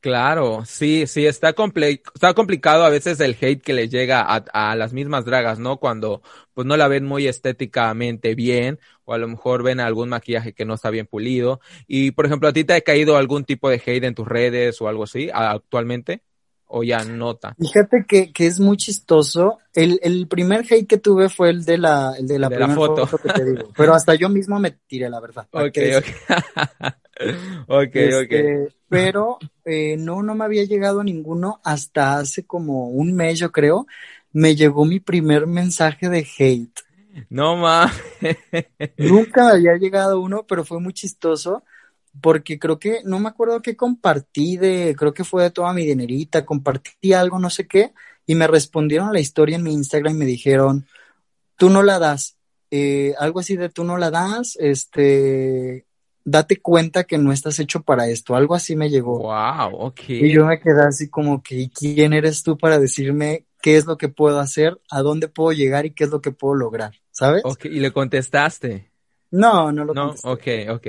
Claro, 0.00 0.64
sí, 0.64 1.08
sí, 1.08 1.26
está, 1.26 1.54
compli 1.54 2.00
está 2.14 2.32
complicado 2.32 2.84
a 2.84 2.88
veces 2.88 3.18
el 3.18 3.36
hate 3.40 3.60
que 3.60 3.72
le 3.72 3.88
llega 3.88 4.20
a, 4.20 4.36
a, 4.36 4.76
las 4.76 4.92
mismas 4.92 5.24
dragas, 5.24 5.58
¿no? 5.58 5.78
Cuando 5.78 6.22
pues 6.58 6.66
no 6.66 6.76
la 6.76 6.88
ven 6.88 7.04
muy 7.04 7.28
estéticamente 7.28 8.34
bien 8.34 8.80
o 9.04 9.14
a 9.14 9.18
lo 9.18 9.28
mejor 9.28 9.62
ven 9.62 9.78
algún 9.78 10.08
maquillaje 10.08 10.54
que 10.54 10.64
no 10.64 10.74
está 10.74 10.90
bien 10.90 11.06
pulido. 11.06 11.60
Y 11.86 12.10
por 12.10 12.26
ejemplo, 12.26 12.48
¿a 12.48 12.52
ti 12.52 12.64
te 12.64 12.72
ha 12.72 12.80
caído 12.80 13.16
algún 13.16 13.44
tipo 13.44 13.70
de 13.70 13.76
hate 13.76 14.02
en 14.02 14.16
tus 14.16 14.26
redes 14.26 14.82
o 14.82 14.88
algo 14.88 15.04
así 15.04 15.30
actualmente? 15.32 16.24
¿O 16.66 16.82
ya 16.82 17.04
nota? 17.04 17.54
Fíjate 17.60 18.04
que, 18.08 18.32
que 18.32 18.46
es 18.48 18.58
muy 18.58 18.76
chistoso. 18.76 19.58
El, 19.72 20.00
el, 20.02 20.26
primer 20.26 20.64
hate 20.68 20.88
que 20.88 20.98
tuve 20.98 21.28
fue 21.28 21.50
el 21.50 21.64
de 21.64 21.78
la, 21.78 22.14
el 22.18 22.26
de 22.26 22.40
la, 22.40 22.48
de 22.48 22.58
la 22.58 22.70
foto. 22.70 23.06
foto. 23.06 23.22
que 23.22 23.32
te 23.32 23.44
digo. 23.44 23.70
Pero 23.76 23.94
hasta 23.94 24.16
yo 24.16 24.28
mismo 24.28 24.58
me 24.58 24.72
tiré, 24.72 25.08
la 25.08 25.20
verdad. 25.20 25.46
Ok, 25.52 25.78
ok. 25.96 26.06
ok, 27.68 27.94
este, 27.94 28.64
ok. 28.64 28.72
Pero 28.88 29.38
eh, 29.64 29.96
no, 29.96 30.24
no 30.24 30.34
me 30.34 30.44
había 30.44 30.64
llegado 30.64 31.04
ninguno 31.04 31.60
hasta 31.62 32.18
hace 32.18 32.44
como 32.44 32.88
un 32.88 33.14
mes, 33.14 33.38
yo 33.38 33.52
creo. 33.52 33.86
Me 34.38 34.54
llegó 34.54 34.84
mi 34.84 35.00
primer 35.00 35.48
mensaje 35.48 36.08
de 36.08 36.24
hate. 36.38 36.80
No 37.28 37.56
mames. 37.56 37.96
Nunca 38.96 39.46
me 39.46 39.50
había 39.52 39.76
llegado 39.76 40.20
uno, 40.20 40.46
pero 40.46 40.64
fue 40.64 40.78
muy 40.78 40.92
chistoso 40.92 41.64
porque 42.20 42.56
creo 42.56 42.78
que, 42.78 43.00
no 43.04 43.18
me 43.18 43.28
acuerdo 43.28 43.60
qué 43.62 43.76
compartí 43.76 44.56
de, 44.56 44.94
creo 44.96 45.12
que 45.12 45.24
fue 45.24 45.42
de 45.42 45.50
toda 45.50 45.72
mi 45.72 45.84
dinerita, 45.84 46.46
compartí 46.46 47.12
algo, 47.12 47.40
no 47.40 47.50
sé 47.50 47.66
qué, 47.66 47.92
y 48.26 48.36
me 48.36 48.46
respondieron 48.46 49.12
la 49.12 49.20
historia 49.20 49.56
en 49.56 49.64
mi 49.64 49.72
Instagram 49.72 50.14
y 50.14 50.18
me 50.18 50.24
dijeron, 50.24 50.86
tú 51.56 51.68
no 51.68 51.82
la 51.82 51.98
das, 51.98 52.36
eh, 52.70 53.14
algo 53.18 53.40
así 53.40 53.56
de 53.56 53.68
tú 53.68 53.82
no 53.82 53.98
la 53.98 54.10
das, 54.10 54.56
este, 54.60 55.84
date 56.24 56.60
cuenta 56.60 57.04
que 57.04 57.18
no 57.18 57.32
estás 57.32 57.58
hecho 57.58 57.82
para 57.82 58.08
esto, 58.08 58.36
algo 58.36 58.54
así 58.54 58.76
me 58.76 58.88
llegó. 58.90 59.18
Wow, 59.18 59.86
ok. 59.86 60.00
Y 60.08 60.32
yo 60.32 60.46
me 60.46 60.60
quedé 60.60 60.82
así 60.82 61.08
como 61.08 61.42
que, 61.42 61.70
¿quién 61.70 62.12
eres 62.12 62.44
tú 62.44 62.56
para 62.56 62.78
decirme 62.78 63.47
qué 63.60 63.76
es 63.76 63.86
lo 63.86 63.98
que 63.98 64.08
puedo 64.08 64.40
hacer, 64.40 64.80
a 64.90 65.02
dónde 65.02 65.28
puedo 65.28 65.52
llegar 65.52 65.86
y 65.86 65.92
qué 65.92 66.04
es 66.04 66.10
lo 66.10 66.20
que 66.20 66.32
puedo 66.32 66.54
lograr? 66.54 66.92
¿Sabes? 67.10 67.42
Y 67.64 67.80
le 67.80 67.92
contestaste. 67.92 68.87
No, 69.30 69.70
no 69.72 69.84
lo 69.84 69.92
No, 69.92 70.14
ok, 70.24 70.46
ok. 70.70 70.86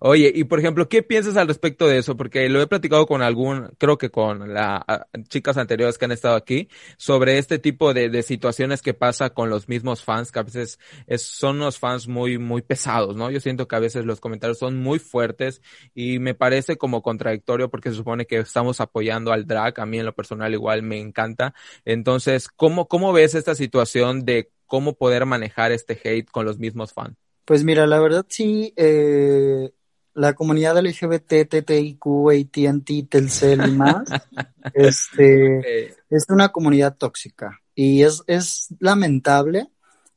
Oye, 0.00 0.30
y 0.34 0.44
por 0.44 0.58
ejemplo, 0.58 0.90
¿qué 0.90 1.02
piensas 1.02 1.38
al 1.38 1.48
respecto 1.48 1.88
de 1.88 1.98
eso? 1.98 2.16
Porque 2.18 2.46
lo 2.50 2.60
he 2.60 2.66
platicado 2.66 3.06
con 3.06 3.22
algún, 3.22 3.70
creo 3.78 3.96
que 3.96 4.10
con 4.10 4.52
las 4.52 4.82
chicas 5.28 5.56
anteriores 5.56 5.96
que 5.96 6.04
han 6.04 6.12
estado 6.12 6.36
aquí, 6.36 6.68
sobre 6.98 7.38
este 7.38 7.58
tipo 7.58 7.94
de, 7.94 8.10
de, 8.10 8.22
situaciones 8.22 8.82
que 8.82 8.92
pasa 8.92 9.30
con 9.30 9.48
los 9.48 9.68
mismos 9.68 10.04
fans, 10.04 10.30
que 10.30 10.38
a 10.38 10.42
veces 10.42 10.78
es, 11.06 11.22
son 11.22 11.56
unos 11.56 11.78
fans 11.78 12.08
muy, 12.08 12.36
muy 12.36 12.60
pesados, 12.60 13.16
¿no? 13.16 13.30
Yo 13.30 13.40
siento 13.40 13.66
que 13.66 13.76
a 13.76 13.80
veces 13.80 14.04
los 14.04 14.20
comentarios 14.20 14.58
son 14.58 14.76
muy 14.82 14.98
fuertes 14.98 15.62
y 15.94 16.18
me 16.18 16.34
parece 16.34 16.76
como 16.76 17.02
contradictorio 17.02 17.70
porque 17.70 17.88
se 17.90 17.96
supone 17.96 18.26
que 18.26 18.38
estamos 18.38 18.80
apoyando 18.82 19.32
al 19.32 19.46
drag, 19.46 19.80
a 19.80 19.86
mí 19.86 19.98
en 19.98 20.06
lo 20.06 20.14
personal 20.14 20.52
igual 20.52 20.82
me 20.82 21.00
encanta. 21.00 21.54
Entonces, 21.86 22.48
¿cómo, 22.48 22.86
cómo 22.86 23.14
ves 23.14 23.34
esta 23.34 23.54
situación 23.54 24.26
de 24.26 24.50
cómo 24.66 24.94
poder 24.94 25.24
manejar 25.24 25.72
este 25.72 25.98
hate 26.04 26.30
con 26.30 26.44
los 26.44 26.58
mismos 26.58 26.92
fans? 26.92 27.27
Pues 27.48 27.64
mira, 27.64 27.86
la 27.86 27.98
verdad 27.98 28.26
sí, 28.28 28.74
eh, 28.76 29.70
la 30.12 30.34
comunidad 30.34 30.76
LGBT, 30.84 31.48
TTIQ, 31.48 32.04
AT&T, 32.30 33.06
Telcel 33.08 33.66
y 33.66 33.70
más, 33.70 34.06
este, 34.74 35.96
es 36.10 36.26
una 36.28 36.50
comunidad 36.50 36.98
tóxica 36.98 37.58
y 37.74 38.02
es, 38.02 38.22
es 38.26 38.68
lamentable 38.80 39.66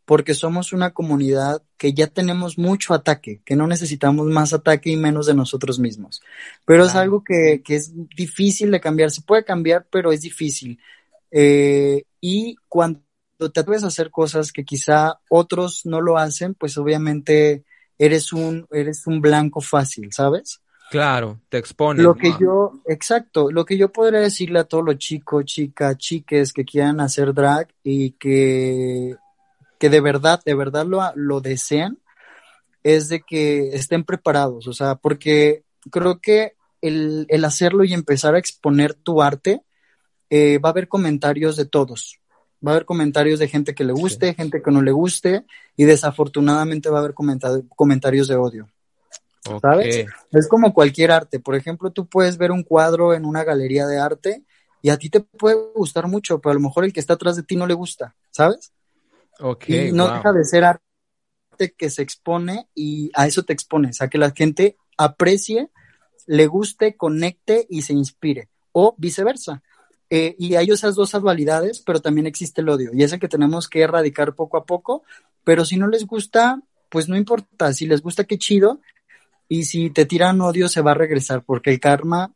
porque 0.03 0.33
somos 0.33 0.73
una 0.73 0.91
comunidad 0.91 1.63
que 1.77 1.93
ya 1.93 2.07
tenemos 2.07 2.57
mucho 2.57 2.93
ataque, 2.93 3.41
que 3.45 3.55
no 3.55 3.65
necesitamos 3.65 4.27
más 4.27 4.51
ataque 4.51 4.89
y 4.89 4.97
menos 4.97 5.25
de 5.25 5.33
nosotros 5.33 5.79
mismos. 5.79 6.21
Pero 6.65 6.83
es 6.83 6.95
algo 6.95 7.23
que, 7.23 7.61
que, 7.63 7.75
es 7.77 7.93
difícil 8.13 8.71
de 8.71 8.81
cambiar, 8.81 9.09
se 9.09 9.21
puede 9.21 9.45
cambiar, 9.45 9.87
pero 9.89 10.11
es 10.11 10.19
difícil. 10.19 10.79
Eh, 11.31 12.03
y 12.19 12.57
cuando 12.67 12.99
te 13.49 13.61
atreves 13.61 13.83
a 13.83 13.87
hacer 13.87 14.11
cosas 14.11 14.51
que 14.51 14.63
quizá 14.63 15.19
otros 15.29 15.85
no 15.85 16.01
lo 16.01 16.17
hacen, 16.17 16.53
pues 16.53 16.77
obviamente 16.77 17.63
eres 17.97 18.33
un, 18.33 18.67
eres 18.71 19.07
un 19.07 19.21
blanco 19.21 19.61
fácil, 19.61 20.11
¿sabes? 20.11 20.61
Claro, 20.91 21.39
te 21.49 21.57
expones. 21.57 22.03
Lo 22.03 22.15
que 22.15 22.33
yo, 22.39 22.73
exacto, 22.85 23.49
lo 23.49 23.63
que 23.63 23.77
yo 23.77 23.93
podría 23.93 24.19
decirle 24.19 24.59
a 24.59 24.65
todos 24.65 24.83
los 24.83 24.97
chicos, 24.97 25.45
chicas, 25.45 25.97
chiques 25.97 26.51
que 26.51 26.65
quieran 26.65 26.99
hacer 26.99 27.33
drag 27.33 27.69
y 27.81 28.11
que, 28.11 29.15
que 29.79 29.89
de 29.89 30.01
verdad, 30.01 30.41
de 30.45 30.53
verdad 30.53 30.85
lo, 30.85 31.01
lo 31.15 31.39
desean, 31.39 31.97
es 32.83 33.07
de 33.07 33.21
que 33.21 33.69
estén 33.69 34.03
preparados, 34.03 34.67
o 34.67 34.73
sea, 34.73 34.95
porque 34.95 35.63
creo 35.89 36.19
que 36.19 36.55
el, 36.81 37.25
el 37.29 37.45
hacerlo 37.45 37.83
y 37.83 37.93
empezar 37.93 38.35
a 38.35 38.39
exponer 38.39 38.93
tu 38.93 39.21
arte, 39.21 39.61
eh, 40.29 40.57
va 40.59 40.69
a 40.69 40.71
haber 40.71 40.87
comentarios 40.87 41.55
de 41.55 41.65
todos, 41.65 42.19
va 42.65 42.71
a 42.71 42.75
haber 42.75 42.85
comentarios 42.85 43.39
de 43.39 43.47
gente 43.47 43.73
que 43.73 43.83
le 43.83 43.93
guste, 43.93 44.29
sí. 44.29 44.35
gente 44.35 44.61
que 44.61 44.71
no 44.71 44.81
le 44.81 44.91
guste, 44.91 45.45
y 45.75 45.85
desafortunadamente 45.85 46.89
va 46.89 46.97
a 46.97 47.01
haber 47.01 47.13
comentarios 47.13 48.27
de 48.27 48.35
odio. 48.35 48.69
Okay. 49.45 49.59
¿Sabes? 49.59 50.05
Es 50.31 50.47
como 50.47 50.73
cualquier 50.73 51.11
arte. 51.11 51.39
Por 51.39 51.55
ejemplo, 51.55 51.91
tú 51.91 52.05
puedes 52.05 52.37
ver 52.37 52.51
un 52.51 52.63
cuadro 52.63 53.13
en 53.13 53.25
una 53.25 53.43
galería 53.43 53.87
de 53.87 53.97
arte 53.97 54.43
y 54.81 54.89
a 54.89 54.97
ti 54.97 55.09
te 55.09 55.21
puede 55.21 55.55
gustar 55.73 56.07
mucho, 56.07 56.39
pero 56.39 56.51
a 56.51 56.53
lo 56.53 56.59
mejor 56.59 56.85
el 56.85 56.93
que 56.93 56.99
está 56.99 57.13
atrás 57.13 57.35
de 57.35 57.43
ti 57.43 57.55
no 57.55 57.65
le 57.65 57.73
gusta, 57.73 58.15
¿sabes? 58.29 58.71
Okay, 59.39 59.89
y 59.89 59.91
no 59.91 60.05
wow. 60.05 60.15
deja 60.15 60.33
de 60.33 60.43
ser 60.43 60.63
arte 60.63 60.81
que 61.75 61.89
se 61.89 62.03
expone 62.03 62.67
y 62.75 63.11
a 63.15 63.27
eso 63.27 63.43
te 63.43 63.53
expones, 63.53 64.01
a 64.01 64.09
que 64.09 64.17
la 64.17 64.31
gente 64.31 64.77
aprecie, 64.97 65.69
le 66.27 66.47
guste, 66.47 66.95
conecte 66.95 67.65
y 67.69 67.81
se 67.81 67.93
inspire, 67.93 68.49
o 68.71 68.95
viceversa. 68.97 69.63
Eh, 70.13 70.35
y 70.37 70.55
hay 70.55 70.69
esas 70.69 70.95
dos 70.95 71.11
dualidades, 71.13 71.79
pero 71.79 72.01
también 72.01 72.27
existe 72.27 72.59
el 72.59 72.67
odio, 72.67 72.91
y 72.93 73.01
es 73.03 73.13
el 73.13 73.19
que 73.19 73.29
tenemos 73.29 73.69
que 73.69 73.79
erradicar 73.79 74.35
poco 74.35 74.57
a 74.57 74.65
poco, 74.65 75.03
pero 75.45 75.63
si 75.63 75.77
no 75.77 75.87
les 75.87 76.05
gusta, 76.05 76.61
pues 76.89 77.07
no 77.07 77.15
importa, 77.15 77.71
si 77.71 77.85
les 77.85 78.01
gusta, 78.01 78.25
qué 78.25 78.37
chido, 78.37 78.81
y 79.47 79.63
si 79.63 79.89
te 79.89 80.05
tiran 80.05 80.41
odio, 80.41 80.67
se 80.67 80.81
va 80.81 80.91
a 80.91 80.95
regresar, 80.95 81.43
porque 81.43 81.69
el 81.69 81.79
karma 81.79 82.33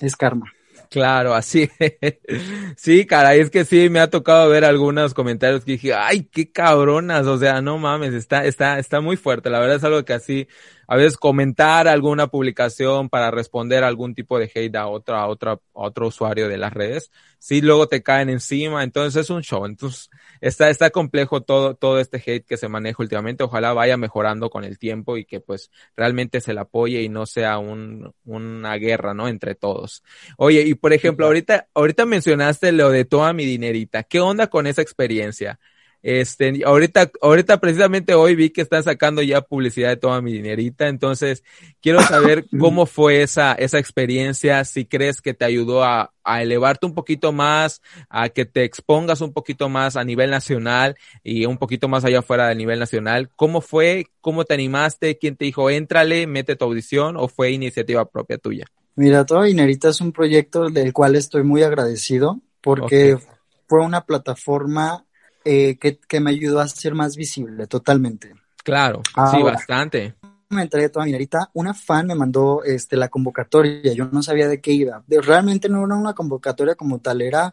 es 0.00 0.16
karma. 0.16 0.52
Claro, 0.90 1.34
así. 1.34 1.70
sí, 2.76 3.06
caray, 3.06 3.40
es 3.40 3.50
que 3.50 3.64
sí, 3.64 3.88
me 3.90 4.00
ha 4.00 4.10
tocado 4.10 4.48
ver 4.48 4.64
algunos 4.64 5.14
comentarios 5.14 5.64
que 5.64 5.72
dije, 5.72 5.94
ay, 5.94 6.28
qué 6.30 6.50
cabronas, 6.50 7.26
o 7.26 7.38
sea, 7.38 7.60
no 7.60 7.78
mames, 7.78 8.14
está, 8.14 8.44
está, 8.44 8.78
está 8.78 9.00
muy 9.00 9.16
fuerte. 9.16 9.50
La 9.50 9.60
verdad 9.60 9.76
es 9.76 9.84
algo 9.84 10.04
que 10.04 10.12
así, 10.12 10.48
a 10.86 10.96
veces 10.96 11.16
comentar 11.16 11.88
alguna 11.88 12.28
publicación 12.28 13.08
para 13.08 13.30
responder 13.30 13.84
algún 13.84 14.14
tipo 14.14 14.38
de 14.38 14.50
hate 14.54 14.76
a 14.76 14.86
otro, 14.86 15.16
a 15.16 15.26
otro, 15.26 15.52
a 15.52 15.58
otro 15.72 16.08
usuario 16.08 16.48
de 16.48 16.58
las 16.58 16.72
redes, 16.72 17.10
sí, 17.38 17.60
luego 17.60 17.88
te 17.88 18.02
caen 18.02 18.30
encima, 18.30 18.82
entonces 18.82 19.24
es 19.24 19.30
un 19.30 19.42
show. 19.42 19.66
Entonces, 19.66 20.10
está, 20.40 20.70
está 20.70 20.90
complejo 20.90 21.42
todo, 21.42 21.74
todo 21.74 22.00
este 22.00 22.22
hate 22.24 22.46
que 22.46 22.56
se 22.56 22.68
maneja 22.68 23.02
últimamente. 23.02 23.44
Ojalá 23.44 23.72
vaya 23.72 23.96
mejorando 23.96 24.50
con 24.50 24.64
el 24.64 24.78
tiempo 24.78 25.16
y 25.16 25.24
que 25.24 25.40
pues 25.40 25.70
realmente 25.96 26.40
se 26.40 26.54
le 26.54 26.60
apoye 26.60 27.02
y 27.02 27.08
no 27.08 27.26
sea 27.26 27.58
un, 27.58 28.14
una 28.24 28.76
guerra, 28.76 29.14
¿no? 29.14 29.28
Entre 29.28 29.54
todos. 29.54 30.02
Oye, 30.38 30.62
y 30.62 30.74
por 30.74 30.92
ejemplo, 30.92 31.26
ahorita, 31.26 31.68
ahorita 31.74 32.06
mencionaste 32.06 32.72
lo 32.72 32.90
de 32.90 33.04
toda 33.04 33.32
mi 33.32 33.44
dinerita. 33.44 34.04
¿Qué 34.04 34.20
onda 34.20 34.46
con 34.48 34.66
esa 34.66 34.82
experiencia? 34.82 35.58
Este, 36.06 36.60
ahorita, 36.66 37.10
ahorita 37.22 37.58
precisamente 37.60 38.12
hoy 38.12 38.34
vi 38.34 38.50
que 38.50 38.60
están 38.60 38.82
sacando 38.82 39.22
ya 39.22 39.40
publicidad 39.40 39.88
de 39.88 39.96
toda 39.96 40.20
mi 40.20 40.34
dinerita, 40.34 40.88
entonces 40.88 41.42
quiero 41.80 42.02
saber 42.02 42.44
cómo 42.60 42.84
fue 42.84 43.22
esa, 43.22 43.54
esa 43.54 43.78
experiencia, 43.78 44.66
si 44.66 44.84
crees 44.84 45.22
que 45.22 45.32
te 45.32 45.46
ayudó 45.46 45.82
a, 45.82 46.12
a 46.22 46.42
elevarte 46.42 46.84
un 46.84 46.92
poquito 46.92 47.32
más, 47.32 47.80
a 48.10 48.28
que 48.28 48.44
te 48.44 48.64
expongas 48.64 49.22
un 49.22 49.32
poquito 49.32 49.70
más 49.70 49.96
a 49.96 50.04
nivel 50.04 50.30
nacional 50.30 50.94
y 51.22 51.46
un 51.46 51.56
poquito 51.56 51.88
más 51.88 52.04
allá 52.04 52.18
afuera 52.18 52.48
del 52.48 52.58
nivel 52.58 52.78
nacional. 52.78 53.30
¿Cómo 53.34 53.62
fue? 53.62 54.08
¿Cómo 54.20 54.44
te 54.44 54.52
animaste? 54.52 55.16
¿Quién 55.16 55.36
te 55.36 55.46
dijo, 55.46 55.70
éntrale, 55.70 56.26
mete 56.26 56.54
tu 56.54 56.66
audición 56.66 57.16
o 57.16 57.28
fue 57.28 57.52
iniciativa 57.52 58.04
propia 58.04 58.36
tuya? 58.36 58.66
Mira, 58.94 59.24
Toda 59.24 59.44
Dinerita 59.44 59.88
es 59.88 60.02
un 60.02 60.12
proyecto 60.12 60.68
del 60.68 60.92
cual 60.92 61.16
estoy 61.16 61.44
muy 61.44 61.62
agradecido 61.62 62.42
porque 62.60 63.14
okay. 63.14 63.26
fue 63.66 63.82
una 63.82 64.04
plataforma 64.04 65.06
eh, 65.44 65.76
que, 65.78 65.98
que, 65.98 66.20
me 66.20 66.30
ayudó 66.30 66.60
a 66.60 66.68
ser 66.68 66.94
más 66.94 67.16
visible 67.16 67.66
totalmente. 67.66 68.34
Claro, 68.62 69.02
Ahora, 69.14 69.30
sí, 69.30 69.42
bastante. 69.42 70.14
Me 70.48 70.62
entré 70.62 70.88
toda 70.88 71.04
minerita, 71.04 71.50
una 71.54 71.74
fan 71.74 72.06
me 72.06 72.14
mandó 72.14 72.62
este, 72.64 72.96
la 72.96 73.08
convocatoria, 73.08 73.92
yo 73.92 74.06
no 74.06 74.22
sabía 74.22 74.48
de 74.48 74.60
qué 74.60 74.72
iba. 74.72 75.02
Realmente 75.08 75.68
no 75.68 75.84
era 75.84 75.96
una 75.96 76.14
convocatoria 76.14 76.74
como 76.74 77.00
tal, 77.00 77.22
era 77.22 77.52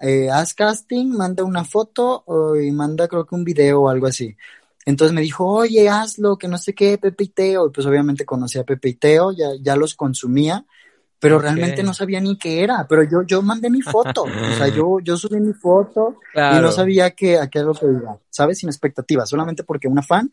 eh, 0.00 0.30
haz 0.30 0.54
casting, 0.54 1.12
manda 1.12 1.44
una 1.44 1.64
foto 1.64 2.24
o, 2.26 2.56
y 2.56 2.72
manda 2.72 3.06
creo 3.06 3.26
que 3.26 3.34
un 3.34 3.44
video 3.44 3.82
o 3.82 3.88
algo 3.88 4.06
así. 4.06 4.36
Entonces 4.86 5.14
me 5.14 5.20
dijo, 5.20 5.46
oye, 5.46 5.88
hazlo, 5.88 6.38
que 6.38 6.48
no 6.48 6.58
sé 6.58 6.74
qué, 6.74 6.98
Pepe 6.98 7.24
y 7.24 7.28
Teo. 7.28 7.66
Y 7.68 7.70
pues 7.70 7.86
obviamente 7.86 8.24
conocí 8.24 8.58
a 8.58 8.64
Pepe 8.64 8.88
y 8.88 8.94
Teo, 8.94 9.32
ya, 9.32 9.50
ya 9.60 9.76
los 9.76 9.94
consumía 9.94 10.64
pero 11.20 11.36
okay. 11.36 11.50
realmente 11.50 11.82
no 11.82 11.94
sabía 11.94 12.20
ni 12.20 12.36
qué 12.36 12.62
era, 12.62 12.86
pero 12.88 13.04
yo, 13.04 13.22
yo 13.22 13.42
mandé 13.42 13.70
mi 13.70 13.82
foto, 13.82 14.22
o 14.22 14.56
sea, 14.56 14.68
yo, 14.68 14.98
yo 15.00 15.16
subí 15.16 15.38
mi 15.38 15.52
foto 15.52 16.16
claro. 16.32 16.58
y 16.58 16.60
no 16.62 16.72
sabía 16.72 17.10
que, 17.10 17.38
a 17.38 17.48
qué 17.48 17.58
era 17.58 17.68
lo 17.68 17.74
que 17.74 17.86
iba, 17.86 18.18
¿sabes? 18.30 18.58
Sin 18.58 18.68
expectativas, 18.68 19.28
solamente 19.28 19.62
porque 19.62 19.86
una 19.86 20.02
fan 20.02 20.30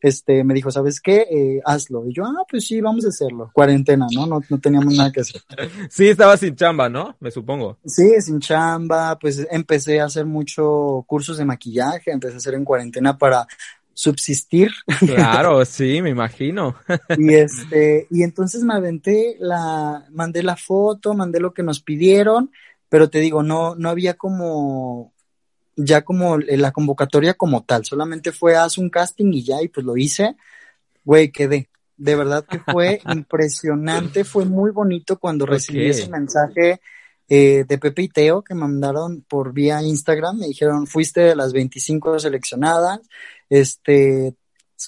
este, 0.00 0.44
me 0.44 0.54
dijo, 0.54 0.70
¿sabes 0.70 1.00
qué? 1.00 1.26
Eh, 1.30 1.60
hazlo. 1.64 2.06
Y 2.06 2.14
yo, 2.14 2.24
ah, 2.24 2.44
pues 2.48 2.66
sí, 2.66 2.80
vamos 2.80 3.04
a 3.04 3.08
hacerlo. 3.08 3.50
Cuarentena, 3.52 4.06
¿no? 4.14 4.26
¿no? 4.26 4.40
No 4.48 4.58
teníamos 4.58 4.94
nada 4.94 5.12
que 5.12 5.20
hacer. 5.20 5.42
Sí, 5.90 6.08
estaba 6.08 6.36
sin 6.36 6.56
chamba, 6.56 6.88
¿no? 6.88 7.16
Me 7.20 7.30
supongo. 7.30 7.78
Sí, 7.84 8.08
sin 8.20 8.40
chamba, 8.40 9.18
pues 9.18 9.46
empecé 9.50 10.00
a 10.00 10.06
hacer 10.06 10.24
mucho 10.24 11.04
cursos 11.06 11.36
de 11.36 11.44
maquillaje, 11.44 12.10
empecé 12.10 12.34
a 12.34 12.38
hacer 12.38 12.54
en 12.54 12.64
cuarentena 12.64 13.18
para 13.18 13.46
subsistir. 13.94 14.70
Claro, 15.00 15.64
sí, 15.64 16.00
me 16.02 16.10
imagino. 16.10 16.76
y 17.16 17.34
este, 17.34 18.06
y 18.10 18.22
entonces 18.22 18.62
me 18.62 18.74
aventé 18.74 19.36
la, 19.38 20.06
mandé 20.10 20.42
la 20.42 20.56
foto, 20.56 21.14
mandé 21.14 21.40
lo 21.40 21.52
que 21.52 21.62
nos 21.62 21.80
pidieron, 21.80 22.50
pero 22.88 23.10
te 23.10 23.18
digo, 23.18 23.42
no, 23.42 23.74
no 23.74 23.88
había 23.88 24.14
como, 24.14 25.12
ya 25.76 26.02
como 26.02 26.38
la 26.38 26.72
convocatoria 26.72 27.34
como 27.34 27.62
tal, 27.64 27.84
solamente 27.84 28.32
fue 28.32 28.56
haz 28.56 28.78
un 28.78 28.90
casting 28.90 29.32
y 29.32 29.44
ya, 29.44 29.62
y 29.62 29.68
pues 29.68 29.84
lo 29.84 29.96
hice, 29.96 30.36
güey, 31.04 31.30
quedé. 31.30 31.68
De 31.96 32.16
verdad 32.16 32.46
que 32.46 32.58
fue 32.60 33.02
impresionante, 33.12 34.24
fue 34.24 34.46
muy 34.46 34.70
bonito 34.70 35.18
cuando 35.18 35.44
okay. 35.44 35.56
recibí 35.56 35.86
ese 35.86 36.08
mensaje 36.08 36.80
eh, 37.28 37.64
de 37.68 37.78
Pepe 37.78 38.02
y 38.02 38.08
Teo 38.08 38.42
que 38.42 38.54
me 38.54 38.62
mandaron 38.62 39.20
por 39.28 39.52
vía 39.52 39.80
Instagram, 39.82 40.38
me 40.38 40.46
dijeron, 40.46 40.86
fuiste 40.86 41.20
de 41.20 41.36
las 41.36 41.52
25 41.52 42.18
seleccionadas, 42.18 43.00
este, 43.50 44.34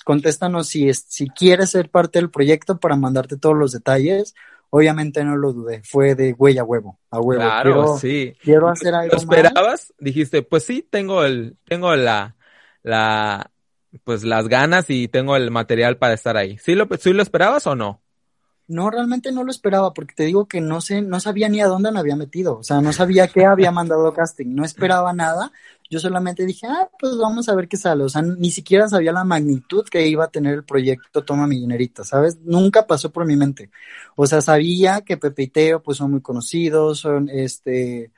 contéstanos 0.04 0.68
si, 0.68 0.92
si 0.94 1.28
quieres 1.28 1.70
ser 1.70 1.90
parte 1.90 2.18
del 2.18 2.30
proyecto 2.30 2.78
para 2.78 2.96
mandarte 2.96 3.36
todos 3.36 3.56
los 3.56 3.72
detalles. 3.72 4.34
Obviamente 4.70 5.22
no 5.22 5.36
lo 5.36 5.52
dudé, 5.52 5.82
fue 5.84 6.14
de 6.14 6.32
güey 6.32 6.56
a 6.56 6.64
huevo, 6.64 6.98
a 7.10 7.20
huevo. 7.20 7.42
Claro, 7.42 7.62
quiero, 7.62 7.98
sí. 7.98 8.34
Quiero 8.42 8.68
hacer 8.68 8.94
algo 8.94 9.12
¿Lo 9.12 9.18
esperabas? 9.18 9.92
Dijiste, 9.98 10.40
pues 10.40 10.64
sí, 10.64 10.86
tengo 10.88 11.24
el, 11.24 11.58
tengo 11.66 11.94
la, 11.94 12.36
la, 12.82 13.50
pues 14.02 14.24
las 14.24 14.48
ganas 14.48 14.88
y 14.88 15.08
tengo 15.08 15.36
el 15.36 15.50
material 15.50 15.98
para 15.98 16.14
estar 16.14 16.38
ahí. 16.38 16.56
¿Sí 16.56 16.74
lo, 16.74 16.88
sí 16.98 17.12
lo 17.12 17.22
esperabas 17.22 17.66
o 17.66 17.74
no? 17.74 18.01
No, 18.68 18.90
realmente 18.90 19.32
no 19.32 19.44
lo 19.44 19.50
esperaba, 19.50 19.92
porque 19.92 20.14
te 20.14 20.24
digo 20.24 20.46
que 20.46 20.60
no 20.60 20.80
sé, 20.80 21.02
no 21.02 21.20
sabía 21.20 21.48
ni 21.48 21.60
a 21.60 21.66
dónde 21.66 21.90
me 21.92 21.98
había 21.98 22.16
metido, 22.16 22.58
o 22.58 22.62
sea, 22.62 22.80
no 22.80 22.92
sabía 22.92 23.28
qué 23.28 23.44
había 23.44 23.70
mandado 23.70 24.12
casting, 24.14 24.54
no 24.54 24.64
esperaba 24.64 25.12
nada, 25.12 25.52
yo 25.90 25.98
solamente 25.98 26.46
dije, 26.46 26.66
ah, 26.68 26.88
pues 26.98 27.16
vamos 27.18 27.48
a 27.48 27.54
ver 27.54 27.68
qué 27.68 27.76
sale, 27.76 28.04
o 28.04 28.08
sea, 28.08 28.22
ni 28.22 28.50
siquiera 28.50 28.88
sabía 28.88 29.12
la 29.12 29.24
magnitud 29.24 29.84
que 29.90 30.06
iba 30.06 30.24
a 30.24 30.30
tener 30.30 30.54
el 30.54 30.64
proyecto 30.64 31.24
Toma 31.24 31.46
mi 31.46 31.58
dinerita, 31.58 32.04
¿sabes? 32.04 32.38
Nunca 32.44 32.86
pasó 32.86 33.10
por 33.10 33.26
mi 33.26 33.36
mente, 33.36 33.70
o 34.16 34.26
sea, 34.26 34.40
sabía 34.40 35.02
que 35.02 35.16
Pepe 35.16 35.42
y 35.42 35.48
Teo, 35.48 35.82
pues 35.82 35.98
son 35.98 36.12
muy 36.12 36.22
conocidos, 36.22 37.00
son, 37.00 37.28
este, 37.28 38.12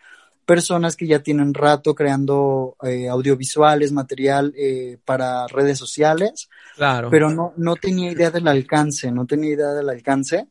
personas 0.44 0.96
que 0.96 1.06
ya 1.06 1.20
tienen 1.20 1.54
rato 1.54 1.94
creando 1.94 2.76
eh, 2.82 3.08
audiovisuales, 3.08 3.92
material 3.92 4.52
eh, 4.56 4.98
para 5.04 5.46
redes 5.46 5.78
sociales. 5.78 6.48
Claro. 6.76 7.08
Pero 7.10 7.30
no, 7.30 7.52
no 7.56 7.76
tenía 7.76 8.12
idea 8.12 8.30
del 8.30 8.48
alcance, 8.48 9.10
no 9.10 9.26
tenía 9.26 9.54
idea 9.54 9.72
del 9.72 9.88
alcance. 9.88 10.48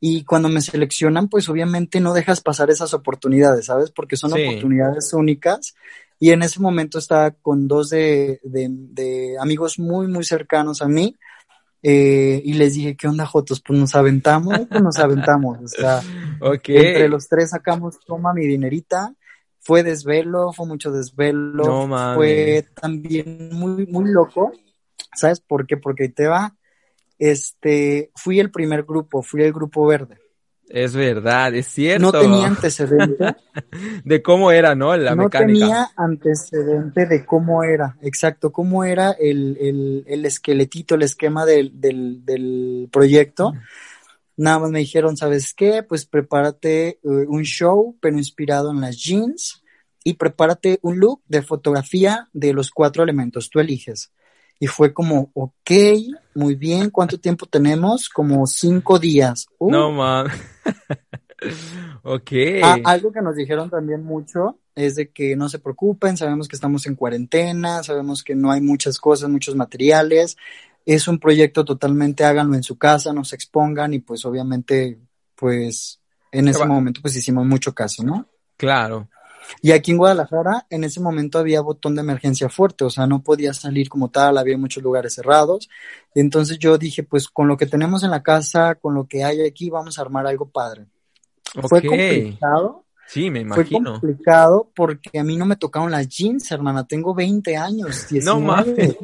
Y 0.00 0.24
cuando 0.24 0.48
me 0.48 0.60
seleccionan, 0.60 1.28
pues 1.28 1.48
obviamente 1.48 2.00
no 2.00 2.12
dejas 2.12 2.40
pasar 2.40 2.70
esas 2.70 2.92
oportunidades, 2.94 3.66
¿sabes? 3.66 3.90
Porque 3.90 4.16
son 4.16 4.32
oportunidades 4.32 5.12
únicas. 5.14 5.74
Y 6.20 6.30
en 6.30 6.42
ese 6.42 6.60
momento 6.60 6.98
estaba 6.98 7.30
con 7.30 7.66
dos 7.66 7.90
de, 7.90 8.40
de, 8.42 8.68
de 8.70 9.36
amigos 9.40 9.78
muy, 9.78 10.06
muy 10.06 10.24
cercanos 10.24 10.82
a 10.82 10.88
mí. 10.88 11.16
Eh, 11.82 12.40
y 12.44 12.54
les 12.54 12.74
dije, 12.74 12.96
¿qué 12.96 13.08
onda, 13.08 13.26
Jotos? 13.26 13.62
Pues 13.66 13.78
nos 13.78 13.94
aventamos, 13.94 14.58
pues 14.68 14.82
nos 14.82 14.98
aventamos. 14.98 15.58
O 15.62 15.68
sea, 15.68 16.00
entre 16.40 17.08
los 17.08 17.28
tres 17.28 17.50
sacamos, 17.50 17.98
toma 18.06 18.32
mi 18.32 18.46
dinerita 18.46 19.14
fue 19.64 19.82
desvelo, 19.82 20.52
fue 20.52 20.66
mucho 20.66 20.92
desvelo, 20.92 21.88
fue 22.14 22.66
también 22.74 23.48
muy, 23.50 23.86
muy 23.86 24.12
loco. 24.12 24.52
¿Sabes 25.14 25.40
por 25.40 25.66
qué? 25.66 25.76
Porque 25.76 26.08
te 26.08 26.26
va, 26.26 26.56
este, 27.18 28.10
fui 28.14 28.40
el 28.40 28.50
primer 28.50 28.84
grupo, 28.84 29.22
fui 29.22 29.42
el 29.42 29.52
grupo 29.52 29.86
verde. 29.86 30.18
Es 30.68 30.94
verdad, 30.94 31.54
es 31.54 31.66
cierto. 31.66 32.06
No 32.06 32.12
tenía 32.12 32.46
antecedente. 32.46 33.36
de 34.04 34.22
cómo 34.22 34.50
era, 34.50 34.74
¿no? 34.74 34.96
La 34.96 35.14
no 35.14 35.28
tenía 35.28 35.90
antecedente 35.94 37.06
de 37.06 37.24
cómo 37.26 37.62
era, 37.62 37.96
exacto, 38.00 38.50
cómo 38.50 38.82
era 38.84 39.12
el, 39.12 39.58
el, 39.60 40.04
el 40.06 40.24
esqueletito, 40.24 40.94
el 40.94 41.02
esquema 41.02 41.44
del, 41.44 41.80
del, 41.80 42.24
del 42.24 42.88
proyecto. 42.90 43.52
Nada 44.36 44.60
más 44.60 44.70
me 44.70 44.80
dijeron, 44.80 45.16
¿sabes 45.16 45.54
qué? 45.54 45.82
Pues 45.82 46.06
prepárate 46.06 46.88
eh, 46.88 46.98
un 47.02 47.42
show, 47.42 47.96
pero 48.00 48.16
inspirado 48.16 48.72
en 48.72 48.80
las 48.80 48.96
jeans, 48.96 49.62
y 50.02 50.14
prepárate 50.14 50.78
un 50.82 50.98
look 50.98 51.22
de 51.26 51.42
fotografía 51.42 52.28
de 52.32 52.52
los 52.52 52.70
cuatro 52.70 53.02
elementos, 53.02 53.48
tú 53.48 53.60
eliges. 53.60 54.12
Y 54.58 54.66
fue 54.66 54.94
como, 54.94 55.30
ok, 55.34 55.70
muy 56.34 56.54
bien, 56.54 56.90
¿cuánto 56.90 57.18
tiempo 57.18 57.46
tenemos? 57.46 58.08
Como 58.08 58.46
cinco 58.46 58.98
días. 58.98 59.46
Uh. 59.58 59.70
No, 59.70 59.92
man. 59.92 60.28
ok. 62.02 62.32
Ah, 62.62 62.76
algo 62.84 63.12
que 63.12 63.20
nos 63.20 63.36
dijeron 63.36 63.70
también 63.70 64.04
mucho 64.04 64.58
es 64.74 64.96
de 64.96 65.10
que 65.10 65.36
no 65.36 65.48
se 65.48 65.58
preocupen, 65.58 66.16
sabemos 66.16 66.48
que 66.48 66.56
estamos 66.56 66.86
en 66.86 66.96
cuarentena, 66.96 67.82
sabemos 67.82 68.22
que 68.22 68.34
no 68.34 68.50
hay 68.50 68.60
muchas 68.60 68.98
cosas, 68.98 69.30
muchos 69.30 69.54
materiales, 69.54 70.36
es 70.84 71.08
un 71.08 71.18
proyecto 71.18 71.64
totalmente 71.64 72.24
háganlo 72.24 72.54
en 72.54 72.62
su 72.62 72.76
casa, 72.76 73.12
no 73.12 73.24
se 73.24 73.36
expongan 73.36 73.94
y 73.94 74.00
pues 74.00 74.24
obviamente 74.24 74.98
pues 75.36 76.00
en 76.32 76.48
ese 76.48 76.64
momento 76.64 77.00
pues 77.00 77.16
hicimos 77.16 77.46
mucho 77.46 77.72
caso, 77.72 78.02
¿no? 78.02 78.26
Claro. 78.56 79.08
Y 79.62 79.72
aquí 79.72 79.90
en 79.90 79.98
Guadalajara 79.98 80.66
en 80.70 80.84
ese 80.84 81.00
momento 81.00 81.38
había 81.38 81.60
botón 81.60 81.94
de 81.94 82.02
emergencia 82.02 82.48
fuerte, 82.48 82.84
o 82.84 82.90
sea, 82.90 83.06
no 83.06 83.22
podía 83.22 83.52
salir 83.54 83.88
como 83.88 84.10
tal, 84.10 84.38
había 84.38 84.58
muchos 84.58 84.82
lugares 84.82 85.14
cerrados. 85.14 85.68
Y 86.14 86.20
entonces 86.20 86.58
yo 86.58 86.78
dije, 86.78 87.02
pues 87.02 87.28
con 87.28 87.48
lo 87.48 87.56
que 87.56 87.66
tenemos 87.66 88.02
en 88.04 88.10
la 88.10 88.22
casa, 88.22 88.76
con 88.76 88.94
lo 88.94 89.06
que 89.06 89.24
hay 89.24 89.40
aquí, 89.42 89.70
vamos 89.70 89.98
a 89.98 90.02
armar 90.02 90.26
algo 90.26 90.46
padre. 90.46 90.86
Fue 91.68 91.82
complicado. 91.82 92.84
Sí, 93.06 93.30
me 93.30 93.40
imagino. 93.40 93.90
Fue 93.90 94.00
complicado 94.00 94.70
porque 94.74 95.18
a 95.18 95.24
mí 95.24 95.36
no 95.36 95.46
me 95.46 95.56
tocaron 95.56 95.90
las 95.90 96.08
jeans, 96.08 96.50
hermana. 96.50 96.86
Tengo 96.86 97.14
20 97.14 97.56
años. 97.56 98.08
19. 98.08 98.24
No 98.24 98.40
mames. 98.40 98.96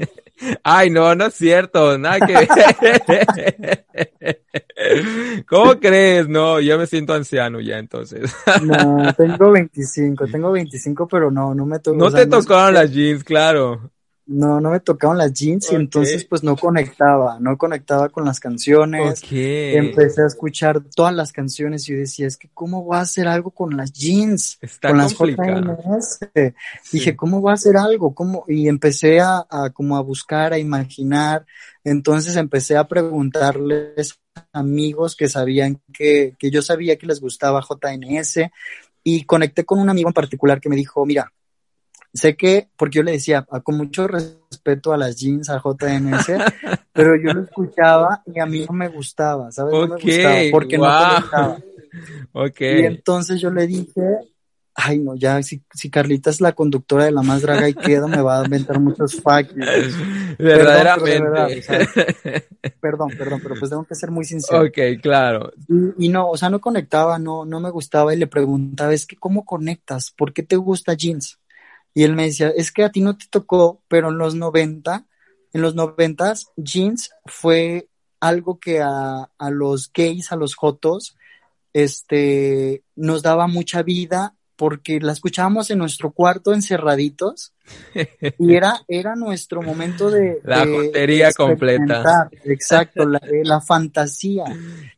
Ay, 0.63 0.91
no, 0.91 1.15
no 1.15 1.27
es 1.27 1.35
cierto, 1.35 1.99
nada 1.99 2.27
que 2.27 2.49
¿Cómo 5.47 5.79
crees? 5.79 6.29
No, 6.29 6.61
yo 6.61 6.79
me 6.79 6.87
siento 6.87 7.13
anciano 7.13 7.61
ya 7.61 7.79
entonces. 7.79 8.35
No, 8.63 9.13
tengo 9.17 9.53
25, 9.53 10.27
tengo 10.27 10.53
25, 10.53 11.07
pero 11.09 11.31
no, 11.31 11.55
no 11.55 11.67
me 11.67 11.79
tocó. 11.79 11.97
No 11.97 12.11
te 12.11 12.27
tocaron 12.27 12.75
las 12.75 12.91
jeans, 12.91 13.23
claro 13.25 13.91
no, 14.31 14.61
no 14.61 14.71
me 14.71 14.79
tocaban 14.79 15.19
las 15.19 15.33
jeans 15.33 15.73
y 15.73 15.75
entonces 15.75 16.25
pues 16.25 16.45
no 16.45 16.57
conectaba, 16.57 17.39
no 17.41 17.59
conectaba 17.59 18.09
con 18.11 18.25
las 18.25 18.39
canciones. 18.39 19.21
Empecé 19.33 20.23
a 20.23 20.27
escuchar 20.27 20.81
todas 20.95 21.13
las 21.13 21.33
canciones 21.33 21.89
y 21.89 21.93
yo 21.93 21.99
decía, 21.99 22.29
es 22.29 22.37
que 22.37 22.49
¿cómo 22.55 22.85
voy 22.85 22.97
a 22.97 23.01
hacer 23.01 23.27
algo 23.27 23.51
con 23.51 23.77
las 23.77 23.93
jeans? 23.93 24.61
con 24.81 24.99
las 24.99 25.15
JNS. 25.15 26.21
Dije, 26.93 27.17
¿cómo 27.17 27.41
voy 27.41 27.51
a 27.51 27.55
hacer 27.55 27.77
algo? 27.77 28.15
¿Cómo? 28.15 28.45
Y 28.47 28.69
empecé 28.69 29.21
a, 29.21 29.45
a, 29.51 29.71
como 29.71 29.97
a 29.97 30.01
buscar, 30.01 30.53
a 30.53 30.59
imaginar. 30.59 31.45
Entonces 31.83 32.37
empecé 32.37 32.77
a 32.77 32.87
preguntarles 32.87 34.21
a 34.53 34.61
amigos 34.61 35.17
que 35.17 35.29
sabían 35.29 35.81
que, 35.93 36.37
que 36.39 36.53
yo 36.53 36.63
sabía 36.63 36.97
que 36.97 37.09
les 37.09 37.21
gustaba 37.21 37.63
JNS 37.69 38.49
y 39.03 39.25
conecté 39.25 39.65
con 39.65 39.81
un 39.81 39.91
amigo 39.91 40.09
en 40.09 40.15
particular 40.15 40.61
que 40.61 40.69
me 40.69 40.77
dijo, 40.77 41.05
mira, 41.05 41.33
sé 42.13 42.37
que, 42.37 42.69
porque 42.77 42.99
yo 42.99 43.03
le 43.03 43.13
decía, 43.13 43.47
ah, 43.51 43.61
con 43.61 43.77
mucho 43.77 44.07
respeto 44.09 44.93
a 44.93 44.97
las 44.97 45.17
jeans, 45.17 45.51
a 45.51 45.61
JNS, 45.61 46.27
pero 46.93 47.17
yo 47.17 47.33
lo 47.33 47.43
escuchaba 47.43 48.23
y 48.27 48.41
a 48.41 48.47
mí 48.47 48.65
no 48.69 48.75
me 48.75 48.89
gustaba, 48.89 49.51
¿sabes? 49.53 49.73
No 49.73 49.87
me 49.87 50.03
gustaba 50.03 50.41
porque 50.51 50.79
no 50.79 50.85
conectaba. 50.85 51.59
Ok. 52.33 52.61
Y 52.61 52.85
entonces 52.85 53.41
yo 53.41 53.51
le 53.51 53.67
dije, 53.67 54.01
ay 54.77 55.01
no, 55.01 55.17
ya, 55.17 55.43
si, 55.43 55.61
si 55.75 55.91
Carlita 55.91 56.31
es 56.31 56.41
la 56.41 56.53
conductora 56.53 57.05
de 57.05 57.11
la 57.11 57.23
más 57.23 57.43
draga 57.43 57.69
y 57.69 57.75
queda, 57.75 58.07
me 58.07 58.23
va 58.23 58.41
a 58.41 58.45
inventar 58.45 58.79
muchos 58.79 59.17
fuck 59.17 59.53
Verdaderamente. 60.39 61.65
Perdón, 62.81 63.11
perdón, 63.19 63.41
pero 63.43 63.57
pues 63.59 63.71
tengo 63.71 63.85
que 63.85 63.97
ser 63.97 64.13
muy 64.13 64.25
sincero. 64.25 64.63
Ok, 64.63 65.03
claro. 65.03 65.51
Y, 65.69 66.07
y, 66.07 66.09
no, 66.11 66.31
o 66.31 66.37
sea, 66.37 66.49
no 66.49 66.61
conectaba, 66.61 67.19
no, 67.19 67.45
no 67.45 67.59
me 67.59 67.71
gustaba 67.71 68.15
y 68.15 68.19
le 68.19 68.29
preguntaba, 68.29 68.95
es 68.95 69.05
que 69.05 69.17
¿cómo 69.17 69.45
conectas? 69.45 70.13
¿Por 70.17 70.33
qué 70.33 70.45
te 70.45 70.55
gusta 70.55 70.95
jeans? 70.95 71.40
Y 71.95 72.05
él 72.05 72.15
me 72.15 72.25
decía, 72.25 72.53
es 72.55 72.73
que 72.73 72.85
a 72.85 72.91
ti 72.91 73.01
no 73.01 73.17
te 73.17 73.27
tocó, 73.31 73.83
pero 73.89 74.11
en 74.11 74.19
los 74.19 74.35
90, 74.35 75.07
en 75.53 75.63
los 75.63 75.75
90 75.75 76.35
jeans 76.57 77.11
fue 77.27 77.89
algo 78.21 78.59
que 78.61 78.81
a, 78.81 79.31
a 79.37 79.51
los 79.51 79.91
gays, 79.93 80.31
a 80.31 80.37
los 80.37 80.55
jotos, 80.55 81.17
este, 81.73 82.83
nos 82.97 83.23
daba 83.23 83.47
mucha 83.47 83.83
vida 83.83 84.35
porque 84.61 85.01
la 85.01 85.13
escuchábamos 85.13 85.71
en 85.71 85.79
nuestro 85.79 86.11
cuarto 86.11 86.53
encerraditos 86.53 87.55
y 88.39 88.55
era, 88.55 88.83
era 88.89 89.17
nuestro 89.17 89.63
momento 89.63 90.11
de... 90.11 90.39
La 90.45 90.67
jotería 90.67 91.33
completa. 91.33 92.29
Exacto, 92.45 93.07
la, 93.07 93.23
la, 93.43 93.63
fantasía. 93.63 94.45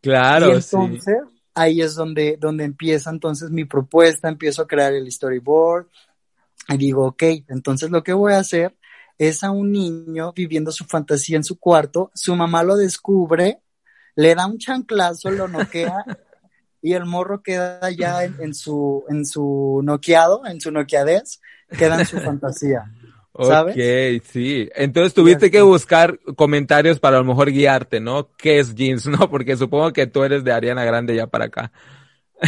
Claro. 0.01 0.49
Y 0.49 0.55
entonces 0.55 1.17
ahí 1.55 1.81
es 1.81 1.95
donde, 1.95 2.37
donde 2.41 2.65
empieza 2.65 3.11
entonces 3.11 3.51
mi 3.51 3.65
propuesta, 3.65 4.29
empiezo 4.29 4.63
a 4.63 4.67
crear 4.67 4.95
el 4.95 5.11
storyboard, 5.13 5.87
y 6.69 6.77
digo, 6.77 7.07
ok, 7.07 7.23
entonces 7.49 7.91
lo 7.91 8.03
que 8.03 8.13
voy 8.13 8.33
a 8.33 8.39
hacer 8.39 8.77
es 9.19 9.45
a 9.45 9.51
un 9.51 9.73
niño 9.73 10.33
viviendo 10.33 10.73
su 10.73 10.85
fantasía 10.85 11.37
en 11.37 11.45
su 11.45 11.59
cuarto, 11.59 12.11
su 12.15 12.35
mamá 12.35 12.63
lo 12.63 12.77
descubre, 12.77 13.61
le 14.17 14.35
da 14.35 14.47
un 14.47 14.59
chanclazo, 14.59 15.31
lo 15.31 15.49
noquea 15.49 16.05
y 16.83 16.95
el 16.95 17.05
morro 17.05 17.43
queda 17.43 17.91
ya 17.91 18.25
en, 18.25 18.55
su 18.55 19.05
en 19.09 19.25
su 19.25 19.81
noqueado, 19.85 20.45
en 20.47 20.61
su 20.61 20.71
noqueadez, 20.71 21.41
queda 21.79 22.01
en 22.01 22.07
su 22.07 22.19
fantasía. 22.21 22.85
¿Sabes? 23.41 23.75
Ok, 23.77 24.25
sí. 24.31 24.69
Entonces 24.75 25.15
tuviste 25.15 25.51
que 25.51 25.63
buscar 25.63 26.19
comentarios 26.37 27.01
para 27.01 27.17
a 27.17 27.21
lo 27.21 27.25
mejor 27.25 27.51
guiarte, 27.51 27.99
¿no? 28.01 28.31
¿Qué 28.37 28.59
es 28.59 28.75
jeans, 28.75 29.07
no? 29.09 29.31
Porque 29.31 29.57
supongo 29.57 29.93
que 29.93 30.07
tú 30.07 30.23
eres 30.25 30.45
de 30.45 30.53
Ariana 30.53 30.85
Grande 30.85 31.15
ya 31.15 31.27
para 31.29 31.47
acá. 31.47 31.73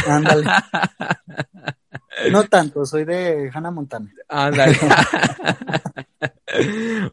Ándale. 0.07 0.45
No 2.31 2.43
tanto, 2.45 2.85
soy 2.85 3.05
de 3.05 3.49
Hannah 3.53 3.71
Montana. 3.71 4.11
Ándale. 4.29 4.77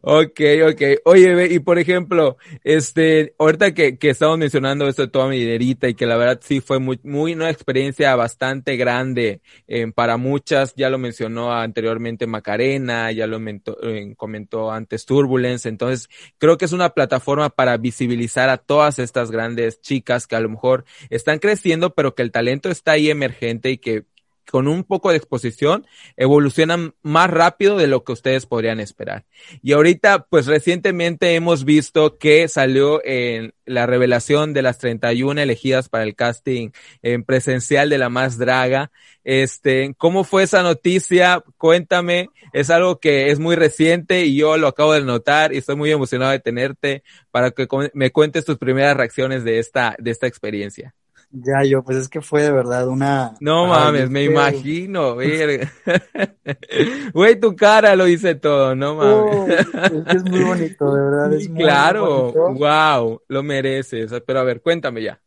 ok, 0.03 0.41
ok. 0.71 0.83
Oye, 1.05 1.55
y 1.55 1.59
por 1.59 1.79
ejemplo, 1.79 2.37
este, 2.63 3.35
ahorita 3.39 3.75
que, 3.75 3.99
que 3.99 4.11
estamos 4.11 4.39
mencionando 4.39 4.89
esto 4.89 5.03
de 5.03 5.09
toda 5.09 5.29
mi 5.29 5.39
dinerita 5.39 5.89
y 5.89 5.95
que 5.95 6.07
la 6.07 6.17
verdad 6.17 6.41
sí 6.43 6.61
fue 6.61 6.79
muy, 6.79 7.01
muy 7.03 7.35
una 7.35 7.51
experiencia 7.51 8.15
bastante 8.15 8.77
grande 8.77 9.41
eh, 9.67 9.91
para 9.93 10.17
muchas, 10.17 10.75
ya 10.77 10.91
lo 10.91 10.99
mencionó 10.99 11.53
anteriormente 11.53 12.27
Macarena, 12.27 13.11
ya 13.13 13.27
lo 13.27 13.39
eh, 13.39 14.15
comentó 14.17 14.71
antes 14.71 15.07
Turbulence, 15.07 15.69
entonces 15.69 16.09
creo 16.39 16.59
que 16.59 16.67
es 16.67 16.73
una 16.73 16.91
plataforma 16.91 17.51
para 17.51 17.77
visibilizar 17.77 18.49
a 18.49 18.59
todas 18.59 18.99
estas 18.99 19.31
grandes 19.31 19.81
chicas 19.81 20.27
que 20.27 20.37
a 20.37 20.41
lo 20.41 20.49
mejor 20.49 20.85
están 21.11 21.39
creciendo, 21.39 21.95
pero 21.95 22.15
que 22.15 22.23
el 22.23 22.31
talento 22.31 22.71
está 22.71 22.93
ahí 22.93 23.11
emergente 23.11 23.71
y 23.71 23.79
que 23.79 24.05
con 24.51 24.69
un 24.69 24.85
poco 24.85 25.11
de 25.11 25.17
exposición 25.17 25.87
evolucionan 26.17 26.95
más 27.03 27.31
rápido 27.31 27.77
de 27.77 27.87
lo 27.87 28.05
que 28.05 28.13
ustedes 28.13 28.47
podrían 28.47 28.81
esperar. 28.81 29.25
Y 29.63 29.73
ahorita, 29.73 30.27
pues 30.29 30.47
recientemente 30.47 31.35
hemos 31.35 31.65
visto 31.65 32.19
que 32.19 32.49
salió 32.49 33.05
en 33.05 33.55
la 33.65 33.87
revelación 33.87 34.53
de 34.53 34.63
las 34.63 34.79
31 34.79 35.41
elegidas 35.41 35.89
para 35.89 36.05
el 36.05 36.15
casting 36.15 36.71
en 37.03 37.25
presencial 37.25 37.89
de 37.89 37.99
la 37.99 38.09
más 38.09 38.39
draga. 38.39 38.91
Este, 39.25 39.95
¿cómo 39.97 40.25
fue 40.25 40.43
esa 40.43 40.63
noticia? 40.63 41.43
Cuéntame, 41.57 42.29
es 42.53 42.71
algo 42.71 42.99
que 42.99 43.31
es 43.31 43.39
muy 43.39 43.57
reciente 43.57 44.25
y 44.25 44.37
yo 44.37 44.57
lo 44.57 44.69
acabo 44.69 44.93
de 44.93 45.03
notar 45.03 45.53
y 45.53 45.59
estoy 45.59 45.77
muy 45.77 45.91
emocionado 45.91 46.33
de 46.33 46.41
tenerte 46.41 47.05
para 47.31 47.53
que 47.53 47.69
me 47.95 48.11
cuentes 48.11 48.45
tus 48.45 48.59
primeras 48.59 48.97
reacciones 48.97 49.45
de 49.45 49.59
esta, 49.59 49.97
de 49.99 50.11
esta 50.11 50.27
experiencia. 50.27 50.95
Ya, 51.33 51.65
yo, 51.65 51.83
pues 51.83 51.97
es 51.97 52.11
que 52.11 52.21
fue 52.21 52.43
de 52.43 52.53
verdad 52.53 52.87
una. 52.89 53.35
No 53.41 53.67
mames, 53.67 54.11
me 54.11 54.25
imagino, 54.25 55.17
Güey, 57.15 57.41
tu 57.41 57.57
cara 57.57 57.97
lo 57.97 58.07
hice 58.07 58.35
todo, 58.35 58.75
no 58.75 58.97
mames. 58.97 59.59
es, 60.15 60.25
muy 60.25 60.45
bonito, 60.45 60.95
de 60.95 61.03
verdad. 61.03 61.33
Es 61.33 61.49
claro, 61.49 62.33
wow, 62.53 63.23
lo 63.29 63.43
mereces. 63.43 64.13
Pero 64.27 64.41
a 64.41 64.45
ver, 64.45 64.61
cuéntame 64.61 65.03
ya. 65.03 65.23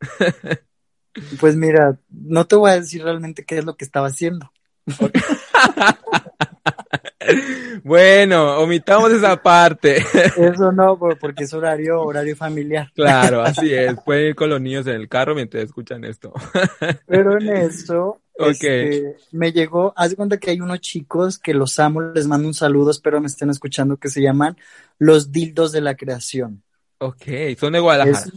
pues 1.40 1.56
mira, 1.56 2.00
no 2.10 2.46
te 2.46 2.56
voy 2.56 2.70
a 2.70 2.80
decir 2.80 3.04
realmente 3.04 3.44
qué 3.44 3.58
es 3.58 3.66
lo 3.66 3.76
que 3.76 3.86
estaba 3.86 4.08
haciendo. 4.08 4.52
Bueno, 7.84 8.58
omitamos 8.60 9.12
esa 9.12 9.42
parte. 9.42 10.04
Eso 10.38 10.72
no, 10.72 10.98
porque 10.98 11.44
es 11.44 11.54
horario, 11.54 12.02
horario 12.02 12.36
familiar. 12.36 12.92
Claro, 12.96 13.42
así 13.42 13.72
es. 13.74 13.94
Pueden 14.04 14.30
ir 14.30 14.36
con 14.36 14.50
los 14.50 14.60
niños 14.60 14.88
en 14.88 14.96
el 14.96 15.08
carro 15.08 15.36
mientras 15.36 15.66
escuchan 15.66 16.04
esto. 16.04 16.34
Pero 17.06 17.40
en 17.40 17.48
eso, 17.48 18.22
este, 18.36 19.18
me 19.32 19.52
llegó, 19.52 19.94
haz 19.96 20.10
de 20.10 20.16
cuenta 20.16 20.38
que 20.38 20.52
hay 20.52 20.62
unos 20.62 20.80
chicos 20.82 21.38
que 21.38 21.54
los 21.54 21.78
amo, 21.80 22.02
les 22.02 22.28
mando 22.28 22.48
un 22.48 22.54
saludo, 22.54 22.90
espero 22.90 23.22
me 23.22 23.28
estén 23.28 23.50
escuchando, 23.50 23.98
que 23.98 24.10
se 24.10 24.22
llaman 24.22 24.58
Los 24.98 25.32
Dildos 25.32 25.72
de 25.72 25.82
la 25.82 25.96
Creación. 25.96 26.64
Ok, 26.98 27.24
son 27.58 27.74
de 27.74 27.80
Guadalajara 27.80 28.32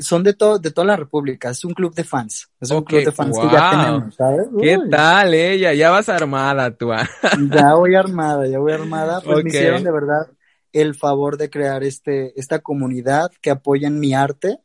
son 0.00 0.22
de, 0.22 0.34
todo 0.34 0.58
de 0.58 0.70
toda 0.70 0.86
la 0.86 0.96
República, 0.96 1.50
es 1.50 1.64
un 1.64 1.72
club 1.72 1.94
de 1.94 2.04
fans. 2.04 2.48
Es 2.60 2.70
un 2.70 2.82
club 2.82 3.04
de 3.04 3.12
fans 3.12 3.38
que 3.38 3.46
ya 3.50 3.70
tenemos, 3.70 4.14
¿sabes? 4.14 4.48
¿Qué 4.60 4.78
tal, 4.90 5.34
ella? 5.34 5.72
Ya 5.72 5.90
vas 5.90 6.08
armada 6.08 6.70
tú. 6.70 6.90
Ya 7.50 7.74
voy 7.74 7.94
armada, 7.94 8.46
ya 8.46 8.58
voy 8.58 8.72
armada. 8.72 9.20
Pues 9.20 9.42
me 9.42 9.50
hicieron 9.50 9.82
de 9.82 9.90
verdad 9.90 10.28
el 10.72 10.94
favor 10.94 11.36
de 11.36 11.48
crear 11.48 11.84
este, 11.84 12.38
esta 12.38 12.58
comunidad 12.58 13.30
que 13.40 13.50
apoya 13.50 13.88
en 13.88 14.00
mi 14.00 14.12
arte. 14.12 14.58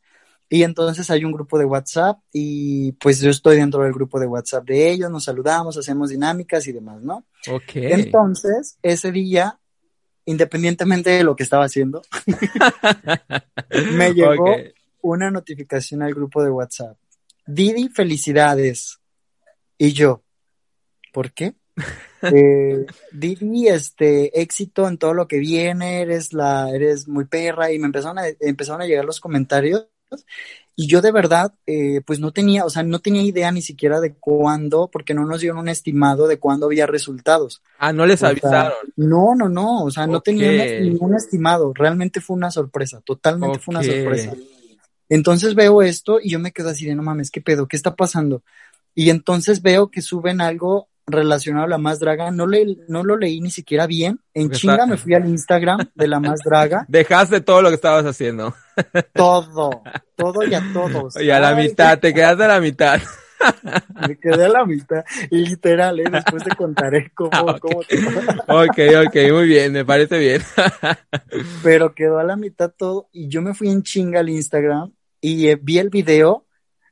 Y 0.52 0.64
entonces 0.64 1.08
hay 1.10 1.24
un 1.24 1.30
grupo 1.30 1.58
de 1.58 1.64
WhatsApp 1.64 2.18
y 2.32 2.92
pues 2.92 3.20
yo 3.20 3.30
estoy 3.30 3.56
dentro 3.56 3.84
del 3.84 3.92
grupo 3.92 4.18
de 4.18 4.26
WhatsApp 4.26 4.64
de 4.64 4.90
ellos, 4.90 5.08
nos 5.08 5.24
saludamos, 5.24 5.78
hacemos 5.78 6.10
dinámicas 6.10 6.66
y 6.66 6.72
demás, 6.72 7.00
¿no? 7.02 7.24
Ok. 7.48 7.76
Entonces, 7.76 8.76
ese 8.82 9.12
día, 9.12 9.60
independientemente 10.24 11.10
de 11.10 11.22
lo 11.22 11.36
que 11.36 11.44
estaba 11.44 11.66
haciendo, 11.66 12.02
me 13.92 14.12
llegó 14.12 14.56
una 15.02 15.30
notificación 15.30 16.02
al 16.02 16.14
grupo 16.14 16.42
de 16.42 16.50
WhatsApp. 16.50 16.96
Didi, 17.46 17.88
felicidades. 17.88 18.98
Y 19.78 19.92
yo, 19.92 20.22
¿por 21.12 21.32
qué? 21.32 21.54
eh, 22.22 22.86
Didi, 23.12 23.68
este, 23.68 24.40
éxito 24.40 24.86
en 24.86 24.98
todo 24.98 25.14
lo 25.14 25.26
que 25.26 25.38
viene, 25.38 26.02
eres 26.02 26.32
la, 26.32 26.70
eres 26.70 27.08
muy 27.08 27.24
perra, 27.24 27.72
y 27.72 27.78
me 27.78 27.86
empezaron 27.86 28.18
a, 28.18 28.24
empezaron 28.40 28.82
a 28.82 28.86
llegar 28.86 29.04
los 29.04 29.20
comentarios, 29.20 29.88
y 30.76 30.86
yo 30.86 31.02
de 31.02 31.12
verdad, 31.12 31.52
eh, 31.66 32.00
pues 32.06 32.20
no 32.20 32.32
tenía, 32.32 32.64
o 32.64 32.70
sea, 32.70 32.82
no 32.82 33.00
tenía 33.00 33.22
idea 33.22 33.52
ni 33.52 33.60
siquiera 33.60 34.00
de 34.00 34.14
cuándo, 34.14 34.88
porque 34.90 35.12
no 35.12 35.26
nos 35.26 35.40
dieron 35.40 35.58
un 35.58 35.68
estimado 35.68 36.26
de 36.26 36.38
cuándo 36.38 36.66
había 36.66 36.86
resultados. 36.86 37.62
Ah, 37.78 37.92
no 37.92 38.06
les 38.06 38.22
avisaron. 38.22 38.72
no, 38.96 39.34
no, 39.34 39.48
no, 39.48 39.84
o 39.84 39.90
sea, 39.90 40.06
no 40.06 40.20
teníamos 40.20 40.80
ningún 40.80 41.14
estimado, 41.14 41.72
realmente 41.74 42.20
fue 42.20 42.36
una 42.36 42.50
sorpresa, 42.50 43.02
totalmente 43.04 43.58
fue 43.58 43.72
una 43.72 43.82
sorpresa. 43.82 44.32
Entonces 45.10 45.54
veo 45.54 45.82
esto 45.82 46.20
y 46.22 46.30
yo 46.30 46.38
me 46.38 46.52
quedo 46.52 46.70
así 46.70 46.86
de 46.86 46.94
no 46.94 47.02
mames, 47.02 47.30
¿qué 47.30 47.42
pedo? 47.42 47.66
¿Qué 47.66 47.76
está 47.76 47.96
pasando? 47.96 48.42
Y 48.94 49.10
entonces 49.10 49.60
veo 49.60 49.90
que 49.90 50.02
suben 50.02 50.40
algo 50.40 50.88
relacionado 51.10 51.64
a 51.64 51.68
la 51.68 51.78
más 51.78 51.98
draga. 51.98 52.30
No, 52.30 52.46
le, 52.46 52.78
no 52.88 53.02
lo 53.02 53.16
leí 53.16 53.40
ni 53.40 53.50
siquiera 53.50 53.86
bien. 53.88 54.20
En 54.34 54.50
chinga 54.50 54.86
me 54.86 54.96
fui 54.96 55.14
al 55.14 55.26
Instagram 55.26 55.90
de 55.94 56.08
la 56.08 56.20
más 56.20 56.40
draga. 56.44 56.84
Dejaste 56.88 57.40
todo 57.40 57.60
lo 57.60 57.68
que 57.70 57.74
estabas 57.74 58.06
haciendo. 58.06 58.54
Todo, 59.12 59.82
todo 60.16 60.42
y 60.42 60.54
a 60.54 60.62
todos. 60.72 61.20
Y 61.20 61.28
a 61.28 61.38
la 61.38 61.54
mitad, 61.54 61.98
te 61.98 62.14
quedaste 62.14 62.44
a 62.44 62.48
la 62.48 62.60
mitad. 62.60 62.98
Me 64.08 64.18
quedé 64.18 64.46
a 64.46 64.48
la 64.48 64.64
mitad, 64.64 65.04
literal, 65.30 66.00
¿eh? 66.00 66.04
después 66.10 66.44
te 66.44 66.54
contaré 66.54 67.10
cómo, 67.14 67.30
ah, 67.32 67.58
cómo 67.58 67.80
Ok, 68.48 68.78
ok, 69.06 69.16
muy 69.32 69.46
bien, 69.46 69.72
me 69.72 69.84
parece 69.84 70.18
bien. 70.18 70.42
Pero 71.62 71.94
quedó 71.94 72.18
a 72.18 72.24
la 72.24 72.36
mitad 72.36 72.70
todo 72.70 73.08
y 73.12 73.28
yo 73.28 73.40
me 73.40 73.54
fui 73.54 73.70
en 73.70 73.82
chinga 73.82 74.20
al 74.20 74.28
Instagram 74.28 74.92
y 75.20 75.48
eh, 75.48 75.58
vi 75.60 75.78
el 75.78 75.90
video, 75.90 76.46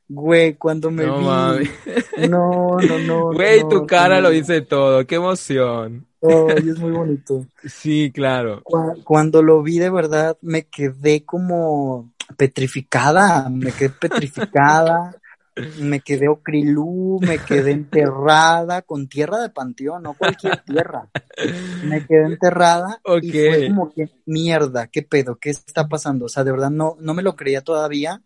güey, 0.07 0.55
cuando 0.55 0.91
me 0.91 1.05
vi. 1.05 1.09
No, 2.29 2.77
no, 2.77 2.99
no. 2.99 3.31
Güey, 3.33 3.67
tu 3.69 3.85
cara 3.85 4.21
lo 4.21 4.29
dice 4.29 4.61
todo, 4.61 5.05
qué 5.05 5.15
emoción. 5.15 6.07
Ay, 6.21 6.69
es 6.69 6.79
muy 6.79 6.91
bonito. 6.97 7.45
Sí, 7.65 8.11
claro. 8.13 8.63
Cuando 9.03 9.41
lo 9.41 9.61
vi 9.63 9.79
de 9.79 9.89
verdad, 9.89 10.37
me 10.41 10.67
quedé 10.67 11.23
como 11.23 12.11
petrificada, 12.37 13.49
me 13.49 13.71
quedé 13.71 13.89
petrificada, 13.89 15.15
me 15.79 15.99
quedé 16.01 16.27
ocrilú, 16.27 17.19
me 17.21 17.37
quedé 17.37 17.71
enterrada 17.71 18.81
con 18.81 19.07
tierra 19.07 19.39
de 19.39 19.49
panteón, 19.49 20.03
no 20.03 20.13
cualquier 20.13 20.57
tierra. 20.63 21.09
Me 21.83 22.05
quedé 22.05 22.25
enterrada 22.25 23.01
y 23.21 23.31
fue 23.31 23.67
como 23.69 23.93
que 23.93 24.09
mierda, 24.25 24.87
qué 24.87 25.01
pedo, 25.01 25.37
qué 25.37 25.49
está 25.51 25.87
pasando. 25.87 26.25
O 26.25 26.29
sea, 26.29 26.43
de 26.43 26.51
verdad 26.51 26.69
no, 26.69 26.97
no 26.99 27.13
me 27.13 27.23
lo 27.23 27.35
creía 27.35 27.61
todavía. 27.61 28.21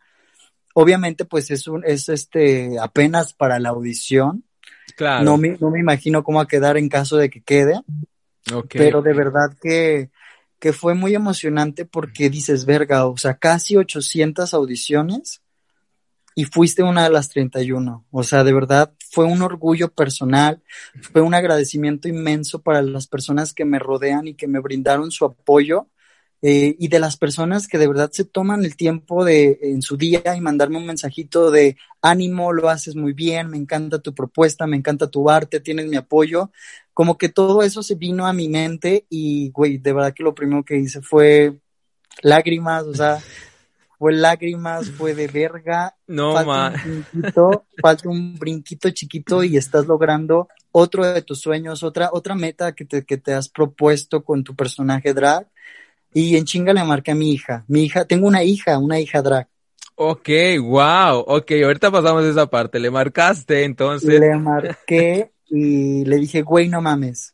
Obviamente, 0.73 1.25
pues 1.25 1.51
es 1.51 1.67
un, 1.67 1.83
es 1.85 2.09
este 2.09 2.79
apenas 2.79 3.33
para 3.33 3.59
la 3.59 3.69
audición. 3.69 4.43
Claro. 4.95 5.23
No 5.23 5.37
me, 5.37 5.57
no 5.59 5.69
me 5.69 5.79
imagino 5.79 6.23
cómo 6.23 6.39
va 6.39 6.43
a 6.43 6.47
quedar 6.47 6.77
en 6.77 6.89
caso 6.89 7.17
de 7.17 7.29
que 7.29 7.41
quede. 7.41 7.81
Pero 8.69 9.01
de 9.01 9.13
verdad 9.13 9.55
que, 9.61 10.09
que 10.59 10.73
fue 10.73 10.95
muy 10.95 11.15
emocionante 11.15 11.85
porque 11.85 12.29
dices, 12.29 12.65
verga, 12.65 13.05
o 13.05 13.17
sea, 13.17 13.35
casi 13.35 13.77
800 13.77 14.53
audiciones 14.53 15.42
y 16.35 16.45
fuiste 16.45 16.83
una 16.83 17.03
de 17.03 17.09
las 17.09 17.29
31. 17.29 18.05
O 18.11 18.23
sea, 18.23 18.43
de 18.43 18.53
verdad 18.53 18.93
fue 19.11 19.25
un 19.25 19.41
orgullo 19.41 19.89
personal, 19.89 20.61
fue 21.11 21.21
un 21.21 21.33
agradecimiento 21.33 22.07
inmenso 22.07 22.61
para 22.61 22.81
las 22.81 23.07
personas 23.07 23.53
que 23.53 23.65
me 23.65 23.79
rodean 23.79 24.27
y 24.27 24.35
que 24.35 24.47
me 24.47 24.59
brindaron 24.59 25.11
su 25.11 25.25
apoyo. 25.25 25.87
Eh, 26.45 26.75
y 26.77 26.89
de 26.89 26.99
las 26.99 27.15
personas 27.15 27.69
que 27.69 27.77
de 27.77 27.87
verdad 27.87 28.11
se 28.11 28.25
toman 28.25 28.65
el 28.65 28.75
tiempo 28.75 29.23
de 29.23 29.59
en 29.61 29.81
su 29.81 29.95
día 29.95 30.35
y 30.35 30.41
mandarme 30.41 30.75
un 30.77 30.85
mensajito 30.85 31.51
de 31.51 31.77
ánimo, 32.01 32.51
lo 32.51 32.67
haces 32.67 32.97
muy 32.97 33.13
bien, 33.13 33.47
me 33.47 33.55
encanta 33.55 33.99
tu 33.99 34.13
propuesta, 34.13 34.67
me 34.67 34.75
encanta 34.75 35.09
tu 35.09 35.29
arte, 35.29 35.61
tienes 35.61 35.87
mi 35.87 35.95
apoyo. 35.95 36.51
Como 36.93 37.17
que 37.17 37.29
todo 37.29 37.63
eso 37.63 37.81
se 37.81 37.95
vino 37.95 38.27
a 38.27 38.33
mi 38.33 38.49
mente 38.49 39.05
y, 39.09 39.51
güey, 39.51 39.77
de 39.77 39.93
verdad 39.93 40.13
que 40.13 40.23
lo 40.23 40.35
primero 40.35 40.65
que 40.65 40.75
hice 40.75 41.01
fue 41.01 41.59
lágrimas, 42.21 42.83
o 42.83 42.93
sea, 42.93 43.19
fue 44.03 44.11
lágrimas, 44.11 44.91
fue 44.91 45.15
de 45.15 45.27
verga. 45.27 45.95
No, 46.07 46.33
falta 46.33 46.73
Un 46.85 47.05
brinquito, 47.13 47.65
falta 47.81 48.09
un 48.09 48.35
brinquito 48.35 48.89
chiquito 48.89 49.43
y 49.45 49.55
estás 49.55 49.87
logrando 49.87 50.49
otro 50.73 51.05
de 51.05 51.21
tus 51.21 51.39
sueños, 51.39 51.83
otra, 51.83 52.09
otra 52.11 52.35
meta 52.35 52.73
que 52.73 52.83
te, 52.83 53.05
que 53.05 53.15
te 53.15 53.33
has 53.33 53.47
propuesto 53.47 54.21
con 54.25 54.43
tu 54.43 54.53
personaje 54.53 55.13
drag. 55.13 55.47
Y 56.13 56.35
en 56.35 56.43
chinga 56.43 56.73
le 56.73 56.83
marqué 56.83 57.11
a 57.11 57.15
mi 57.15 57.31
hija. 57.31 57.63
Mi 57.69 57.85
hija, 57.85 58.03
tengo 58.03 58.27
una 58.27 58.43
hija, 58.43 58.77
una 58.77 58.99
hija 58.99 59.21
drag. 59.21 59.47
Ok, 59.95 60.29
wow. 60.61 61.23
Ok, 61.25 61.53
ahorita 61.63 61.89
pasamos 61.89 62.25
esa 62.25 62.45
parte. 62.47 62.81
Le 62.81 62.91
marcaste 62.91 63.63
entonces. 63.63 64.19
Le 64.19 64.35
marqué 64.35 65.31
y 65.45 66.03
le 66.03 66.17
dije, 66.17 66.41
güey, 66.41 66.67
no 66.67 66.81
mames. 66.81 67.33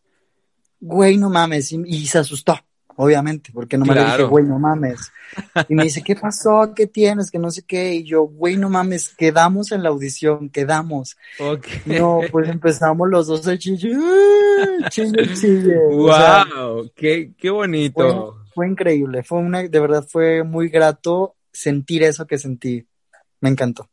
Güey, 0.79 1.17
no 1.17 1.31
mames. 1.31 1.71
y 1.71 2.05
se 2.05 2.19
asustó 2.19 2.59
obviamente, 3.01 3.51
porque 3.53 3.77
no 3.77 3.85
me 3.85 3.93
dije, 3.93 4.23
güey, 4.23 4.43
no 4.43 4.59
mames. 4.59 5.09
Y 5.69 5.73
me 5.73 5.83
dice, 5.83 6.03
¿qué 6.03 6.17
pasó? 6.17 6.73
¿Qué 6.75 6.85
tienes? 6.85 7.31
Que 7.31 7.39
no 7.39 7.49
sé 7.49 7.63
qué. 7.63 7.93
Y 7.93 8.03
yo, 8.03 8.23
güey, 8.23 8.57
no 8.57 8.69
mames, 8.69 9.15
quedamos 9.15 9.71
en 9.71 9.83
la 9.83 9.89
audición, 9.89 10.49
quedamos. 10.49 11.15
No, 11.85 12.19
pues 12.29 12.49
empezamos 12.49 13.07
los 13.07 13.27
dos 13.27 13.47
a 13.47 13.57
chille, 13.57 13.95
chille, 14.89 15.33
chille. 15.33 15.77
Wow, 15.91 16.91
qué, 16.93 17.31
qué 17.37 17.49
bonito. 17.49 18.35
Fue, 18.43 18.53
fue, 18.53 18.67
increíble, 18.67 19.23
fue 19.23 19.39
una, 19.39 19.63
de 19.63 19.79
verdad 19.79 20.05
fue 20.05 20.43
muy 20.43 20.67
grato 20.67 21.35
sentir 21.53 22.03
eso 22.03 22.27
que 22.27 22.37
sentí. 22.37 22.85
Me 23.39 23.47
encantó. 23.47 23.89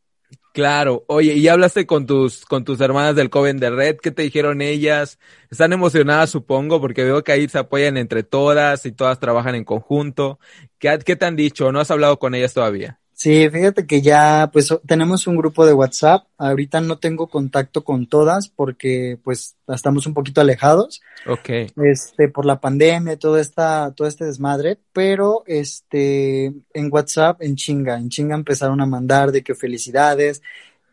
Claro, 0.56 1.04
oye, 1.08 1.34
y 1.34 1.48
hablaste 1.48 1.84
con 1.86 2.06
tus, 2.06 2.46
con 2.46 2.64
tus 2.64 2.80
hermanas 2.80 3.14
del 3.14 3.28
Coven 3.28 3.58
de 3.58 3.68
Red, 3.68 3.98
¿qué 3.98 4.10
te 4.10 4.22
dijeron 4.22 4.62
ellas? 4.62 5.18
Están 5.50 5.74
emocionadas, 5.74 6.30
supongo, 6.30 6.80
porque 6.80 7.04
veo 7.04 7.22
que 7.22 7.32
ahí 7.32 7.46
se 7.46 7.58
apoyan 7.58 7.98
entre 7.98 8.22
todas 8.22 8.86
y 8.86 8.92
todas 8.92 9.20
trabajan 9.20 9.54
en 9.54 9.64
conjunto. 9.64 10.38
¿Qué, 10.78 10.98
qué 11.04 11.14
te 11.14 11.26
han 11.26 11.36
dicho? 11.36 11.70
¿No 11.72 11.80
has 11.80 11.90
hablado 11.90 12.18
con 12.18 12.34
ellas 12.34 12.54
todavía? 12.54 12.98
Sí, 13.16 13.48
fíjate 13.48 13.86
que 13.86 14.02
ya 14.02 14.50
pues 14.52 14.68
tenemos 14.86 15.26
un 15.26 15.36
grupo 15.36 15.64
de 15.64 15.72
WhatsApp. 15.72 16.26
Ahorita 16.36 16.82
no 16.82 16.98
tengo 16.98 17.28
contacto 17.28 17.82
con 17.82 18.06
todas 18.06 18.48
porque 18.50 19.18
pues 19.24 19.56
estamos 19.68 20.06
un 20.06 20.12
poquito 20.12 20.42
alejados. 20.42 21.00
Ok. 21.26 21.48
Este, 21.82 22.28
por 22.28 22.44
la 22.44 22.60
pandemia 22.60 23.18
todo 23.18 23.38
esta, 23.38 23.90
todo 23.96 24.06
este 24.06 24.26
desmadre, 24.26 24.78
pero 24.92 25.44
este, 25.46 26.52
en 26.74 26.88
WhatsApp, 26.90 27.40
en 27.40 27.56
chinga, 27.56 27.96
en 27.96 28.10
chinga 28.10 28.34
empezaron 28.34 28.82
a 28.82 28.86
mandar 28.86 29.32
de 29.32 29.42
que 29.42 29.54
felicidades 29.54 30.42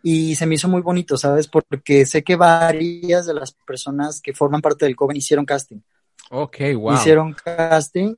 y 0.02 0.36
se 0.36 0.46
me 0.46 0.56
hizo 0.56 0.70
muy 0.70 0.82
bonito, 0.82 1.18
¿sabes? 1.18 1.50
Porque 1.50 2.06
sé 2.06 2.24
que 2.24 2.38
varias 2.38 3.26
de 3.26 3.34
las 3.34 3.52
personas 3.52 4.22
que 4.22 4.32
forman 4.32 4.62
parte 4.62 4.86
del 4.86 4.96
Coven 4.96 5.18
hicieron 5.18 5.46
casting. 5.46 5.82
Ok, 6.30 6.58
wow. 6.78 6.94
Hicieron 6.94 7.34
casting 7.34 8.16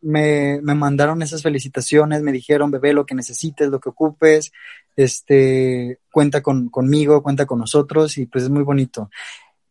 me, 0.00 0.60
me 0.62 0.74
mandaron 0.74 1.22
esas 1.22 1.42
felicitaciones, 1.42 2.22
me 2.22 2.32
dijeron, 2.32 2.70
bebé, 2.70 2.92
lo 2.92 3.06
que 3.06 3.14
necesites, 3.14 3.68
lo 3.68 3.80
que 3.80 3.90
ocupes, 3.90 4.52
este, 4.96 5.98
cuenta 6.12 6.42
con, 6.42 6.68
conmigo, 6.68 7.22
cuenta 7.22 7.46
con 7.46 7.58
nosotros 7.58 8.18
y 8.18 8.26
pues 8.26 8.44
es 8.44 8.50
muy 8.50 8.62
bonito. 8.62 9.10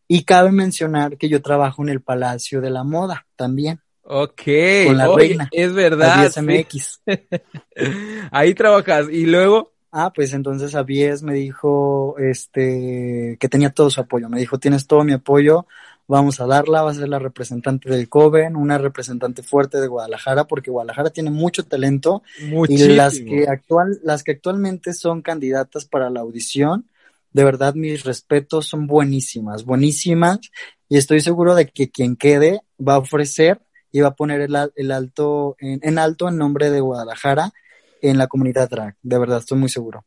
Y 0.08 0.24
cabe 0.24 0.50
mencionar 0.50 1.16
que 1.16 1.28
yo 1.28 1.40
trabajo 1.40 1.82
en 1.82 1.88
el 1.88 2.00
Palacio 2.00 2.60
de 2.60 2.70
la 2.70 2.82
Moda 2.82 3.26
también. 3.36 3.80
Ok, 4.02 4.42
con 4.86 4.96
la 4.96 5.08
reina. 5.14 5.48
Es 5.52 5.72
verdad. 5.72 6.32
MX. 6.42 7.02
Ahí 8.32 8.54
trabajas 8.54 9.06
y 9.08 9.26
luego. 9.26 9.72
Ah, 9.92 10.12
pues 10.12 10.32
entonces 10.34 10.74
Avies 10.74 11.22
me 11.22 11.34
dijo, 11.34 12.16
este, 12.18 13.36
que 13.40 13.48
tenía 13.48 13.70
todo 13.70 13.90
su 13.90 14.00
apoyo. 14.00 14.28
Me 14.28 14.38
dijo, 14.38 14.58
tienes 14.58 14.86
todo 14.86 15.02
mi 15.04 15.12
apoyo, 15.12 15.66
vamos 16.10 16.40
a 16.40 16.46
darla, 16.46 16.82
va 16.82 16.90
a 16.90 16.94
ser 16.94 17.08
la 17.08 17.20
representante 17.20 17.88
del 17.88 18.08
Coven, 18.08 18.56
una 18.56 18.78
representante 18.78 19.44
fuerte 19.44 19.80
de 19.80 19.86
Guadalajara, 19.86 20.48
porque 20.48 20.72
Guadalajara 20.72 21.10
tiene 21.10 21.30
mucho 21.30 21.64
talento 21.64 22.24
Muchísimo. 22.42 22.92
y 22.92 22.96
las 22.96 23.18
que 23.20 23.46
actual, 23.48 24.00
las 24.02 24.24
que 24.24 24.32
actualmente 24.32 24.92
son 24.92 25.22
candidatas 25.22 25.84
para 25.84 26.10
la 26.10 26.20
audición, 26.20 26.88
de 27.32 27.44
verdad 27.44 27.74
mis 27.74 28.02
respetos 28.02 28.66
son 28.66 28.88
buenísimas, 28.88 29.64
buenísimas, 29.64 30.40
y 30.88 30.96
estoy 30.96 31.20
seguro 31.20 31.54
de 31.54 31.68
que 31.68 31.90
quien 31.90 32.16
quede 32.16 32.60
va 32.76 32.94
a 32.94 32.98
ofrecer 32.98 33.60
y 33.92 34.00
va 34.00 34.08
a 34.08 34.16
poner 34.16 34.40
el, 34.40 34.56
el 34.74 34.90
alto, 34.90 35.54
en, 35.60 35.78
en 35.84 35.96
alto 35.98 36.28
en 36.28 36.38
nombre 36.38 36.70
de 36.70 36.80
Guadalajara 36.80 37.52
en 38.02 38.18
la 38.18 38.26
comunidad 38.26 38.68
drag, 38.68 38.96
de 39.00 39.18
verdad, 39.18 39.38
estoy 39.38 39.58
muy 39.58 39.68
seguro. 39.68 40.04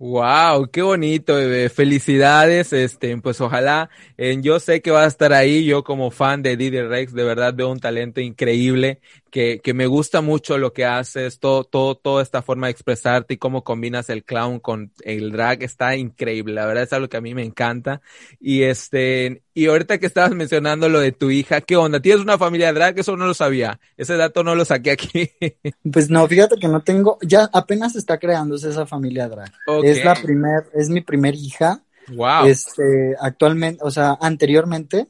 Wow, 0.00 0.70
qué 0.70 0.80
bonito, 0.82 1.34
bebé. 1.34 1.68
Felicidades, 1.70 2.72
este, 2.72 3.16
pues 3.20 3.40
ojalá, 3.40 3.90
eh, 4.16 4.36
yo 4.40 4.60
sé 4.60 4.80
que 4.80 4.92
va 4.92 5.02
a 5.02 5.06
estar 5.08 5.32
ahí, 5.32 5.64
yo 5.64 5.82
como 5.82 6.12
fan 6.12 6.40
de 6.40 6.56
Didi 6.56 6.80
Rex, 6.82 7.12
de 7.12 7.24
verdad 7.24 7.52
veo 7.52 7.68
un 7.68 7.80
talento 7.80 8.20
increíble, 8.20 9.00
que, 9.32 9.58
que 9.60 9.74
me 9.74 9.86
gusta 9.88 10.20
mucho 10.20 10.56
lo 10.56 10.72
que 10.72 10.84
haces, 10.84 11.40
todo, 11.40 11.64
todo, 11.64 11.96
toda 11.96 12.22
esta 12.22 12.42
forma 12.42 12.68
de 12.68 12.70
expresarte 12.70 13.34
y 13.34 13.36
cómo 13.38 13.64
combinas 13.64 14.08
el 14.08 14.22
clown 14.24 14.60
con 14.60 14.92
el 15.02 15.32
drag, 15.32 15.64
está 15.64 15.96
increíble, 15.96 16.54
la 16.54 16.66
verdad 16.66 16.84
es 16.84 16.92
algo 16.92 17.08
que 17.08 17.16
a 17.16 17.20
mí 17.20 17.34
me 17.34 17.42
encanta. 17.42 18.00
Y 18.38 18.62
este, 18.62 19.42
y 19.58 19.66
ahorita 19.66 19.98
que 19.98 20.06
estabas 20.06 20.30
mencionando 20.36 20.88
lo 20.88 21.00
de 21.00 21.10
tu 21.10 21.32
hija, 21.32 21.60
¿qué 21.60 21.74
onda? 21.74 21.98
¿Tienes 21.98 22.22
una 22.22 22.38
familia 22.38 22.72
drag? 22.72 22.96
Eso 22.96 23.16
no 23.16 23.26
lo 23.26 23.34
sabía, 23.34 23.80
ese 23.96 24.16
dato 24.16 24.44
no 24.44 24.54
lo 24.54 24.64
saqué 24.64 24.92
aquí. 24.92 25.30
Pues 25.92 26.10
no, 26.10 26.28
fíjate 26.28 26.56
que 26.60 26.68
no 26.68 26.82
tengo, 26.82 27.18
ya 27.22 27.48
apenas 27.52 27.96
está 27.96 28.18
creándose 28.18 28.68
esa 28.68 28.86
familia 28.86 29.28
drag. 29.28 29.50
Okay. 29.66 29.90
Es 29.90 30.04
la 30.04 30.14
primer, 30.14 30.64
es 30.74 30.90
mi 30.90 31.00
primer 31.00 31.34
hija. 31.34 31.82
Wow. 32.14 32.46
Este, 32.46 33.16
actualmente, 33.20 33.82
o 33.82 33.90
sea, 33.90 34.16
anteriormente, 34.20 35.08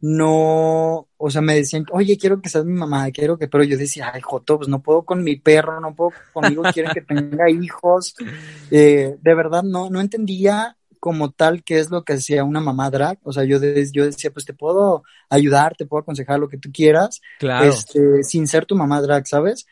no, 0.00 1.08
o 1.16 1.30
sea, 1.30 1.40
me 1.40 1.56
decían, 1.56 1.84
oye, 1.90 2.16
quiero 2.16 2.40
que 2.40 2.48
seas 2.48 2.64
mi 2.64 2.78
mamá, 2.78 3.10
quiero 3.10 3.38
que, 3.38 3.48
pero 3.48 3.64
yo 3.64 3.76
decía, 3.76 4.12
ay, 4.14 4.20
Joto, 4.20 4.58
pues 4.58 4.68
no 4.68 4.80
puedo 4.80 5.02
con 5.02 5.24
mi 5.24 5.34
perro, 5.34 5.80
no 5.80 5.96
puedo 5.96 6.12
conmigo, 6.32 6.62
quieren 6.72 6.92
que 6.92 7.02
tenga 7.02 7.50
hijos. 7.50 8.14
Eh, 8.72 9.16
de 9.20 9.34
verdad, 9.34 9.64
no, 9.64 9.90
no 9.90 10.00
entendía 10.00 10.76
como 11.00 11.30
tal 11.30 11.64
qué 11.64 11.78
es 11.78 11.90
lo 11.90 12.04
que 12.04 12.12
hacía 12.12 12.44
una 12.44 12.60
mamá 12.60 12.90
drag. 12.90 13.18
O 13.24 13.32
sea, 13.32 13.44
yo, 13.44 13.58
de, 13.58 13.90
yo 13.90 14.04
decía, 14.04 14.30
pues 14.30 14.44
te 14.44 14.52
puedo 14.54 15.02
ayudar, 15.28 15.74
te 15.76 15.86
puedo 15.86 16.02
aconsejar 16.02 16.38
lo 16.38 16.48
que 16.48 16.58
tú 16.58 16.70
quieras, 16.72 17.20
claro. 17.38 17.64
este, 17.64 18.22
sin 18.22 18.46
ser 18.46 18.66
tu 18.66 18.76
mamá 18.76 19.00
drag, 19.00 19.26
¿sabes? 19.26 19.66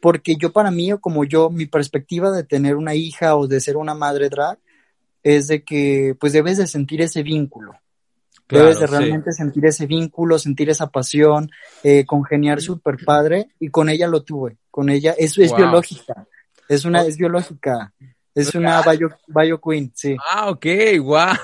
Porque 0.00 0.36
yo 0.36 0.52
para 0.52 0.70
mí, 0.70 0.92
o 0.92 1.00
como 1.00 1.24
yo, 1.24 1.50
mi 1.50 1.66
perspectiva 1.66 2.30
de 2.30 2.44
tener 2.44 2.76
una 2.76 2.94
hija 2.94 3.34
o 3.36 3.48
de 3.48 3.60
ser 3.60 3.76
una 3.78 3.94
madre 3.94 4.28
drag, 4.28 4.58
es 5.22 5.48
de 5.48 5.64
que 5.64 6.14
pues 6.20 6.34
debes 6.34 6.58
de 6.58 6.66
sentir 6.66 7.00
ese 7.00 7.22
vínculo. 7.22 7.72
Claro, 8.46 8.66
Debes 8.66 8.80
de 8.80 8.86
realmente 8.86 9.32
sí. 9.32 9.38
sentir 9.38 9.64
ese 9.64 9.86
vínculo, 9.86 10.38
sentir 10.38 10.68
esa 10.68 10.88
pasión, 10.88 11.50
eh, 11.82 12.04
congeniar 12.04 12.60
súper 12.60 12.96
padre, 13.02 13.48
y 13.58 13.70
con 13.70 13.88
ella 13.88 14.06
lo 14.06 14.22
tuve, 14.22 14.58
con 14.70 14.90
ella, 14.90 15.14
eso 15.16 15.40
es 15.40 15.48
wow. 15.48 15.60
biológica, 15.60 16.28
es 16.68 16.84
una, 16.84 17.06
es 17.06 17.16
biológica, 17.16 17.94
es 18.34 18.54
una 18.54 18.82
bio, 18.82 19.10
bio, 19.26 19.60
queen, 19.60 19.92
sí. 19.94 20.16
Ah, 20.30 20.50
ok, 20.50 20.66
wow. 21.00 21.34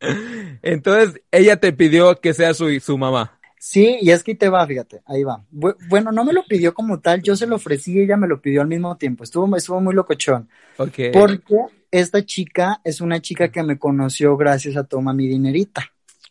Entonces, 0.62 1.20
ella 1.30 1.58
te 1.58 1.72
pidió 1.72 2.20
que 2.20 2.32
sea 2.32 2.54
su, 2.54 2.68
su 2.80 2.96
mamá. 2.96 3.38
Sí, 3.58 3.98
y 4.00 4.10
es 4.10 4.24
que 4.24 4.34
te 4.34 4.48
va, 4.48 4.66
fíjate, 4.66 5.02
ahí 5.04 5.22
va. 5.22 5.44
Bueno, 5.50 6.12
no 6.12 6.24
me 6.24 6.32
lo 6.32 6.44
pidió 6.44 6.72
como 6.72 7.00
tal, 7.00 7.22
yo 7.22 7.36
se 7.36 7.46
lo 7.46 7.56
ofrecí 7.56 7.92
y 7.92 8.00
ella 8.00 8.16
me 8.16 8.26
lo 8.26 8.40
pidió 8.40 8.62
al 8.62 8.68
mismo 8.68 8.96
tiempo. 8.96 9.22
Estuvo, 9.22 9.54
estuvo 9.54 9.82
muy 9.82 9.94
locochón. 9.94 10.48
Ok. 10.78 11.12
Porque 11.12 11.56
esta 11.90 12.24
chica 12.24 12.80
es 12.84 13.02
una 13.02 13.20
chica 13.20 13.48
que 13.52 13.62
me 13.62 13.78
conoció 13.78 14.34
gracias 14.38 14.78
a 14.78 14.84
Toma 14.84 15.12
mi 15.12 15.28
dinerita. 15.28 15.84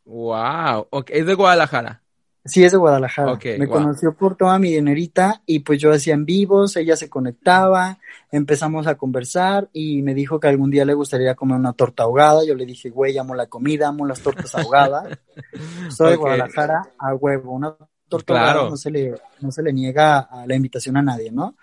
Wow, 0.05 0.87
okay. 0.89 1.19
es 1.19 1.27
de 1.27 1.35
Guadalajara. 1.35 2.01
Sí, 2.45 2.63
es 2.63 2.71
de 2.71 2.77
Guadalajara. 2.77 3.33
Okay, 3.33 3.59
me 3.59 3.65
wow. 3.65 3.75
conoció 3.75 4.13
por 4.13 4.35
Toma 4.35 4.57
mi 4.59 4.71
dinerita 4.71 5.41
y 5.45 5.59
pues 5.59 5.79
yo 5.79 5.91
hacía 5.91 6.13
en 6.13 6.25
vivos, 6.25 6.77
ella 6.77 6.95
se 6.95 7.09
conectaba, 7.09 7.99
empezamos 8.31 8.87
a 8.87 8.95
conversar 8.95 9.69
y 9.73 10.01
me 10.01 10.13
dijo 10.13 10.39
que 10.39 10.47
algún 10.47 10.71
día 10.71 10.85
le 10.85 10.93
gustaría 10.93 11.35
comer 11.35 11.57
una 11.57 11.73
torta 11.73 12.03
ahogada. 12.03 12.45
Yo 12.45 12.55
le 12.55 12.65
dije, 12.65 12.89
güey, 12.89 13.17
amo 13.17 13.35
la 13.35 13.47
comida, 13.47 13.89
amo 13.89 14.05
las 14.05 14.21
tortas 14.21 14.55
ahogadas. 14.55 15.19
Soy 15.89 16.07
okay. 16.07 16.11
de 16.11 16.15
Guadalajara 16.17 16.81
a 16.97 17.13
huevo, 17.13 17.51
una 17.51 17.75
torta 18.07 18.33
claro. 18.33 18.47
ahogada 18.47 18.69
no 18.69 18.77
se, 18.77 18.91
le, 18.91 19.15
no 19.41 19.51
se 19.51 19.61
le 19.61 19.73
niega 19.73 20.19
a 20.19 20.47
la 20.47 20.55
invitación 20.55 20.97
a 20.97 21.01
nadie, 21.01 21.31
¿no? 21.31 21.55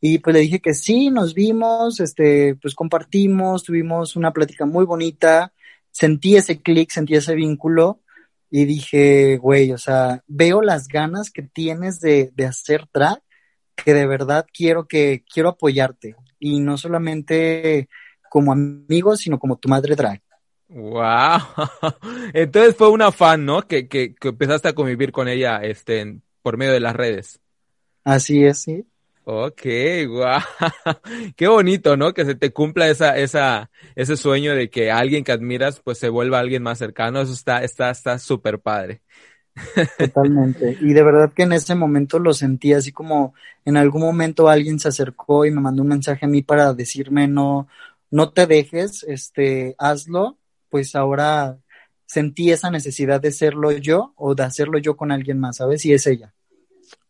Y 0.00 0.18
pues 0.18 0.34
le 0.34 0.40
dije 0.40 0.60
que 0.60 0.74
sí, 0.74 1.10
nos 1.10 1.34
vimos, 1.34 2.00
este, 2.00 2.56
pues 2.56 2.74
compartimos, 2.74 3.64
tuvimos 3.64 4.14
una 4.16 4.32
plática 4.32 4.64
muy 4.66 4.84
bonita, 4.84 5.52
sentí 5.90 6.36
ese 6.36 6.60
clic, 6.60 6.90
sentí 6.90 7.14
ese 7.14 7.34
vínculo 7.34 8.00
y 8.50 8.64
dije, 8.64 9.36
güey, 9.36 9.72
o 9.72 9.78
sea, 9.78 10.22
veo 10.26 10.62
las 10.62 10.88
ganas 10.88 11.30
que 11.30 11.42
tienes 11.42 12.00
de, 12.00 12.30
de 12.34 12.46
hacer 12.46 12.86
drag, 12.92 13.22
que 13.76 13.94
de 13.94 14.06
verdad 14.06 14.46
quiero 14.52 14.86
que, 14.86 15.24
quiero 15.32 15.50
apoyarte. 15.50 16.16
Y 16.38 16.60
no 16.60 16.78
solamente 16.78 17.88
como 18.30 18.52
amigo, 18.52 19.16
sino 19.16 19.38
como 19.38 19.56
tu 19.56 19.68
madre 19.68 19.96
drag. 19.96 20.22
Wow. 20.68 21.40
Entonces 22.34 22.76
fue 22.76 22.90
una 22.90 23.12
fan, 23.12 23.44
¿no? 23.44 23.66
Que, 23.66 23.88
que, 23.88 24.14
que 24.14 24.28
empezaste 24.28 24.68
a 24.68 24.74
convivir 24.74 25.12
con 25.12 25.28
ella, 25.28 25.58
este, 25.58 26.20
por 26.42 26.56
medio 26.56 26.72
de 26.72 26.80
las 26.80 26.96
redes. 26.96 27.40
Así 28.04 28.44
es, 28.44 28.62
sí. 28.62 28.86
Ok, 29.30 29.60
wow. 30.08 30.40
Qué 31.36 31.48
bonito, 31.48 31.98
¿no? 31.98 32.14
Que 32.14 32.24
se 32.24 32.34
te 32.34 32.50
cumpla 32.50 32.88
esa, 32.88 33.18
esa, 33.18 33.70
ese 33.94 34.16
sueño 34.16 34.54
de 34.54 34.70
que 34.70 34.90
alguien 34.90 35.22
que 35.22 35.32
admiras, 35.32 35.80
pues 35.80 35.98
se 35.98 36.08
vuelva 36.08 36.38
alguien 36.38 36.62
más 36.62 36.78
cercano. 36.78 37.20
Eso 37.20 37.34
está, 37.34 37.62
está, 37.62 37.90
está 37.90 38.18
súper 38.18 38.58
padre. 38.58 39.02
Totalmente. 39.98 40.78
Y 40.80 40.94
de 40.94 41.02
verdad 41.02 41.30
que 41.34 41.42
en 41.42 41.52
ese 41.52 41.74
momento 41.74 42.18
lo 42.18 42.32
sentí 42.32 42.72
así 42.72 42.90
como 42.90 43.34
en 43.66 43.76
algún 43.76 44.00
momento 44.00 44.48
alguien 44.48 44.78
se 44.78 44.88
acercó 44.88 45.44
y 45.44 45.50
me 45.50 45.60
mandó 45.60 45.82
un 45.82 45.88
mensaje 45.88 46.24
a 46.24 46.28
mí 46.28 46.40
para 46.40 46.72
decirme 46.72 47.28
no, 47.28 47.68
no 48.10 48.32
te 48.32 48.46
dejes, 48.46 49.04
este, 49.06 49.74
hazlo. 49.76 50.38
Pues 50.70 50.96
ahora 50.96 51.58
sentí 52.06 52.50
esa 52.50 52.70
necesidad 52.70 53.20
de 53.20 53.32
serlo 53.32 53.72
yo 53.72 54.14
o 54.16 54.34
de 54.34 54.44
hacerlo 54.44 54.78
yo 54.78 54.96
con 54.96 55.12
alguien 55.12 55.38
más, 55.38 55.56
¿sabes? 55.58 55.84
Y 55.84 55.92
es 55.92 56.06
ella. 56.06 56.32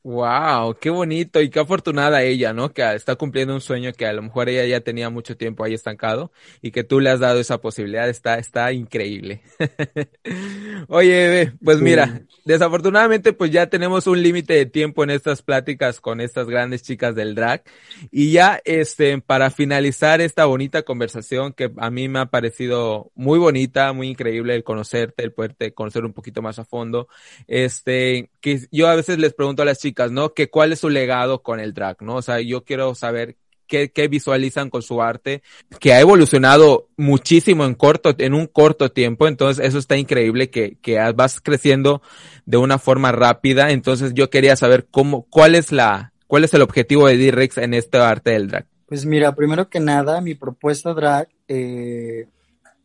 Wow, 0.04 0.76
qué 0.80 0.90
bonito 0.90 1.42
y 1.42 1.50
qué 1.50 1.58
afortunada 1.60 2.22
ella, 2.22 2.52
¿no? 2.52 2.72
Que 2.72 2.94
está 2.94 3.16
cumpliendo 3.16 3.52
un 3.52 3.60
sueño 3.60 3.92
que 3.92 4.06
a 4.06 4.12
lo 4.12 4.22
mejor 4.22 4.48
ella 4.48 4.64
ya 4.64 4.80
tenía 4.80 5.10
mucho 5.10 5.36
tiempo 5.36 5.64
ahí 5.64 5.74
estancado 5.74 6.32
y 6.62 6.70
que 6.70 6.84
tú 6.84 7.00
le 7.00 7.10
has 7.10 7.20
dado 7.20 7.40
esa 7.40 7.60
posibilidad, 7.60 8.08
está, 8.08 8.38
está 8.38 8.72
increíble. 8.72 9.42
Oye, 10.88 11.52
pues 11.62 11.80
mira, 11.80 12.22
desafortunadamente 12.44 13.32
pues 13.32 13.50
ya 13.50 13.66
tenemos 13.66 14.06
un 14.06 14.22
límite 14.22 14.54
de 14.54 14.66
tiempo 14.66 15.02
en 15.02 15.10
estas 15.10 15.42
pláticas 15.42 16.00
con 16.00 16.20
estas 16.20 16.48
grandes 16.48 16.82
chicas 16.82 17.14
del 17.14 17.34
drag 17.34 17.64
y 18.10 18.30
ya 18.30 18.60
este, 18.64 19.20
para 19.20 19.50
finalizar 19.50 20.20
esta 20.20 20.46
bonita 20.46 20.84
conversación 20.84 21.52
que 21.52 21.70
a 21.76 21.90
mí 21.90 22.08
me 22.08 22.20
ha 22.20 22.26
parecido 22.26 23.10
muy 23.14 23.38
bonita, 23.38 23.92
muy 23.92 24.08
increíble 24.08 24.54
el 24.54 24.64
conocerte, 24.64 25.24
el 25.24 25.32
poderte 25.32 25.74
conocer 25.74 26.04
un 26.04 26.12
poquito 26.12 26.40
más 26.40 26.58
a 26.58 26.64
fondo, 26.64 27.08
este, 27.46 28.30
que 28.40 28.60
yo 28.70 28.88
a 28.88 28.94
veces 28.94 29.18
les 29.18 29.34
pregunto 29.34 29.62
a 29.62 29.66
las 29.66 29.78
chicas, 29.78 29.87
¿no? 30.10 30.34
Que 30.34 30.48
cuál 30.48 30.72
es 30.72 30.80
su 30.80 30.88
legado 30.88 31.42
con 31.42 31.60
el 31.60 31.74
drag, 31.74 32.02
¿no? 32.02 32.16
O 32.16 32.22
sea, 32.22 32.40
yo 32.40 32.64
quiero 32.64 32.94
saber 32.94 33.36
qué, 33.68 33.90
qué 33.90 34.08
visualizan 34.08 34.70
con 34.70 34.82
su 34.82 35.00
arte, 35.00 35.42
que 35.78 35.92
ha 35.92 36.00
evolucionado 36.00 36.88
muchísimo 36.96 37.64
en 37.64 37.74
corto, 37.74 38.14
en 38.18 38.34
un 38.34 38.46
corto 38.46 38.90
tiempo, 38.90 39.28
entonces 39.28 39.64
eso 39.64 39.78
está 39.78 39.96
increíble 39.96 40.50
que, 40.50 40.78
que 40.82 40.98
vas 41.12 41.40
creciendo 41.40 42.02
de 42.46 42.56
una 42.56 42.78
forma 42.78 43.12
rápida, 43.12 43.70
entonces 43.70 44.14
yo 44.14 44.30
quería 44.30 44.56
saber 44.56 44.88
cómo, 44.90 45.26
cuál 45.30 45.54
es 45.54 45.70
la, 45.70 46.12
cuál 46.26 46.44
es 46.44 46.54
el 46.54 46.62
objetivo 46.62 47.06
de 47.06 47.16
D-Rex 47.16 47.58
en 47.58 47.74
este 47.74 47.98
arte 47.98 48.30
del 48.32 48.48
drag. 48.48 48.66
Pues 48.86 49.04
mira, 49.04 49.34
primero 49.34 49.68
que 49.68 49.80
nada, 49.80 50.20
mi 50.22 50.34
propuesta 50.34 50.94
drag, 50.94 51.28
eh, 51.46 52.26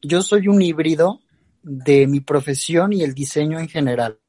yo 0.02 0.22
soy 0.22 0.50
un 0.50 0.62
híbrido 0.62 1.22
de 1.64 2.08
mi 2.08 2.20
profesión 2.20 2.92
y 2.92 3.04
el 3.04 3.14
diseño 3.14 3.58
en 3.58 3.70
general. 3.70 4.20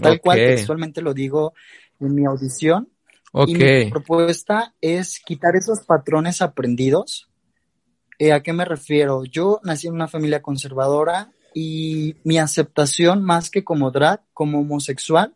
Tal 0.00 0.20
cual 0.20 0.38
textualmente 0.38 1.02
lo 1.02 1.12
digo 1.12 1.52
en 2.00 2.14
mi 2.14 2.24
audición. 2.24 2.88
Y 3.46 3.54
mi 3.54 3.90
propuesta 3.90 4.74
es 4.80 5.20
quitar 5.24 5.56
esos 5.56 5.80
patrones 5.80 6.40
aprendidos. 6.40 7.28
Eh, 8.18 8.32
¿A 8.32 8.42
qué 8.42 8.54
me 8.54 8.64
refiero? 8.64 9.24
Yo 9.24 9.60
nací 9.62 9.88
en 9.88 9.94
una 9.94 10.08
familia 10.08 10.40
conservadora 10.40 11.30
y 11.52 12.16
mi 12.24 12.38
aceptación, 12.38 13.22
más 13.22 13.50
que 13.50 13.62
como 13.62 13.90
drag, 13.90 14.22
como 14.32 14.60
homosexual, 14.60 15.34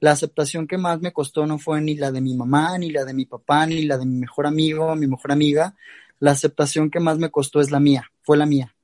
la 0.00 0.12
aceptación 0.12 0.66
que 0.66 0.78
más 0.78 1.00
me 1.00 1.12
costó 1.12 1.46
no 1.46 1.58
fue 1.58 1.80
ni 1.80 1.96
la 1.96 2.12
de 2.12 2.20
mi 2.20 2.34
mamá, 2.34 2.78
ni 2.78 2.90
la 2.90 3.04
de 3.04 3.14
mi 3.14 3.26
papá, 3.26 3.66
ni 3.66 3.82
la 3.82 3.98
de 3.98 4.06
mi 4.06 4.16
mejor 4.16 4.46
amigo, 4.46 4.94
mi 4.94 5.06
mejor 5.06 5.32
amiga. 5.32 5.74
La 6.20 6.32
aceptación 6.32 6.90
que 6.90 7.00
más 7.00 7.18
me 7.18 7.30
costó 7.30 7.60
es 7.60 7.70
la 7.70 7.80
mía, 7.80 8.04
fue 8.22 8.36
la 8.36 8.46
mía. 8.46 8.74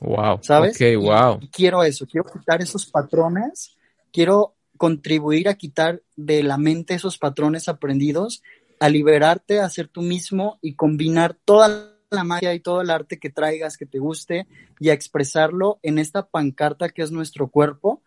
Wow. 0.00 0.38
¿Sabes? 0.42 0.76
Ok, 0.76 1.02
wow. 1.02 1.40
quiero 1.52 1.82
eso, 1.82 2.06
quiero 2.06 2.30
quitar 2.30 2.62
esos 2.62 2.86
patrones, 2.86 3.76
quiero 4.12 4.54
contribuir 4.80 5.46
a 5.50 5.56
quitar 5.56 6.00
de 6.16 6.42
la 6.42 6.56
mente 6.56 6.94
esos 6.94 7.18
patrones 7.18 7.68
aprendidos, 7.68 8.42
a 8.78 8.88
liberarte, 8.88 9.60
a 9.60 9.68
ser 9.68 9.88
tú 9.88 10.00
mismo 10.00 10.58
y 10.62 10.72
combinar 10.72 11.36
toda 11.44 11.98
la 12.08 12.24
magia 12.24 12.54
y 12.54 12.60
todo 12.60 12.80
el 12.80 12.88
arte 12.88 13.18
que 13.18 13.28
traigas, 13.28 13.76
que 13.76 13.84
te 13.84 13.98
guste, 13.98 14.46
y 14.78 14.88
a 14.88 14.94
expresarlo 14.94 15.80
en 15.82 15.98
esta 15.98 16.26
pancarta 16.26 16.88
que 16.88 17.02
es 17.02 17.12
nuestro 17.12 17.48
cuerpo, 17.48 18.02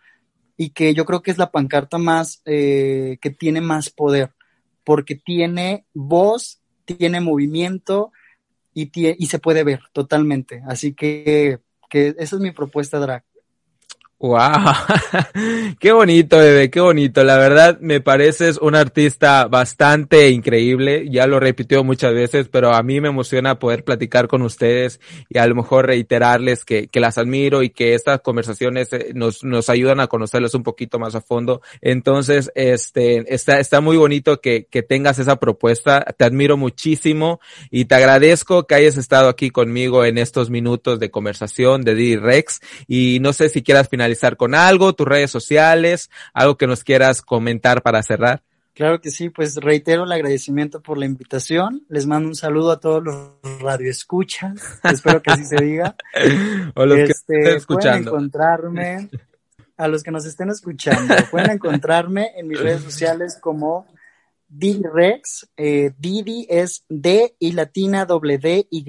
y 0.57 0.71
que 0.71 0.95
yo 0.95 1.05
creo 1.05 1.21
que 1.21 1.30
es 1.30 1.38
la 1.38 1.51
pancarta 1.51 1.99
más, 1.99 2.41
eh, 2.45 3.19
que 3.21 3.30
tiene 3.30 3.61
más 3.61 3.91
poder, 3.91 4.32
porque 4.84 5.13
tiene 5.13 5.86
voz, 5.93 6.59
tiene 6.86 7.21
movimiento 7.21 8.11
y, 8.74 8.89
y 8.95 9.28
se 9.28 9.38
puede 9.38 9.63
ver 9.63 9.82
totalmente. 9.93 10.63
Así 10.65 10.95
que, 10.95 11.59
que 11.88 12.15
esa 12.17 12.36
es 12.36 12.41
mi 12.41 12.49
propuesta, 12.49 12.97
Drag. 12.97 13.24
Wow, 14.20 14.39
qué 15.82 15.91
bonito, 15.91 16.38
bebé, 16.38 16.70
qué 16.70 16.80
bonito. 16.80 17.26
La 17.26 17.38
verdad, 17.38 17.80
me 17.82 17.99
pareces 17.99 18.57
un 18.57 18.74
artista 18.74 19.47
bastante 19.47 20.30
increíble. 20.30 21.09
Ya 21.09 21.28
lo 21.28 21.41
repitió 21.41 21.84
muchas 21.84 22.14
veces, 22.14 22.47
pero 22.47 22.74
a 22.74 22.82
mí 22.84 23.01
me 23.01 23.09
emociona 23.09 23.59
poder 23.59 23.84
platicar 23.84 24.30
con 24.30 24.41
ustedes 24.43 25.01
y 25.28 25.39
a 25.39 25.45
lo 25.45 25.55
mejor 25.55 25.88
reiterarles 25.88 26.64
que, 26.64 26.88
que 26.88 27.01
las 27.01 27.18
admiro 27.18 27.64
y 27.64 27.72
que 27.72 27.95
estas 27.95 28.22
conversaciones 28.22 28.93
eh, 28.93 29.11
nos, 29.14 29.43
nos 29.43 29.70
ayudan 29.70 29.99
a 29.99 30.07
conocerlos 30.07 30.55
un 30.55 30.64
poquito 30.64 30.99
más 30.99 31.16
a 31.16 31.22
fondo. 31.22 31.61
Entonces, 31.82 32.49
este, 32.55 33.26
está, 33.34 33.59
está 33.59 33.82
muy 33.82 33.97
bonito 33.97 34.39
que, 34.39 34.68
que 34.72 34.84
tengas 34.84 35.20
esa 35.20 35.36
propuesta. 35.36 35.99
Te 36.18 36.24
admiro 36.24 36.55
muchísimo 36.55 37.41
y 37.70 37.86
te 37.86 37.95
agradezco 37.95 38.68
que 38.68 38.76
hayas 38.76 38.95
estado 38.95 39.28
aquí 39.28 39.49
conmigo 39.49 40.05
en 40.05 40.18
estos 40.18 40.49
minutos 40.49 41.01
de 41.01 41.11
conversación 41.11 41.82
de 41.82 41.93
Didi 41.93 42.16
Rex. 42.16 42.61
Y 42.88 43.18
no 43.20 43.34
sé 43.34 43.49
si 43.49 43.64
quieras 43.64 43.89
finalizar 43.89 44.12
con 44.38 44.55
algo, 44.55 44.93
tus 44.93 45.07
redes 45.07 45.32
sociales, 45.32 46.09
algo 46.34 46.57
que 46.57 46.68
nos 46.68 46.84
quieras 46.84 47.22
comentar 47.22 47.82
para 47.82 48.03
cerrar. 48.03 48.43
Claro 48.74 49.01
que 49.01 49.11
sí, 49.11 49.30
pues 49.30 49.55
reitero 49.57 50.03
el 50.03 50.11
agradecimiento 50.11 50.82
por 50.82 50.97
la 50.97 51.05
invitación. 51.05 51.86
Les 51.89 52.07
mando 52.07 52.30
un 52.30 52.36
saludo 52.36 52.72
a 52.72 52.80
todos 52.80 53.03
los 53.03 53.61
radioescuchas. 53.61 54.80
Espero 54.84 55.22
que 55.22 55.32
así 55.32 55.45
se 55.45 55.64
diga. 55.64 55.95
o 56.76 56.86
los 56.86 56.97
que 56.97 57.03
este, 57.03 57.39
estén 57.39 57.57
escuchando. 57.57 58.11
Pueden 58.11 58.26
encontrarme, 58.26 59.09
a 59.78 59.88
los 59.88 60.01
que 60.01 60.11
nos 60.11 60.26
estén 60.26 60.49
escuchando, 60.49 61.14
pueden 61.30 61.51
encontrarme 61.51 62.32
en 62.36 62.47
mis 62.47 62.59
redes 62.59 62.82
sociales 62.82 63.38
como 63.39 63.86
Didi 64.47 64.84
Rex. 64.91 65.49
Eh, 65.55 65.91
Didi 65.97 66.47
es 66.49 66.84
D 66.89 67.36
y 67.38 67.51
latina 67.51 68.05
doble 68.05 68.39
D 68.39 68.68
Y 68.72 68.84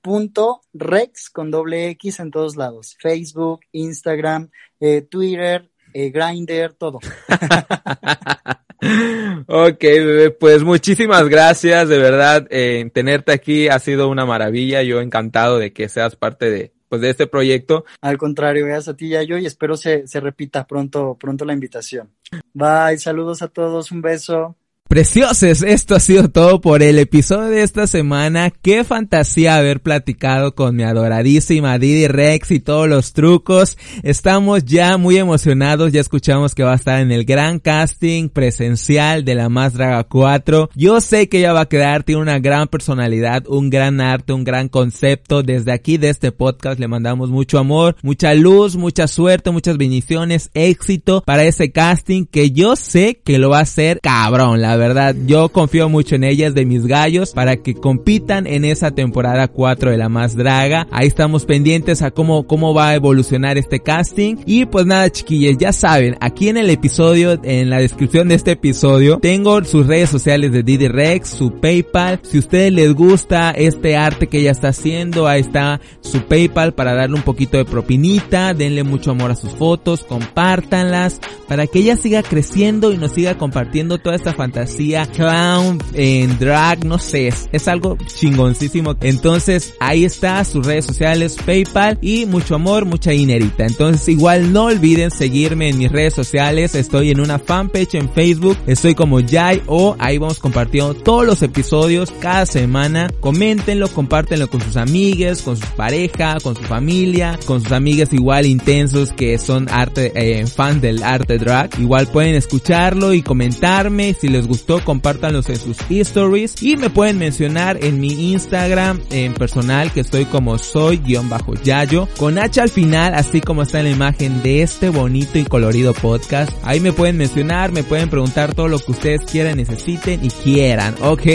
punto 0.00 0.62
Rex 0.72 1.30
con 1.30 1.50
doble 1.50 1.88
X 1.90 2.20
en 2.20 2.30
todos 2.30 2.56
lados. 2.56 2.96
Facebook, 2.98 3.60
Instagram, 3.72 4.50
eh, 4.80 5.02
Twitter, 5.02 5.70
eh, 5.92 6.10
Grinder, 6.10 6.72
todo. 6.74 6.98
ok, 9.46 9.80
bebé, 9.80 10.30
pues 10.30 10.62
muchísimas 10.62 11.28
gracias, 11.28 11.88
de 11.88 11.98
verdad, 11.98 12.46
eh, 12.50 12.90
tenerte 12.92 13.32
aquí 13.32 13.68
ha 13.68 13.78
sido 13.78 14.08
una 14.08 14.24
maravilla, 14.24 14.82
yo 14.82 15.00
encantado 15.00 15.58
de 15.58 15.72
que 15.72 15.88
seas 15.88 16.16
parte 16.16 16.50
de, 16.50 16.72
pues 16.88 17.02
de 17.02 17.10
este 17.10 17.26
proyecto. 17.26 17.84
Al 18.00 18.18
contrario, 18.18 18.66
gracias 18.66 18.88
a 18.88 18.96
ti 18.96 19.06
y 19.06 19.16
a 19.16 19.22
yo 19.22 19.38
y 19.38 19.46
espero 19.46 19.76
se, 19.76 20.06
se 20.06 20.20
repita 20.20 20.66
pronto, 20.66 21.16
pronto 21.18 21.44
la 21.44 21.52
invitación. 21.52 22.10
Bye, 22.52 22.98
saludos 22.98 23.42
a 23.42 23.48
todos, 23.48 23.92
un 23.92 24.02
beso. 24.02 24.56
Preciosos, 24.90 25.62
esto 25.62 25.94
ha 25.94 26.00
sido 26.00 26.30
todo 26.30 26.60
por 26.60 26.82
el 26.82 26.98
episodio 26.98 27.44
de 27.44 27.62
esta 27.62 27.86
semana. 27.86 28.50
Qué 28.50 28.82
fantasía 28.82 29.54
haber 29.54 29.80
platicado 29.80 30.56
con 30.56 30.74
mi 30.74 30.82
adoradísima 30.82 31.78
Didi 31.78 32.08
Rex 32.08 32.50
y 32.50 32.58
todos 32.58 32.88
los 32.88 33.12
trucos. 33.12 33.78
Estamos 34.02 34.64
ya 34.64 34.96
muy 34.96 35.16
emocionados, 35.16 35.92
ya 35.92 36.00
escuchamos 36.00 36.56
que 36.56 36.64
va 36.64 36.72
a 36.72 36.74
estar 36.74 36.98
en 36.98 37.12
el 37.12 37.24
gran 37.24 37.60
casting 37.60 38.30
presencial 38.30 39.24
de 39.24 39.36
la 39.36 39.48
Más 39.48 39.74
Draga 39.74 40.02
4. 40.02 40.70
Yo 40.74 41.00
sé 41.00 41.28
que 41.28 41.38
ella 41.38 41.52
va 41.52 41.60
a 41.60 41.68
quedar, 41.68 42.02
tiene 42.02 42.22
una 42.22 42.40
gran 42.40 42.66
personalidad, 42.66 43.44
un 43.46 43.70
gran 43.70 44.00
arte, 44.00 44.32
un 44.32 44.42
gran 44.42 44.68
concepto. 44.68 45.44
Desde 45.44 45.70
aquí, 45.70 45.98
de 45.98 46.08
este 46.08 46.32
podcast, 46.32 46.80
le 46.80 46.88
mandamos 46.88 47.30
mucho 47.30 47.60
amor, 47.60 47.94
mucha 48.02 48.34
luz, 48.34 48.74
mucha 48.74 49.06
suerte, 49.06 49.52
muchas 49.52 49.76
bendiciones, 49.76 50.50
éxito 50.52 51.22
para 51.24 51.44
ese 51.44 51.70
casting 51.70 52.26
que 52.26 52.50
yo 52.50 52.74
sé 52.74 53.20
que 53.24 53.38
lo 53.38 53.50
va 53.50 53.58
a 53.58 53.62
hacer 53.62 54.00
cabrón, 54.02 54.60
verdad. 54.80 55.14
Yo 55.26 55.50
confío 55.50 55.88
mucho 55.88 56.16
en 56.16 56.24
ellas, 56.24 56.54
de 56.54 56.66
mis 56.66 56.86
gallos, 56.86 57.32
para 57.32 57.58
que 57.58 57.74
compitan 57.74 58.46
en 58.46 58.64
esa 58.64 58.90
temporada 58.90 59.46
4 59.46 59.92
de 59.92 59.96
la 59.96 60.08
más 60.08 60.34
draga. 60.34 60.88
Ahí 60.90 61.06
estamos 61.06 61.44
pendientes 61.44 62.02
a 62.02 62.10
cómo, 62.10 62.46
cómo 62.46 62.74
va 62.74 62.88
a 62.88 62.94
evolucionar 62.94 63.58
este 63.58 63.80
casting. 63.80 64.36
Y 64.46 64.64
pues 64.64 64.86
nada, 64.86 65.10
chiquillos, 65.10 65.58
ya 65.58 65.72
saben, 65.72 66.16
aquí 66.20 66.48
en 66.48 66.56
el 66.56 66.70
episodio, 66.70 67.38
en 67.44 67.70
la 67.70 67.78
descripción 67.78 68.28
de 68.28 68.34
este 68.34 68.52
episodio, 68.52 69.18
tengo 69.18 69.62
sus 69.64 69.86
redes 69.86 70.10
sociales 70.10 70.50
de 70.50 70.62
Didi 70.62 70.88
Rex, 70.88 71.28
su 71.28 71.52
PayPal. 71.60 72.20
Si 72.22 72.38
a 72.38 72.40
ustedes 72.40 72.72
les 72.72 72.94
gusta 72.94 73.50
este 73.52 73.96
arte 73.96 74.26
que 74.26 74.38
ella 74.38 74.50
está 74.50 74.68
haciendo, 74.68 75.28
ahí 75.28 75.42
está 75.42 75.80
su 76.00 76.22
PayPal 76.22 76.72
para 76.72 76.94
darle 76.94 77.16
un 77.16 77.22
poquito 77.22 77.58
de 77.58 77.66
propinita. 77.66 78.54
Denle 78.54 78.82
mucho 78.82 79.10
amor 79.10 79.30
a 79.30 79.36
sus 79.36 79.52
fotos, 79.52 80.04
compártanlas 80.04 81.20
para 81.46 81.66
que 81.66 81.80
ella 81.80 81.96
siga 81.96 82.22
creciendo 82.22 82.92
y 82.92 82.96
nos 82.96 83.12
siga 83.12 83.36
compartiendo 83.36 83.98
toda 83.98 84.16
esta 84.16 84.32
fantasía 84.32 84.69
clown, 85.14 85.78
en 85.94 86.38
drag, 86.38 86.84
no 86.84 86.98
sé, 86.98 87.32
es, 87.52 87.68
algo 87.68 87.96
chingoncísimo. 88.06 88.96
Entonces 89.00 89.74
ahí 89.80 90.04
está 90.04 90.44
sus 90.44 90.66
redes 90.66 90.86
sociales, 90.86 91.36
PayPal 91.44 91.98
y 92.00 92.26
mucho 92.26 92.54
amor, 92.54 92.84
mucha 92.84 93.10
dinerita. 93.10 93.66
Entonces 93.66 94.08
igual 94.08 94.52
no 94.52 94.64
olviden 94.64 95.10
seguirme 95.10 95.68
en 95.68 95.78
mis 95.78 95.90
redes 95.90 96.14
sociales, 96.14 96.74
estoy 96.74 97.10
en 97.10 97.20
una 97.20 97.38
fanpage 97.38 97.94
en 97.94 98.10
Facebook, 98.10 98.56
estoy 98.66 98.94
como 98.94 99.20
Jai 99.20 99.62
o 99.66 99.96
ahí 99.98 100.18
vamos 100.18 100.38
compartiendo 100.38 100.94
todos 100.94 101.26
los 101.26 101.42
episodios 101.42 102.12
cada 102.20 102.46
semana. 102.46 103.08
Coméntenlo, 103.20 103.88
compártenlo 103.88 104.48
con 104.48 104.60
sus 104.60 104.76
amigas, 104.76 105.42
con 105.42 105.56
sus 105.56 105.70
parejas, 105.70 106.42
con 106.42 106.56
su 106.56 106.62
familia, 106.62 107.38
con 107.46 107.62
sus 107.62 107.72
amigas 107.72 108.12
igual 108.12 108.46
intensos 108.46 109.12
que 109.12 109.38
son 109.38 109.68
arte, 109.68 110.12
eh, 110.14 110.46
fan 110.46 110.80
del 110.80 111.02
arte 111.02 111.38
drag. 111.38 111.78
Igual 111.78 112.06
pueden 112.08 112.34
escucharlo 112.34 113.12
y 113.12 113.22
comentarme 113.22 114.14
si 114.14 114.28
les 114.28 114.46
gusta 114.60 114.84
compártanlos 114.84 115.48
en 115.48 115.56
sus 115.56 115.76
stories 115.90 116.62
y 116.62 116.76
me 116.76 116.90
pueden 116.90 117.18
mencionar 117.18 117.82
en 117.82 118.00
mi 118.00 118.32
Instagram 118.32 119.00
en 119.10 119.34
personal 119.34 119.92
que 119.92 120.00
estoy 120.00 120.24
como 120.24 120.58
soy-yayo 120.58 122.08
con 122.16 122.38
H 122.38 122.60
al 122.60 122.68
final 122.68 123.14
así 123.14 123.40
como 123.40 123.62
está 123.62 123.78
en 123.78 123.86
la 123.86 123.90
imagen 123.90 124.42
de 124.42 124.62
este 124.62 124.90
bonito 124.90 125.38
y 125.38 125.44
colorido 125.44 125.94
podcast. 125.94 126.52
Ahí 126.62 126.80
me 126.80 126.92
pueden 126.92 127.16
mencionar, 127.16 127.72
me 127.72 127.82
pueden 127.82 128.08
preguntar 128.08 128.54
todo 128.54 128.68
lo 128.68 128.78
que 128.78 128.92
ustedes 128.92 129.22
quieran, 129.22 129.56
necesiten 129.56 130.24
y 130.24 130.28
quieran, 130.28 130.94
¿ok? 131.00 131.26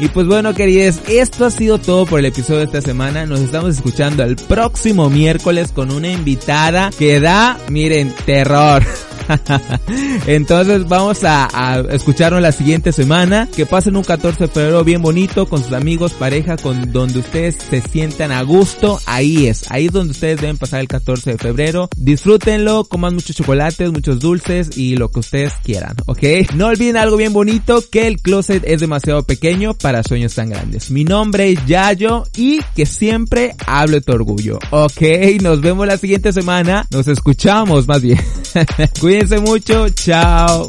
Y 0.00 0.08
pues 0.12 0.26
bueno 0.26 0.54
queridos, 0.54 1.00
esto 1.08 1.46
ha 1.46 1.50
sido 1.50 1.78
todo 1.78 2.06
por 2.06 2.20
el 2.20 2.26
episodio 2.26 2.60
de 2.60 2.66
esta 2.66 2.80
semana. 2.80 3.26
Nos 3.26 3.40
estamos 3.40 3.76
escuchando 3.76 4.22
el 4.24 4.36
próximo 4.36 5.10
miércoles 5.10 5.72
con 5.72 5.90
una 5.90 6.08
invitada 6.08 6.90
que 6.98 7.20
da, 7.20 7.58
miren, 7.68 8.14
terror. 8.24 8.82
Entonces 10.26 10.88
vamos 10.88 11.24
a, 11.24 11.48
a, 11.52 11.80
escucharnos 11.92 12.40
la 12.48 12.52
siguiente 12.52 12.92
semana. 12.92 13.46
Que 13.54 13.66
pasen 13.66 13.94
un 13.94 14.04
14 14.04 14.44
de 14.44 14.48
febrero 14.48 14.82
bien 14.82 15.02
bonito 15.02 15.46
con 15.46 15.62
sus 15.62 15.74
amigos, 15.74 16.12
pareja, 16.12 16.56
con 16.56 16.92
donde 16.92 17.18
ustedes 17.18 17.56
se 17.56 17.82
sientan 17.82 18.32
a 18.32 18.40
gusto. 18.40 18.98
Ahí 19.04 19.48
es, 19.48 19.70
ahí 19.70 19.86
es 19.86 19.92
donde 19.92 20.12
ustedes 20.12 20.40
deben 20.40 20.56
pasar 20.56 20.80
el 20.80 20.88
14 20.88 21.32
de 21.32 21.36
febrero. 21.38 21.90
Disfrútenlo, 21.94 22.84
coman 22.84 23.12
muchos 23.12 23.36
chocolates, 23.36 23.92
muchos 23.92 24.18
dulces 24.20 24.78
y 24.78 24.96
lo 24.96 25.10
que 25.10 25.20
ustedes 25.20 25.52
quieran, 25.62 25.94
¿ok? 26.06 26.22
No 26.54 26.68
olviden 26.68 26.96
algo 26.96 27.18
bien 27.18 27.34
bonito, 27.34 27.84
que 27.90 28.06
el 28.06 28.16
closet 28.22 28.62
es 28.66 28.80
demasiado 28.80 29.24
pequeño 29.24 29.74
para 29.74 30.02
sueños 30.02 30.34
tan 30.34 30.48
grandes. 30.48 30.90
Mi 30.90 31.04
nombre 31.04 31.52
es 31.52 31.66
Yayo 31.66 32.24
y 32.34 32.60
que 32.74 32.86
siempre 32.86 33.54
hable 33.66 34.00
tu 34.00 34.12
orgullo, 34.12 34.58
¿ok? 34.70 35.02
Nos 35.42 35.60
vemos 35.60 35.86
la 35.86 35.98
siguiente 35.98 36.32
semana, 36.32 36.86
nos 36.90 37.08
escuchamos 37.08 37.86
más 37.86 38.00
bien. 38.00 38.18
Cuídense 39.00 39.38
mucho, 39.38 39.90
chao. 39.90 40.66